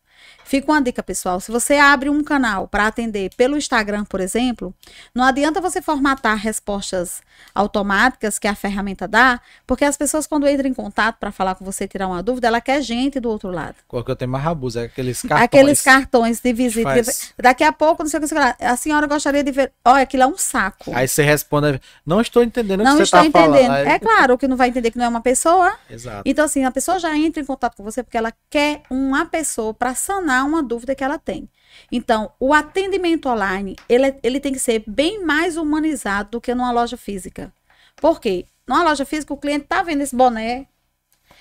[0.43, 1.39] Fica uma dica, pessoal.
[1.39, 4.73] Se você abre um canal para atender pelo Instagram, por exemplo,
[5.15, 7.21] não adianta você formatar respostas
[7.55, 11.65] automáticas que a ferramenta dá, porque as pessoas, quando entram em contato para falar com
[11.65, 13.75] você, tirar uma dúvida, ela quer gente do outro lado.
[13.87, 14.79] Qual que eu tenho mais rabuso?
[14.79, 15.43] É aqueles cartões.
[15.43, 16.89] Aqueles cartões de visita.
[16.89, 17.33] Faz...
[17.37, 18.55] Daqui a pouco, não sei o que você falar.
[18.59, 19.71] A senhora gostaria de ver.
[19.85, 20.91] Olha, aquilo é um saco.
[20.93, 23.33] Aí você responde, não estou entendendo o não que você está falando.
[23.33, 23.87] Não estou entendendo.
[23.87, 25.75] É claro que não vai entender que não é uma pessoa.
[25.89, 26.23] Exato.
[26.25, 29.73] Então, assim, a pessoa já entra em contato com você porque ela quer uma pessoa
[29.73, 31.49] para sanar uma dúvida que ela tem.
[31.91, 36.71] Então, o atendimento online, ele, ele tem que ser bem mais humanizado do que numa
[36.71, 37.53] loja física.
[37.95, 38.45] Por quê?
[38.67, 40.67] Numa loja física, o cliente está vendo esse boné,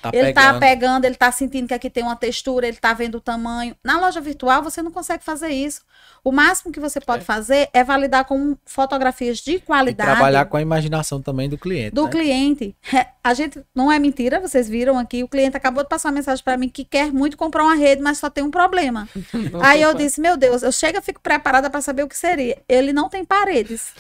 [0.03, 3.17] Tá ele está pegando, ele está sentindo que aqui tem uma textura, ele está vendo
[3.17, 3.77] o tamanho.
[3.85, 5.83] Na loja virtual, você não consegue fazer isso.
[6.25, 7.25] O máximo que você pode é.
[7.25, 10.11] fazer é validar com fotografias de qualidade.
[10.11, 11.95] E trabalhar com a imaginação também do cliente.
[11.95, 12.11] Do né?
[12.11, 12.75] cliente.
[12.95, 16.15] É, a gente, não é mentira, vocês viram aqui, o cliente acabou de passar uma
[16.15, 19.07] mensagem para mim que quer muito comprar uma rede, mas só tem um problema.
[19.63, 22.59] Aí eu disse, meu Deus, eu chego e fico preparada para saber o que seria.
[22.67, 23.93] Ele não tem paredes.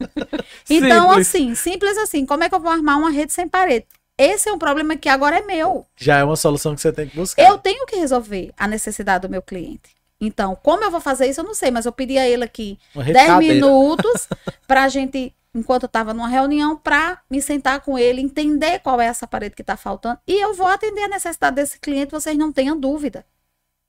[0.70, 1.28] então, simples.
[1.28, 3.86] assim, simples assim, como é que eu vou armar uma rede sem parede?
[4.22, 5.84] Esse é um problema que agora é meu.
[5.96, 7.42] Já é uma solução que você tem que buscar.
[7.42, 9.96] Eu tenho que resolver a necessidade do meu cliente.
[10.20, 12.78] Então, como eu vou fazer isso, eu não sei, mas eu pedi a ele aqui
[12.94, 14.28] 10 minutos
[14.68, 19.00] para a gente, enquanto eu estava numa reunião, para me sentar com ele, entender qual
[19.00, 20.20] é essa parede que está faltando.
[20.24, 23.26] E eu vou atender a necessidade desse cliente, vocês não tenham dúvida.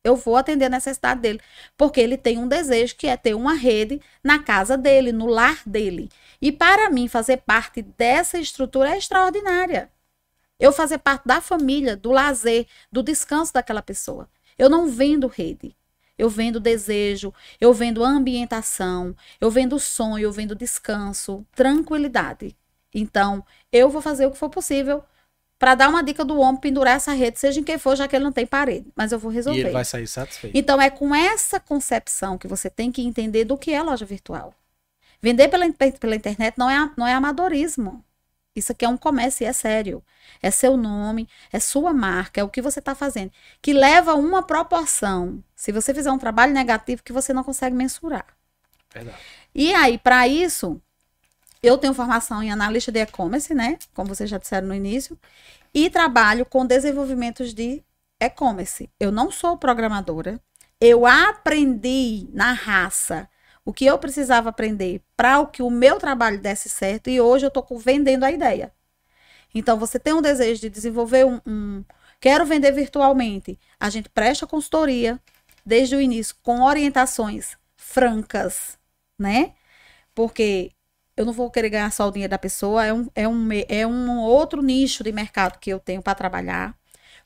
[0.04, 1.40] Eu vou atender a necessidade dele,
[1.78, 5.62] porque ele tem um desejo que é ter uma rede na casa dele, no lar
[5.64, 6.10] dele.
[6.42, 9.94] E para mim, fazer parte dessa estrutura é extraordinária.
[10.64, 14.30] Eu fazer parte da família, do lazer, do descanso daquela pessoa.
[14.58, 15.76] Eu não vendo rede.
[16.18, 22.56] Eu vendo desejo, eu vendo ambientação, eu vendo sonho, eu vendo descanso, tranquilidade.
[22.94, 25.04] Então, eu vou fazer o que for possível
[25.60, 28.16] para dar uma dica do homem pendurar essa rede, seja em quem for, já que
[28.16, 28.90] ele não tem parede.
[28.96, 29.60] Mas eu vou resolver.
[29.60, 30.58] E ele vai sair satisfeito.
[30.58, 34.54] Então, é com essa concepção que você tem que entender do que é loja virtual.
[35.22, 38.02] Vender pela, pela internet não é, não é amadorismo.
[38.56, 40.04] Isso aqui é um comércio e é sério.
[40.42, 43.32] É seu nome, é sua marca, é o que você está fazendo.
[43.62, 45.44] Que leva uma proporção.
[45.56, 48.28] Se você fizer um trabalho negativo que você não consegue mensurar.
[48.94, 49.18] Verdade.
[49.56, 50.80] E aí, para isso,
[51.64, 53.80] eu tenho formação em analista de e-commerce, né?
[53.94, 55.18] Como vocês já disseram no início.
[55.74, 57.84] E trabalho com desenvolvimentos de
[58.20, 58.88] e-commerce.
[59.00, 60.40] Eu não sou programadora.
[60.80, 63.28] Eu aprendi na raça
[63.66, 67.46] o que eu precisava aprender para o que o meu trabalho desse certo e hoje
[67.46, 68.74] eu estou vendendo a ideia.
[69.54, 71.84] Então, você tem um desejo de desenvolver um, um.
[72.20, 73.60] Quero vender virtualmente.
[73.80, 75.20] A gente presta consultoria
[75.66, 78.78] desde o início com orientações francas,
[79.20, 79.54] né?
[80.16, 80.72] Porque
[81.16, 83.88] eu não vou querer ganhar só o dinheiro da pessoa, é um, é um, é
[83.88, 86.76] um outro nicho de mercado que eu tenho para trabalhar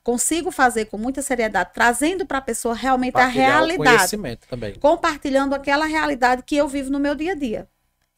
[0.02, 4.16] consigo fazer com muita seriedade, trazendo para a pessoa realmente a realidade.
[4.48, 4.74] também.
[4.74, 7.68] Compartilhando aquela realidade que eu vivo no meu dia a dia.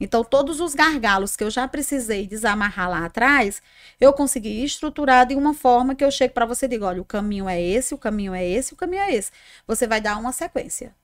[0.00, 3.60] Então, todos os gargalos que eu já precisei desamarrar lá atrás,
[4.00, 7.04] eu consegui estruturar de uma forma que eu chego para você e digo: olha, o
[7.04, 9.30] caminho é esse, o caminho é esse, o caminho é esse.
[9.66, 10.94] Você vai dar uma sequência.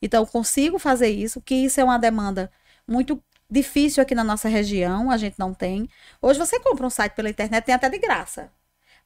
[0.00, 2.50] Então, consigo fazer isso, que isso é uma demanda
[2.86, 3.20] muito
[3.50, 5.88] difícil aqui na nossa região, a gente não tem.
[6.22, 8.50] Hoje você compra um site pela internet, tem até de graça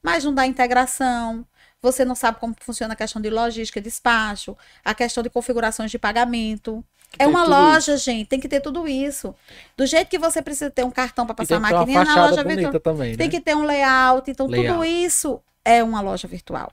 [0.01, 1.45] mas não dá integração.
[1.81, 4.55] Você não sabe como funciona a questão de logística, despacho,
[4.85, 6.83] a questão de configurações de pagamento.
[7.19, 8.05] É uma loja, isso.
[8.05, 9.35] gente, tem que ter tudo isso.
[9.75, 12.79] Do jeito que você precisa ter um cartão para passar a maquininha na loja virtual.
[12.79, 13.17] Também, né?
[13.17, 14.29] Tem que ter um layout.
[14.29, 14.69] Então, layout.
[14.69, 16.71] tudo isso é uma loja virtual.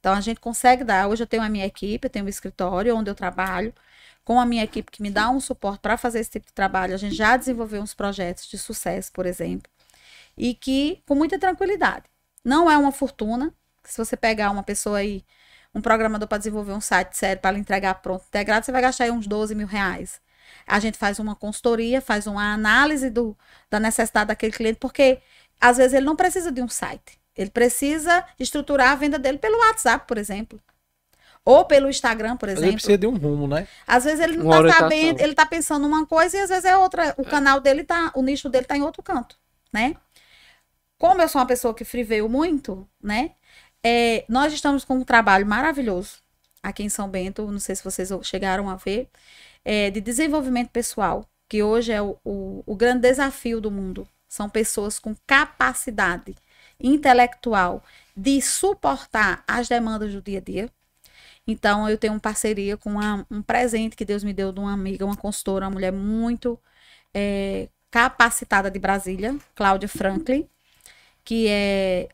[0.00, 1.08] Então, a gente consegue dar.
[1.08, 3.74] Hoje eu tenho a minha equipe, eu tenho um escritório onde eu trabalho.
[4.24, 6.94] Com a minha equipe que me dá um suporte para fazer esse tipo de trabalho,
[6.94, 9.70] a gente já desenvolveu uns projetos de sucesso, por exemplo.
[10.36, 12.04] E que, com muita tranquilidade.
[12.44, 13.52] Não é uma fortuna.
[13.82, 15.24] Se você pegar uma pessoa aí,
[15.74, 19.10] um programador para desenvolver um site sério, para entregar pronto, integrado, você vai gastar aí
[19.10, 20.20] uns 12 mil reais.
[20.66, 23.36] A gente faz uma consultoria, faz uma análise do,
[23.70, 25.18] da necessidade daquele cliente, porque
[25.60, 27.18] às vezes ele não precisa de um site.
[27.36, 30.60] Ele precisa estruturar a venda dele pelo WhatsApp, por exemplo.
[31.44, 32.66] Ou pelo Instagram, por exemplo.
[32.66, 33.66] Ele precisa de um rumo, né?
[33.86, 36.76] Às vezes ele não está sabendo, ele está pensando uma coisa e às vezes é
[36.76, 37.14] outra.
[37.18, 37.24] O é.
[37.24, 39.36] canal dele tá, o nicho dele está em outro canto,
[39.72, 39.96] né?
[40.98, 43.32] Como eu sou uma pessoa que friveio muito, né?
[43.82, 46.22] É, nós estamos com um trabalho maravilhoso
[46.62, 49.08] aqui em São Bento, não sei se vocês chegaram a ver,
[49.64, 54.08] é, de desenvolvimento pessoal, que hoje é o, o, o grande desafio do mundo.
[54.28, 56.34] São pessoas com capacidade
[56.80, 57.82] intelectual
[58.16, 60.70] de suportar as demandas do dia a dia.
[61.46, 64.72] Então, eu tenho uma parceria com uma, um presente que Deus me deu de uma
[64.72, 66.58] amiga, uma consultora, uma mulher muito
[67.12, 70.48] é, capacitada de Brasília, Cláudia Franklin,
[71.24, 72.08] que é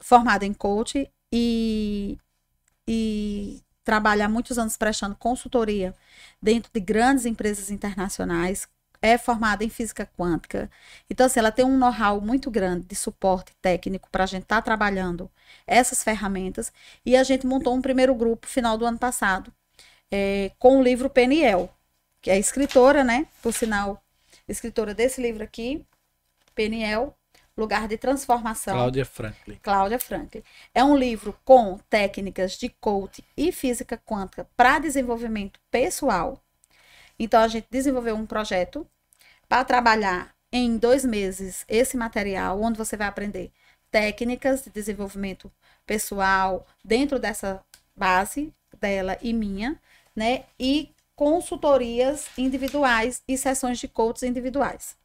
[0.00, 2.18] formada em coach e,
[2.86, 5.94] e trabalha há muitos anos prestando consultoria
[6.40, 8.68] dentro de grandes empresas internacionais,
[9.00, 10.70] é formada em física quântica.
[11.10, 14.56] Então, assim, ela tem um know-how muito grande de suporte técnico para a gente estar
[14.56, 15.30] tá trabalhando
[15.66, 16.72] essas ferramentas.
[17.04, 19.52] E a gente montou um primeiro grupo final do ano passado
[20.10, 21.68] é, com o livro Peniel,
[22.20, 23.26] que é escritora, né?
[23.42, 24.00] Por sinal,
[24.48, 25.84] escritora desse livro aqui,
[26.54, 27.16] Peniel,
[27.56, 28.74] Lugar de Transformação.
[28.74, 29.58] Cláudia Franklin.
[29.62, 30.42] Cláudia Franklin.
[30.74, 36.40] É um livro com técnicas de coaching e física quântica para desenvolvimento pessoal.
[37.18, 38.86] Então, a gente desenvolveu um projeto
[39.48, 43.52] para trabalhar em dois meses esse material, onde você vai aprender
[43.90, 45.52] técnicas de desenvolvimento
[45.86, 47.62] pessoal dentro dessa
[47.94, 49.78] base dela e minha,
[50.16, 50.44] né?
[50.58, 54.96] E consultorias individuais e sessões de coaches individuais.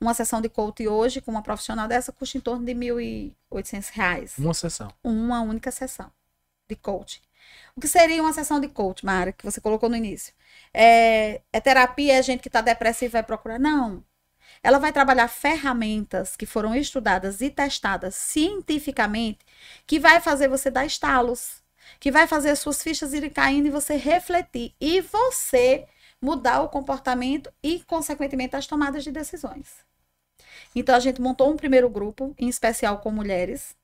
[0.00, 2.78] Uma sessão de coach hoje, com uma profissional dessa, custa em torno de R$
[3.50, 4.38] 1.800.
[4.38, 4.92] Uma sessão.
[5.02, 6.10] Uma única sessão
[6.68, 7.22] de coach.
[7.76, 10.32] O que seria uma sessão de coach, Mara, que você colocou no início?
[10.72, 13.58] É, é terapia, é gente que está depressiva e vai procurar?
[13.58, 14.02] Não.
[14.62, 19.40] Ela vai trabalhar ferramentas que foram estudadas e testadas cientificamente,
[19.86, 21.62] que vai fazer você dar estalos,
[22.00, 24.74] que vai fazer as suas fichas irem caindo e você refletir.
[24.80, 25.86] E você
[26.24, 29.84] mudar o comportamento e, consequentemente, as tomadas de decisões.
[30.74, 33.76] Então, a gente montou um primeiro grupo, em especial com mulheres.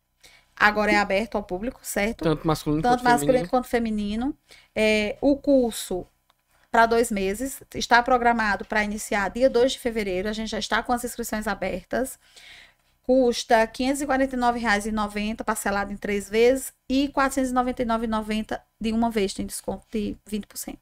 [0.57, 2.25] Agora é aberto ao público, certo?
[2.25, 3.51] Tanto masculino, Tanto quanto, masculino feminino.
[3.51, 4.37] quanto feminino.
[4.75, 6.07] É, o curso
[6.71, 10.29] para dois meses está programado para iniciar dia 2 de fevereiro.
[10.29, 12.19] A gente já está com as inscrições abertas.
[13.03, 19.85] Custa R$ 549,90 parcelado em três vezes e R$ 499,90 de uma vez, tem desconto
[19.91, 20.77] de 20%.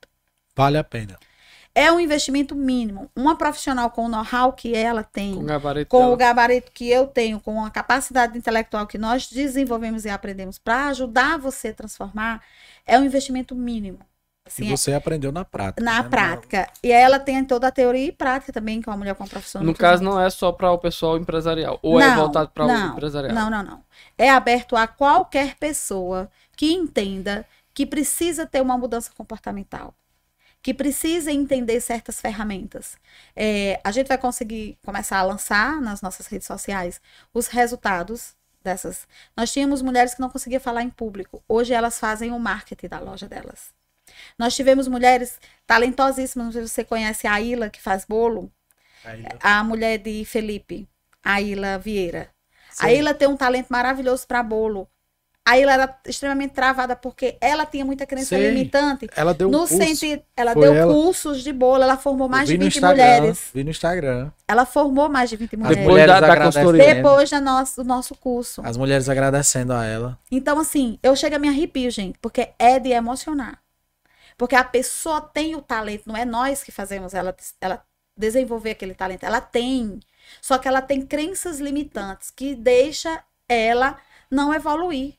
[0.54, 1.18] Vale a pena
[1.78, 3.08] é um investimento mínimo.
[3.14, 6.90] Uma profissional com o know-how que ela tem, com, o gabarito, com o gabarito que
[6.90, 11.74] eu tenho, com a capacidade intelectual que nós desenvolvemos e aprendemos para ajudar você a
[11.74, 12.42] transformar,
[12.84, 14.00] é um investimento mínimo.
[14.48, 14.96] Sim, e você é...
[14.96, 15.84] aprendeu na prática.
[15.84, 16.08] Na né?
[16.08, 16.68] prática.
[16.82, 19.30] E ela tem toda a teoria e prática também, que é uma mulher com uma
[19.30, 19.62] profissão.
[19.62, 22.66] No caso, não é só para o pessoal empresarial, ou é não, é voltado para
[22.66, 23.32] o empresarial?
[23.32, 23.84] Não, não, não.
[24.16, 29.94] É aberto a qualquer pessoa que entenda que precisa ter uma mudança comportamental,
[30.62, 32.96] que precisa entender certas ferramentas.
[33.34, 37.00] É, a gente vai conseguir começar a lançar nas nossas redes sociais
[37.32, 39.06] os resultados dessas.
[39.36, 41.42] Nós tínhamos mulheres que não conseguiam falar em público.
[41.48, 43.72] Hoje elas fazem o marketing da loja delas.
[44.38, 46.46] Nós tivemos mulheres talentosíssimas.
[46.46, 48.50] Não sei se você conhece a Ilha, que faz bolo.
[49.42, 50.88] A, a mulher de Felipe,
[51.22, 52.30] a Ilha Vieira.
[52.70, 52.86] Sim.
[52.86, 54.88] A Ilha tem um talento maravilhoso para bolo.
[55.48, 58.48] Aí ela era extremamente travada porque ela tinha muita crença Sim.
[58.48, 59.08] limitante.
[59.16, 59.78] Ela deu no curso.
[59.78, 60.92] sentido, ela Foi deu ela.
[60.92, 63.50] cursos de bolo, ela formou mais de 20 mulheres.
[63.54, 64.30] Vi no Instagram.
[64.46, 65.78] Ela formou mais de 20 mulheres.
[65.78, 66.94] Depois da, da consultoria.
[66.94, 68.60] Depois do nosso, do nosso curso.
[68.62, 70.18] As mulheres agradecendo a ela.
[70.30, 73.58] Então, assim, eu chego a me arrepio, gente, porque é de emocionar.
[74.36, 77.82] Porque a pessoa tem o talento, não é nós que fazemos ela, ela
[78.14, 79.24] desenvolver aquele talento.
[79.24, 79.98] Ela tem.
[80.42, 83.96] Só que ela tem crenças limitantes que deixa ela
[84.30, 85.14] não evoluir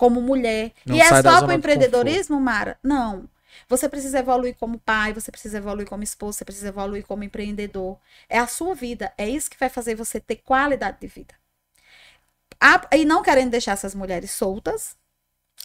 [0.00, 0.72] como mulher.
[0.86, 2.78] Não e é só para o empreendedorismo, Mara?
[2.82, 3.28] Não.
[3.68, 7.98] Você precisa evoluir como pai, você precisa evoluir como esposa, você precisa evoluir como empreendedor.
[8.26, 9.12] É a sua vida.
[9.18, 11.34] É isso que vai fazer você ter qualidade de vida.
[12.90, 14.96] e não querendo deixar essas mulheres soltas,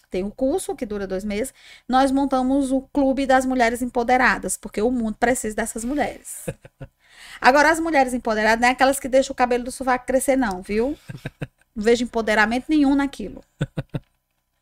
[0.10, 1.54] tem o um curso que dura dois meses.
[1.88, 6.46] Nós montamos o Clube das Mulheres Empoderadas, porque o mundo precisa dessas mulheres.
[7.40, 10.62] Agora, as mulheres empoderadas não é aquelas que deixam o cabelo do sovaco crescer, não,
[10.62, 10.98] viu?
[11.76, 13.44] Não vejo empoderamento nenhum naquilo.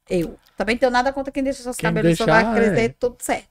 [0.10, 0.38] Eu.
[0.58, 2.90] Também tenho nada contra quem deixa seus quem cabelos deixar, vai crescer, é.
[2.90, 3.48] tudo certo.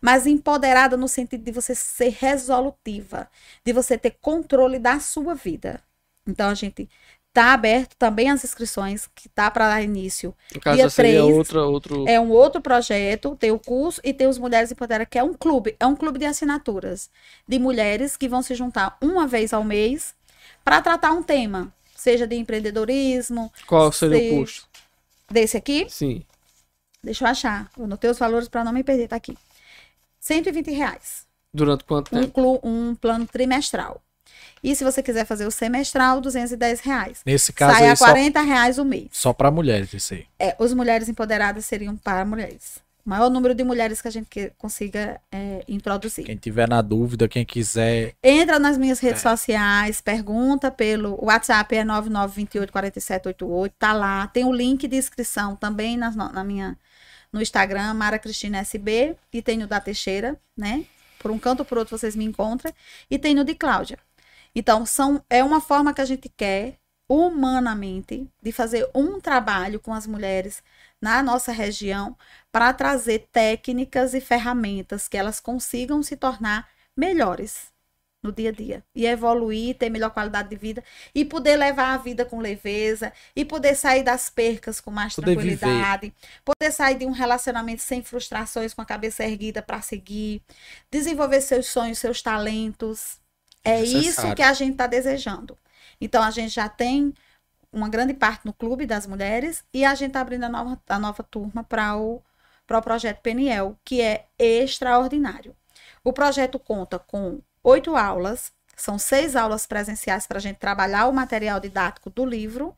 [0.00, 3.28] Mas empoderada no sentido de você ser resolutiva,
[3.64, 5.80] de você ter controle da sua vida.
[6.26, 6.88] Então a gente
[7.32, 10.34] tá aberto também as inscrições, que tá para dar início.
[10.54, 12.08] No caso, dia 3, outra, outro...
[12.08, 15.34] É um outro projeto, tem o curso e tem os Mulheres Empoderadas, que é um
[15.34, 17.10] clube, é um clube de assinaturas
[17.46, 20.14] de mulheres que vão se juntar uma vez ao mês
[20.64, 23.52] para tratar um tema, seja de empreendedorismo.
[23.66, 24.34] Qual seria seja...
[24.34, 24.67] o custo?
[25.30, 25.86] Desse aqui?
[25.88, 26.24] Sim.
[27.02, 27.70] Deixa eu achar.
[27.76, 29.08] Eu anotei os valores para não me perder.
[29.08, 29.36] Tá aqui.
[30.20, 31.26] 120 reais.
[31.52, 32.60] Durante quanto tempo?
[32.62, 34.02] Um, um plano trimestral.
[34.62, 37.22] E se você quiser fazer o semestral, 210 reais.
[37.24, 39.08] Nesse caso Sai a 40 só, reais o mês.
[39.12, 40.26] Só para mulheres, isso aí.
[40.38, 44.52] É, os mulheres empoderadas seriam para mulheres maior número de mulheres que a gente que
[44.58, 46.26] consiga é, introduzir.
[46.26, 48.14] Quem tiver na dúvida, quem quiser.
[48.22, 49.30] Entra nas minhas redes é.
[49.30, 54.26] sociais, pergunta pelo WhatsApp, é 99284788, tá lá.
[54.26, 56.76] Tem o link de inscrição também na, na minha,
[57.32, 60.84] no Instagram, Mara Cristina SB, e tem o da Teixeira, né?
[61.18, 62.70] Por um canto ou por outro vocês me encontram.
[63.10, 63.98] E tem o de Cláudia.
[64.54, 66.74] Então, são, é uma forma que a gente quer,
[67.08, 70.62] humanamente, de fazer um trabalho com as mulheres
[71.00, 72.16] na nossa região
[72.50, 77.72] para trazer técnicas e ferramentas que elas consigam se tornar melhores
[78.22, 80.82] no dia a dia e evoluir, ter melhor qualidade de vida
[81.14, 85.34] e poder levar a vida com leveza e poder sair das percas com mais poder
[85.34, 86.14] tranquilidade, viver.
[86.44, 90.42] poder sair de um relacionamento sem frustrações, com a cabeça erguida para seguir,
[90.90, 93.18] desenvolver seus sonhos, seus talentos.
[93.62, 94.08] É Necessário.
[94.08, 95.56] isso que a gente está desejando.
[96.00, 97.14] Então a gente já tem
[97.72, 100.98] uma grande parte no Clube das Mulheres e a gente está abrindo a nova, a
[100.98, 102.22] nova turma para o,
[102.70, 105.54] o projeto Peniel, que é extraordinário.
[106.02, 111.12] O projeto conta com oito aulas, são seis aulas presenciais para a gente trabalhar o
[111.12, 112.76] material didático do livro,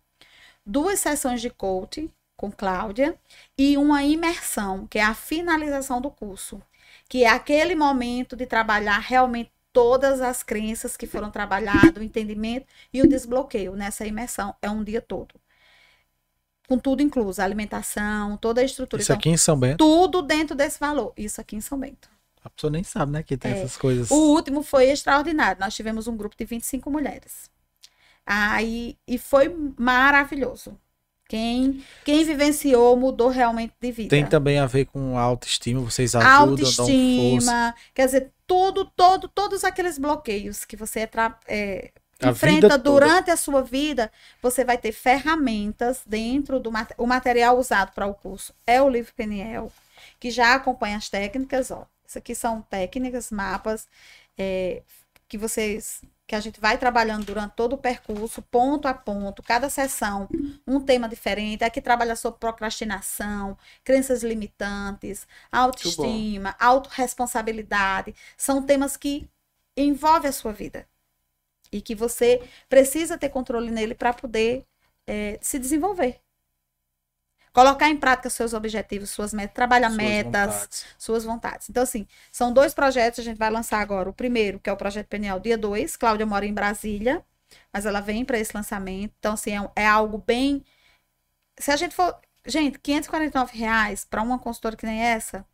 [0.64, 3.18] duas sessões de coaching com Cláudia
[3.56, 6.62] e uma imersão, que é a finalização do curso,
[7.08, 12.66] que é aquele momento de trabalhar realmente todas as crenças que foram trabalhadas, o entendimento
[12.92, 14.54] e o desbloqueio nessa imersão.
[14.60, 15.34] É um dia todo.
[16.68, 19.02] Com tudo incluso, a alimentação, toda a estrutura.
[19.02, 19.78] Isso então, aqui em São Bento?
[19.78, 21.12] Tudo dentro desse valor.
[21.16, 22.08] Isso aqui em São Bento.
[22.42, 23.58] A pessoa nem sabe, né, que tem é.
[23.58, 24.10] essas coisas.
[24.10, 25.60] O último foi extraordinário.
[25.60, 27.50] Nós tivemos um grupo de 25 mulheres.
[28.24, 30.78] Aí, e foi maravilhoso.
[31.30, 34.10] Quem, quem vivenciou mudou realmente de vida.
[34.10, 39.96] Tem também a ver com autoestima, vocês ajudam, autoestima, quer dizer, tudo, todo, todos aqueles
[39.96, 41.08] bloqueios que você
[41.46, 44.10] é, enfrenta durante a sua vida,
[44.42, 48.52] você vai ter ferramentas dentro do o material usado para o curso.
[48.66, 49.70] É o livro Peniel,
[50.18, 51.86] que já acompanha as técnicas, ó.
[52.04, 53.86] Isso aqui são técnicas, mapas,
[54.36, 54.82] é,
[55.28, 59.68] que vocês que a gente vai trabalhando durante todo o percurso, ponto a ponto, cada
[59.68, 60.28] sessão,
[60.64, 61.64] um tema diferente.
[61.64, 68.14] Aqui trabalha sobre procrastinação, crenças limitantes, autoestima, autorresponsabilidade.
[68.36, 69.28] São temas que
[69.76, 70.86] envolvem a sua vida
[71.72, 74.64] e que você precisa ter controle nele para poder
[75.08, 76.20] é, se desenvolver.
[77.52, 80.86] Colocar em prática seus objetivos, suas metas, trabalhar suas metas, vontades.
[80.98, 81.70] suas vontades.
[81.70, 84.08] Então, assim, são dois projetos, a gente vai lançar agora.
[84.08, 85.96] O primeiro, que é o projeto Peniel dia 2.
[85.96, 87.24] Cláudia mora em Brasília,
[87.72, 89.12] mas ela vem para esse lançamento.
[89.18, 90.64] Então, assim, é, é, algo bem.
[91.58, 92.16] Se a gente for.
[92.46, 95.44] Gente, 549 reais para uma consultora que nem essa,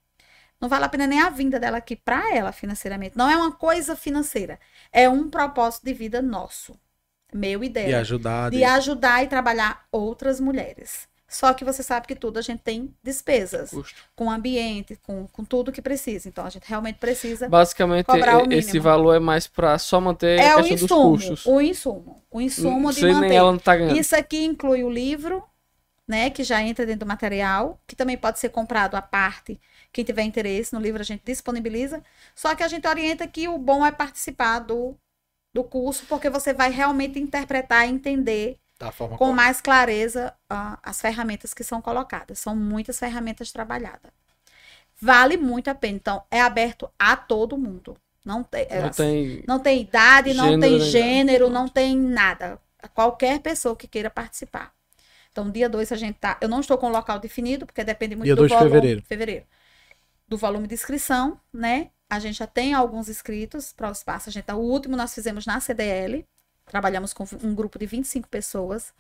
[0.61, 3.19] não vale a pena nem a vinda dela aqui para ela financeiramente.
[3.19, 4.59] Não é uma coisa financeira.
[4.93, 6.79] É um propósito de vida nosso.
[7.35, 7.89] Meu e dela.
[7.89, 8.51] De ajudar.
[8.51, 11.09] De, de ajudar e trabalhar outras mulheres.
[11.29, 13.71] Só que você sabe que tudo a gente tem despesas.
[13.71, 14.01] Custo.
[14.15, 16.29] Com ambiente, com, com tudo que precisa.
[16.29, 17.49] Então a gente realmente precisa.
[17.49, 18.07] Basicamente,
[18.53, 21.47] esse valor é mais para só manter é a questão insumo, dos custos.
[21.47, 22.23] O insumo.
[22.31, 23.29] O insumo de manter.
[23.29, 23.99] Nem ela não tá ganhando.
[23.99, 25.43] Isso aqui inclui o livro,
[26.07, 26.31] né?
[26.31, 29.61] Que já entra dentro do material, que também pode ser comprado à parte.
[29.93, 32.03] Quem tiver interesse no livro, a gente disponibiliza.
[32.37, 34.95] Só que a gente orienta que o bom é participar do,
[35.53, 39.33] do curso, porque você vai realmente interpretar e entender com correta.
[39.33, 42.39] mais clareza uh, as ferramentas que são colocadas.
[42.39, 44.13] São muitas ferramentas trabalhadas.
[45.01, 45.97] Vale muito a pena.
[45.97, 47.97] Então, é aberto a todo mundo.
[48.25, 52.59] Não tem, não, tem, não tem idade, não tem gênero, não tem nada.
[52.93, 54.73] Qualquer pessoa que queira participar.
[55.31, 56.37] Então, dia 2 a gente tá.
[56.41, 58.65] Eu não estou com o local definido, porque depende muito dia do volume.
[58.65, 59.03] De fevereiro.
[59.07, 59.45] fevereiro.
[60.27, 61.91] Do volume de inscrição, né?
[62.09, 64.29] A gente já tem alguns inscritos para o espaço.
[64.29, 66.27] A gente tá, o último nós fizemos na CDL.
[66.67, 68.93] Trabalhamos com um grupo de 25 pessoas.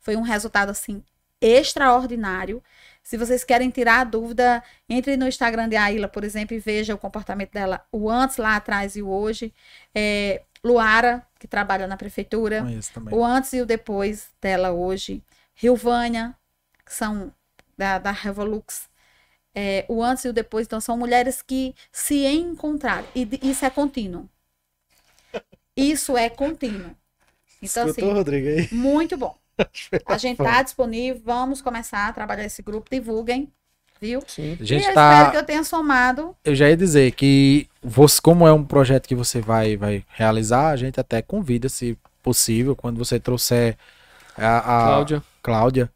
[0.00, 1.02] Foi um resultado assim
[1.40, 2.62] extraordinário.
[3.02, 6.94] Se vocês querem tirar a dúvida, entre no Instagram de Aila, por exemplo, e veja
[6.94, 9.52] o comportamento dela, o antes lá atrás e o hoje.
[9.94, 12.64] É, Luara, que trabalha na prefeitura,
[13.10, 15.22] o antes e o depois dela hoje.
[15.54, 16.34] Rilvânia,
[16.84, 17.32] que são
[17.76, 18.88] da, da Revolux,
[19.54, 20.66] é, o antes e o depois.
[20.66, 23.06] Então, são mulheres que se encontraram.
[23.14, 24.28] E isso é contínuo.
[25.76, 26.96] Isso é contínuo.
[27.64, 28.68] Então, Escutou, assim, Rodrigo, aí?
[28.72, 29.34] muito bom.
[30.06, 33.48] A gente tá disponível, vamos começar a trabalhar esse grupo, divulguem,
[34.00, 34.20] viu?
[34.26, 34.56] Sim.
[34.60, 35.12] A gente e eu tá...
[35.12, 36.36] espero que eu tenha somado.
[36.44, 40.70] Eu já ia dizer que, você, como é um projeto que você vai, vai realizar,
[40.70, 43.76] a gente até convida, se possível, quando você trouxer
[44.36, 45.22] a, a Cláudia.
[45.42, 45.90] Cláudia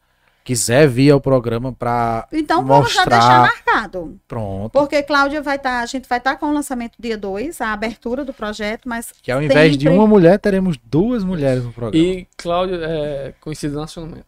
[0.49, 5.77] quiser vir ao programa para então vamos já deixar marcado pronto porque Cláudia vai estar
[5.79, 8.89] tá, a gente vai estar tá com o lançamento dia 2 a abertura do projeto
[8.89, 13.35] mas que ao invés de uma mulher teremos duas mulheres no programa e Cláudia é
[13.43, 14.25] conhecida nacionalmente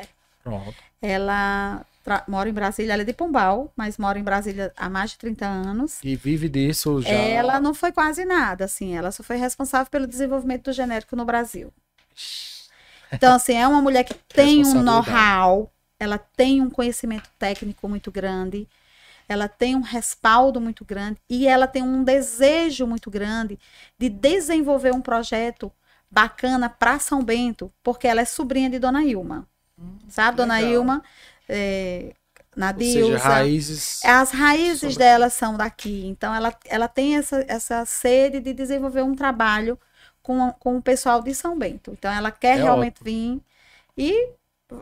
[0.00, 0.06] é.
[0.42, 1.86] pronto ela
[2.26, 5.46] mora em Brasília, ela é de Pombal, mas mora em Brasília há mais de 30
[5.46, 6.00] anos.
[6.02, 7.10] E vive disso já.
[7.10, 11.24] Ela não foi quase nada, assim, ela só foi responsável pelo desenvolvimento do genérico no
[11.24, 11.72] Brasil.
[13.12, 18.10] Então, assim, é uma mulher que tem um know-how, ela tem um conhecimento técnico muito
[18.10, 18.66] grande,
[19.28, 23.58] ela tem um respaldo muito grande e ela tem um desejo muito grande
[23.98, 25.72] de desenvolver um projeto
[26.10, 29.48] bacana para São Bento, porque ela é sobrinha de Dona Ilma.
[29.78, 30.72] Hum, sabe, Dona legal.
[30.72, 31.02] Ilma,
[31.48, 32.14] é,
[32.54, 33.28] na Dilsa.
[33.28, 34.04] raízes.
[34.04, 36.06] As raízes dela são daqui.
[36.06, 39.78] Então, ela, ela tem essa, essa sede de desenvolver um trabalho
[40.22, 41.92] com, com o pessoal de São Bento.
[41.92, 43.04] Então ela quer é realmente ótimo.
[43.04, 43.42] vir
[43.96, 44.30] e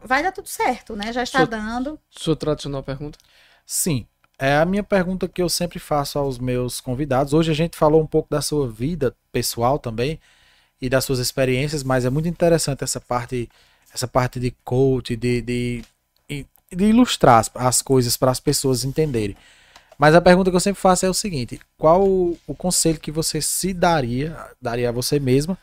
[0.05, 1.13] vai dar tudo certo, né?
[1.13, 1.99] Já está sua, dando.
[2.11, 3.19] Sua tradicional pergunta?
[3.67, 4.07] Sim.
[4.39, 7.35] É a minha pergunta que eu sempre faço aos meus convidados.
[7.35, 10.19] Hoje a gente falou um pouco da sua vida pessoal também
[10.81, 13.51] e das suas experiências, mas é muito interessante essa parte,
[13.93, 15.85] essa parte de coach, de, de,
[16.73, 19.37] de ilustrar as, as coisas para as pessoas entenderem.
[20.01, 23.13] Mas a pergunta que eu sempre faço é o seguinte: qual o, o conselho que
[23.13, 25.59] você se daria, daria a você mesma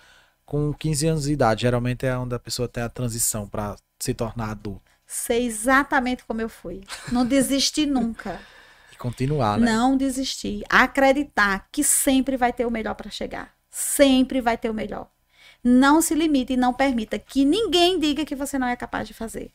[0.45, 1.63] com 15 anos de idade?
[1.63, 4.83] Geralmente é onde a pessoa tem a transição para se tornar adulto.
[5.07, 6.83] Ser exatamente como eu fui.
[7.11, 8.39] Não desistir nunca.
[8.93, 9.71] E continuar, né?
[9.71, 10.63] Não desistir.
[10.69, 13.55] Acreditar que sempre vai ter o melhor para chegar.
[13.71, 15.09] Sempre vai ter o melhor.
[15.63, 19.15] Não se limite e não permita que ninguém diga que você não é capaz de
[19.15, 19.51] fazer.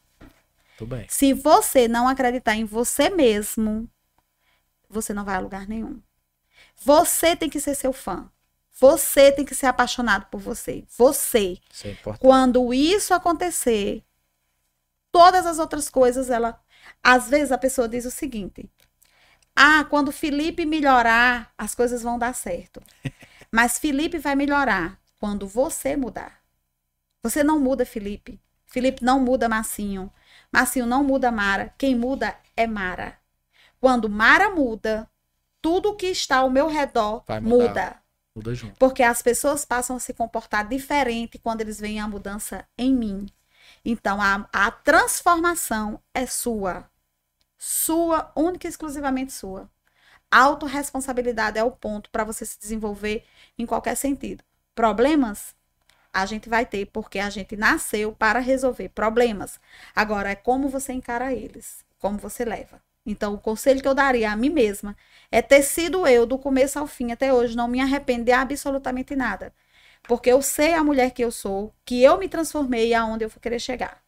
[0.76, 1.06] Tudo bem.
[1.08, 3.88] Se você não acreditar em você mesmo,
[4.92, 6.00] você não vai a lugar nenhum.
[6.84, 8.30] Você tem que ser seu fã.
[8.78, 10.84] Você tem que ser apaixonado por você.
[10.96, 11.58] Você.
[11.70, 12.20] Isso é importante.
[12.20, 14.04] Quando isso acontecer,
[15.10, 16.60] todas as outras coisas, ela.
[17.02, 18.68] Às vezes a pessoa diz o seguinte:
[19.54, 22.82] Ah, quando Felipe melhorar, as coisas vão dar certo.
[23.52, 26.40] Mas Felipe vai melhorar quando você mudar.
[27.22, 28.40] Você não muda Felipe.
[28.66, 30.10] Felipe não muda Massinho.
[30.50, 31.72] Massinho não muda Mara.
[31.78, 33.21] Quem muda é Mara.
[33.82, 35.10] Quando Mara muda,
[35.60, 38.00] tudo que está ao meu redor muda.
[38.32, 38.76] Muda junto.
[38.78, 43.26] Porque as pessoas passam a se comportar diferente quando eles veem a mudança em mim.
[43.84, 46.88] Então, a, a transformação é sua.
[47.58, 49.68] Sua, única e exclusivamente sua.
[50.30, 53.24] Autoresponsabilidade é o ponto para você se desenvolver
[53.58, 54.44] em qualquer sentido.
[54.76, 55.56] Problemas?
[56.12, 59.58] A gente vai ter, porque a gente nasceu para resolver problemas.
[59.92, 62.80] Agora, é como você encara eles, como você leva.
[63.04, 64.96] Então, o conselho que eu daria a mim mesma
[65.30, 69.52] é ter sido eu, do começo ao fim até hoje, não me arrepender absolutamente nada.
[70.04, 73.28] Porque eu sei a mulher que eu sou, que eu me transformei e aonde eu
[73.28, 74.00] vou querer chegar.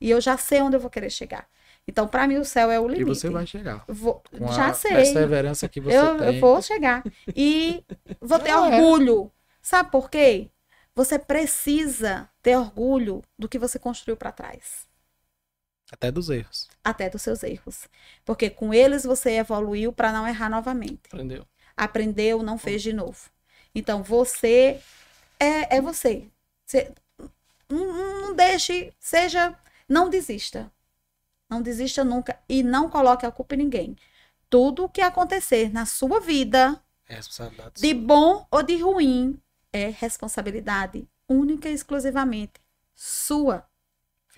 [0.00, 1.46] E eu já sei onde eu vou querer chegar.
[1.86, 3.10] Então, para mim, o céu é o limite.
[3.10, 3.84] E você vai chegar.
[3.88, 4.92] Vou, Com já a sei.
[4.92, 6.34] perseverança que você eu, tem.
[6.34, 7.02] eu vou chegar.
[7.34, 7.82] E
[8.20, 8.56] vou ter é.
[8.56, 9.32] orgulho.
[9.62, 10.50] Sabe por quê?
[10.94, 14.87] Você precisa ter orgulho do que você construiu para trás.
[15.90, 16.68] Até dos erros.
[16.84, 17.88] Até dos seus erros.
[18.24, 21.00] Porque com eles você evoluiu para não errar novamente.
[21.06, 21.46] Aprendeu.
[21.76, 23.30] Aprendeu, não fez de novo.
[23.74, 24.80] Então, você
[25.40, 26.28] é, é você.
[26.66, 26.92] Você-
[27.68, 29.56] não, não- deixe, seja,
[29.88, 30.70] não desista.
[31.48, 33.96] Não desista nunca e não coloque a culpa em ninguém.
[34.50, 37.80] Tudo o que acontecer na sua vida, É responsabilidade.
[37.80, 39.40] de bom ou de ruim,
[39.72, 42.60] é responsabilidade única e exclusivamente
[42.94, 43.66] sua.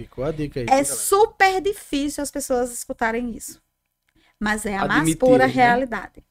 [0.01, 0.65] Ficou a dica aí.
[0.65, 0.85] É galera.
[0.87, 3.61] super difícil as pessoas escutarem isso.
[4.39, 5.53] Mas é a mais Admitirem, pura né?
[5.53, 6.25] realidade.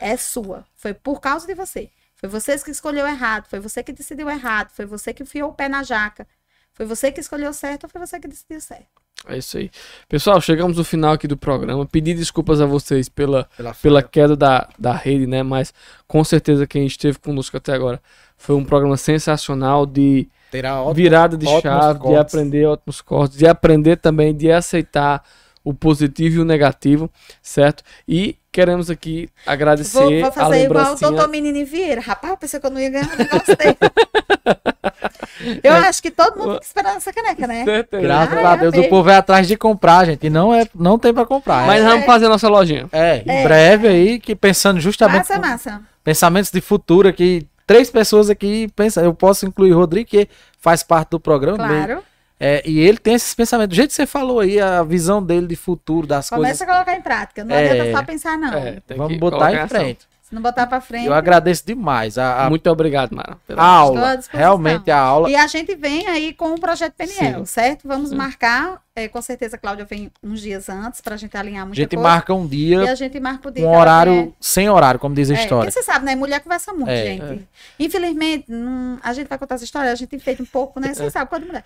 [0.00, 0.64] É sua.
[0.74, 1.90] Foi por causa de você.
[2.14, 3.46] Foi você que escolheu errado.
[3.48, 4.70] Foi você que decidiu errado.
[4.70, 6.26] Foi você que enfiou o pé na jaca.
[6.72, 8.88] Foi você que escolheu certo ou foi você que decidiu certo.
[9.26, 9.70] É isso aí.
[10.08, 11.84] Pessoal, chegamos no final aqui do programa.
[11.84, 15.42] Pedir desculpas a vocês pela, Pela, pela queda da, da rede, né?
[15.42, 15.74] Mas
[16.06, 18.00] com certeza quem esteve conosco até agora
[18.38, 22.20] foi um programa sensacional de Terá ótimo- virada de chave, de cortes.
[22.34, 25.22] aprender ótimos cortes, de aprender também de aceitar
[25.62, 27.10] o positivo e o negativo,
[27.42, 27.82] certo?
[28.08, 31.10] E queremos aqui agradecer Vou, vou a fazer igual o lembrancinha.
[31.10, 32.00] doutor Menino Vieira.
[32.00, 33.76] Rapaz, eu pensei que eu não ia ganhar um negócio dele.
[35.62, 37.64] eu acho que todo mundo fica esperando essa caneca, né?
[37.64, 38.02] Certeza.
[38.02, 38.86] Graças Ah, a Deus, amei.
[38.86, 40.26] o povo é atrás de comprar, gente.
[40.26, 41.66] E não, é, não tem pra comprar.
[41.66, 42.88] Mas é, nós vamos fazer a nossa lojinha.
[42.92, 43.42] é, em É.
[43.42, 45.80] breve aí, que pensando justamente Massa, com massa.
[46.04, 47.46] pensamentos de futuro aqui.
[47.66, 49.02] Três pessoas aqui pensam.
[49.04, 50.28] Eu posso incluir o Rodrigo, que
[50.60, 51.58] faz parte do programa.
[51.58, 52.02] Claro.
[52.38, 53.70] É, e ele tem esses pensamentos.
[53.74, 56.62] Do jeito que você falou aí, a visão dele de futuro, das Começa coisas.
[56.62, 57.42] a colocar em prática.
[57.44, 57.70] Não É.
[57.70, 58.52] adianta só pensar, não.
[58.52, 59.68] É, tem Vamos que botar em ação.
[59.68, 60.06] frente.
[60.22, 61.06] Se não botar pra frente.
[61.06, 62.18] Eu agradeço demais.
[62.18, 63.38] A, a- Muito obrigado, Mara.
[63.46, 64.20] pela- a aula.
[64.30, 65.30] Realmente a aula.
[65.30, 67.44] E a gente vem aí com o projeto PNL, Sim.
[67.46, 67.86] certo?
[67.86, 68.16] Vamos Sim.
[68.16, 68.82] marcar.
[68.96, 71.94] É, com certeza a Cláudia vem uns dias antes pra gente alinhar A muita gente
[71.94, 72.02] coisa.
[72.08, 74.28] marca um E dia a gente marca o dia com que ela horário vier.
[74.40, 75.70] sem horário, como diz a É, história.
[75.70, 76.16] porque você sabe, né?
[76.16, 77.04] Mulher conversa muito, É.
[77.04, 77.48] gente.
[77.78, 80.88] Infelizmente, não- a gente vai contar essa história, a gente tem feito um pouco, né?
[80.88, 80.94] É.
[80.94, 81.64] Você sabe, quando mulher.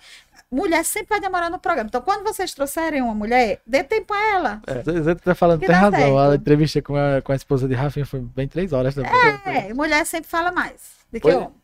[0.51, 1.87] Mulher sempre vai demorar no programa.
[1.87, 4.61] Então, quando vocês trouxerem uma mulher, dê tempo a ela.
[4.85, 5.97] Você tá falando, Que tem razão.
[5.99, 6.17] certo.
[6.19, 8.93] A entrevista com a, com a esposa de Rafinha foi bem três horas.
[8.93, 9.09] também.
[9.45, 10.99] É, mulher sempre fala mais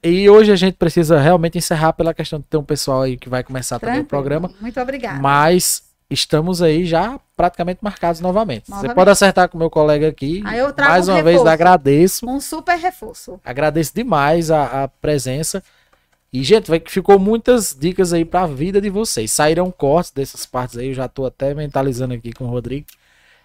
[0.04, 3.30] E hoje a gente precisa realmente encerrar pela questão de ter um pessoal aí que
[3.30, 4.10] vai começar também o Tranquilo.
[4.10, 4.52] programa.
[4.60, 5.20] Muito obrigada.
[5.20, 8.66] Mas estamos aí já praticamente marcados novamente.
[8.66, 8.96] Você Novamente.
[8.96, 10.42] pode acertar com o meu colega aqui.
[10.46, 11.54] Aí eu trago Mais um uma vez reforço.
[11.54, 12.30] agradeço.
[12.30, 13.40] Um super reforço.
[13.44, 15.64] Agradeço demais a, a presença.
[16.32, 19.32] E, gente, vai que ficou muitas dicas aí pra vida de vocês.
[19.32, 22.86] Saíram cortes dessas partes aí, eu já tô até mentalizando aqui com o Rodrigo.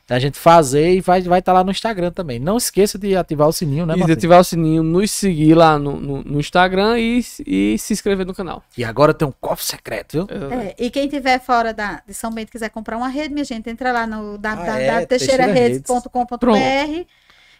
[0.07, 2.39] Da gente fazer e vai estar vai tá lá no Instagram também.
[2.39, 4.19] Não esqueça de ativar o sininho, né, E de Matheus?
[4.19, 8.35] ativar o sininho, nos seguir lá no, no, no Instagram e, e se inscrever no
[8.35, 8.63] canal.
[8.77, 10.27] E agora tem um cofre secreto, viu?
[10.51, 13.45] É, e quem tiver fora da, de São Bento e quiser comprar uma rede, minha
[13.45, 16.59] gente, entra lá no Ah, é, www.teixeiraredes.com.br Pronto.
[16.59, 17.07] e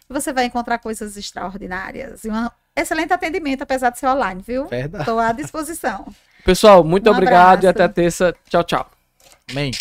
[0.09, 2.23] você vai encontrar coisas extraordinárias.
[2.25, 4.67] E um excelente atendimento, apesar de ser online, viu?
[4.67, 5.03] Verdade.
[5.03, 6.05] Estou à disposição.
[6.45, 7.83] Pessoal, muito Um obrigado e abraço.
[7.85, 8.35] até terça.
[8.49, 8.91] Tchau, tchau.
[9.49, 9.71] Amém.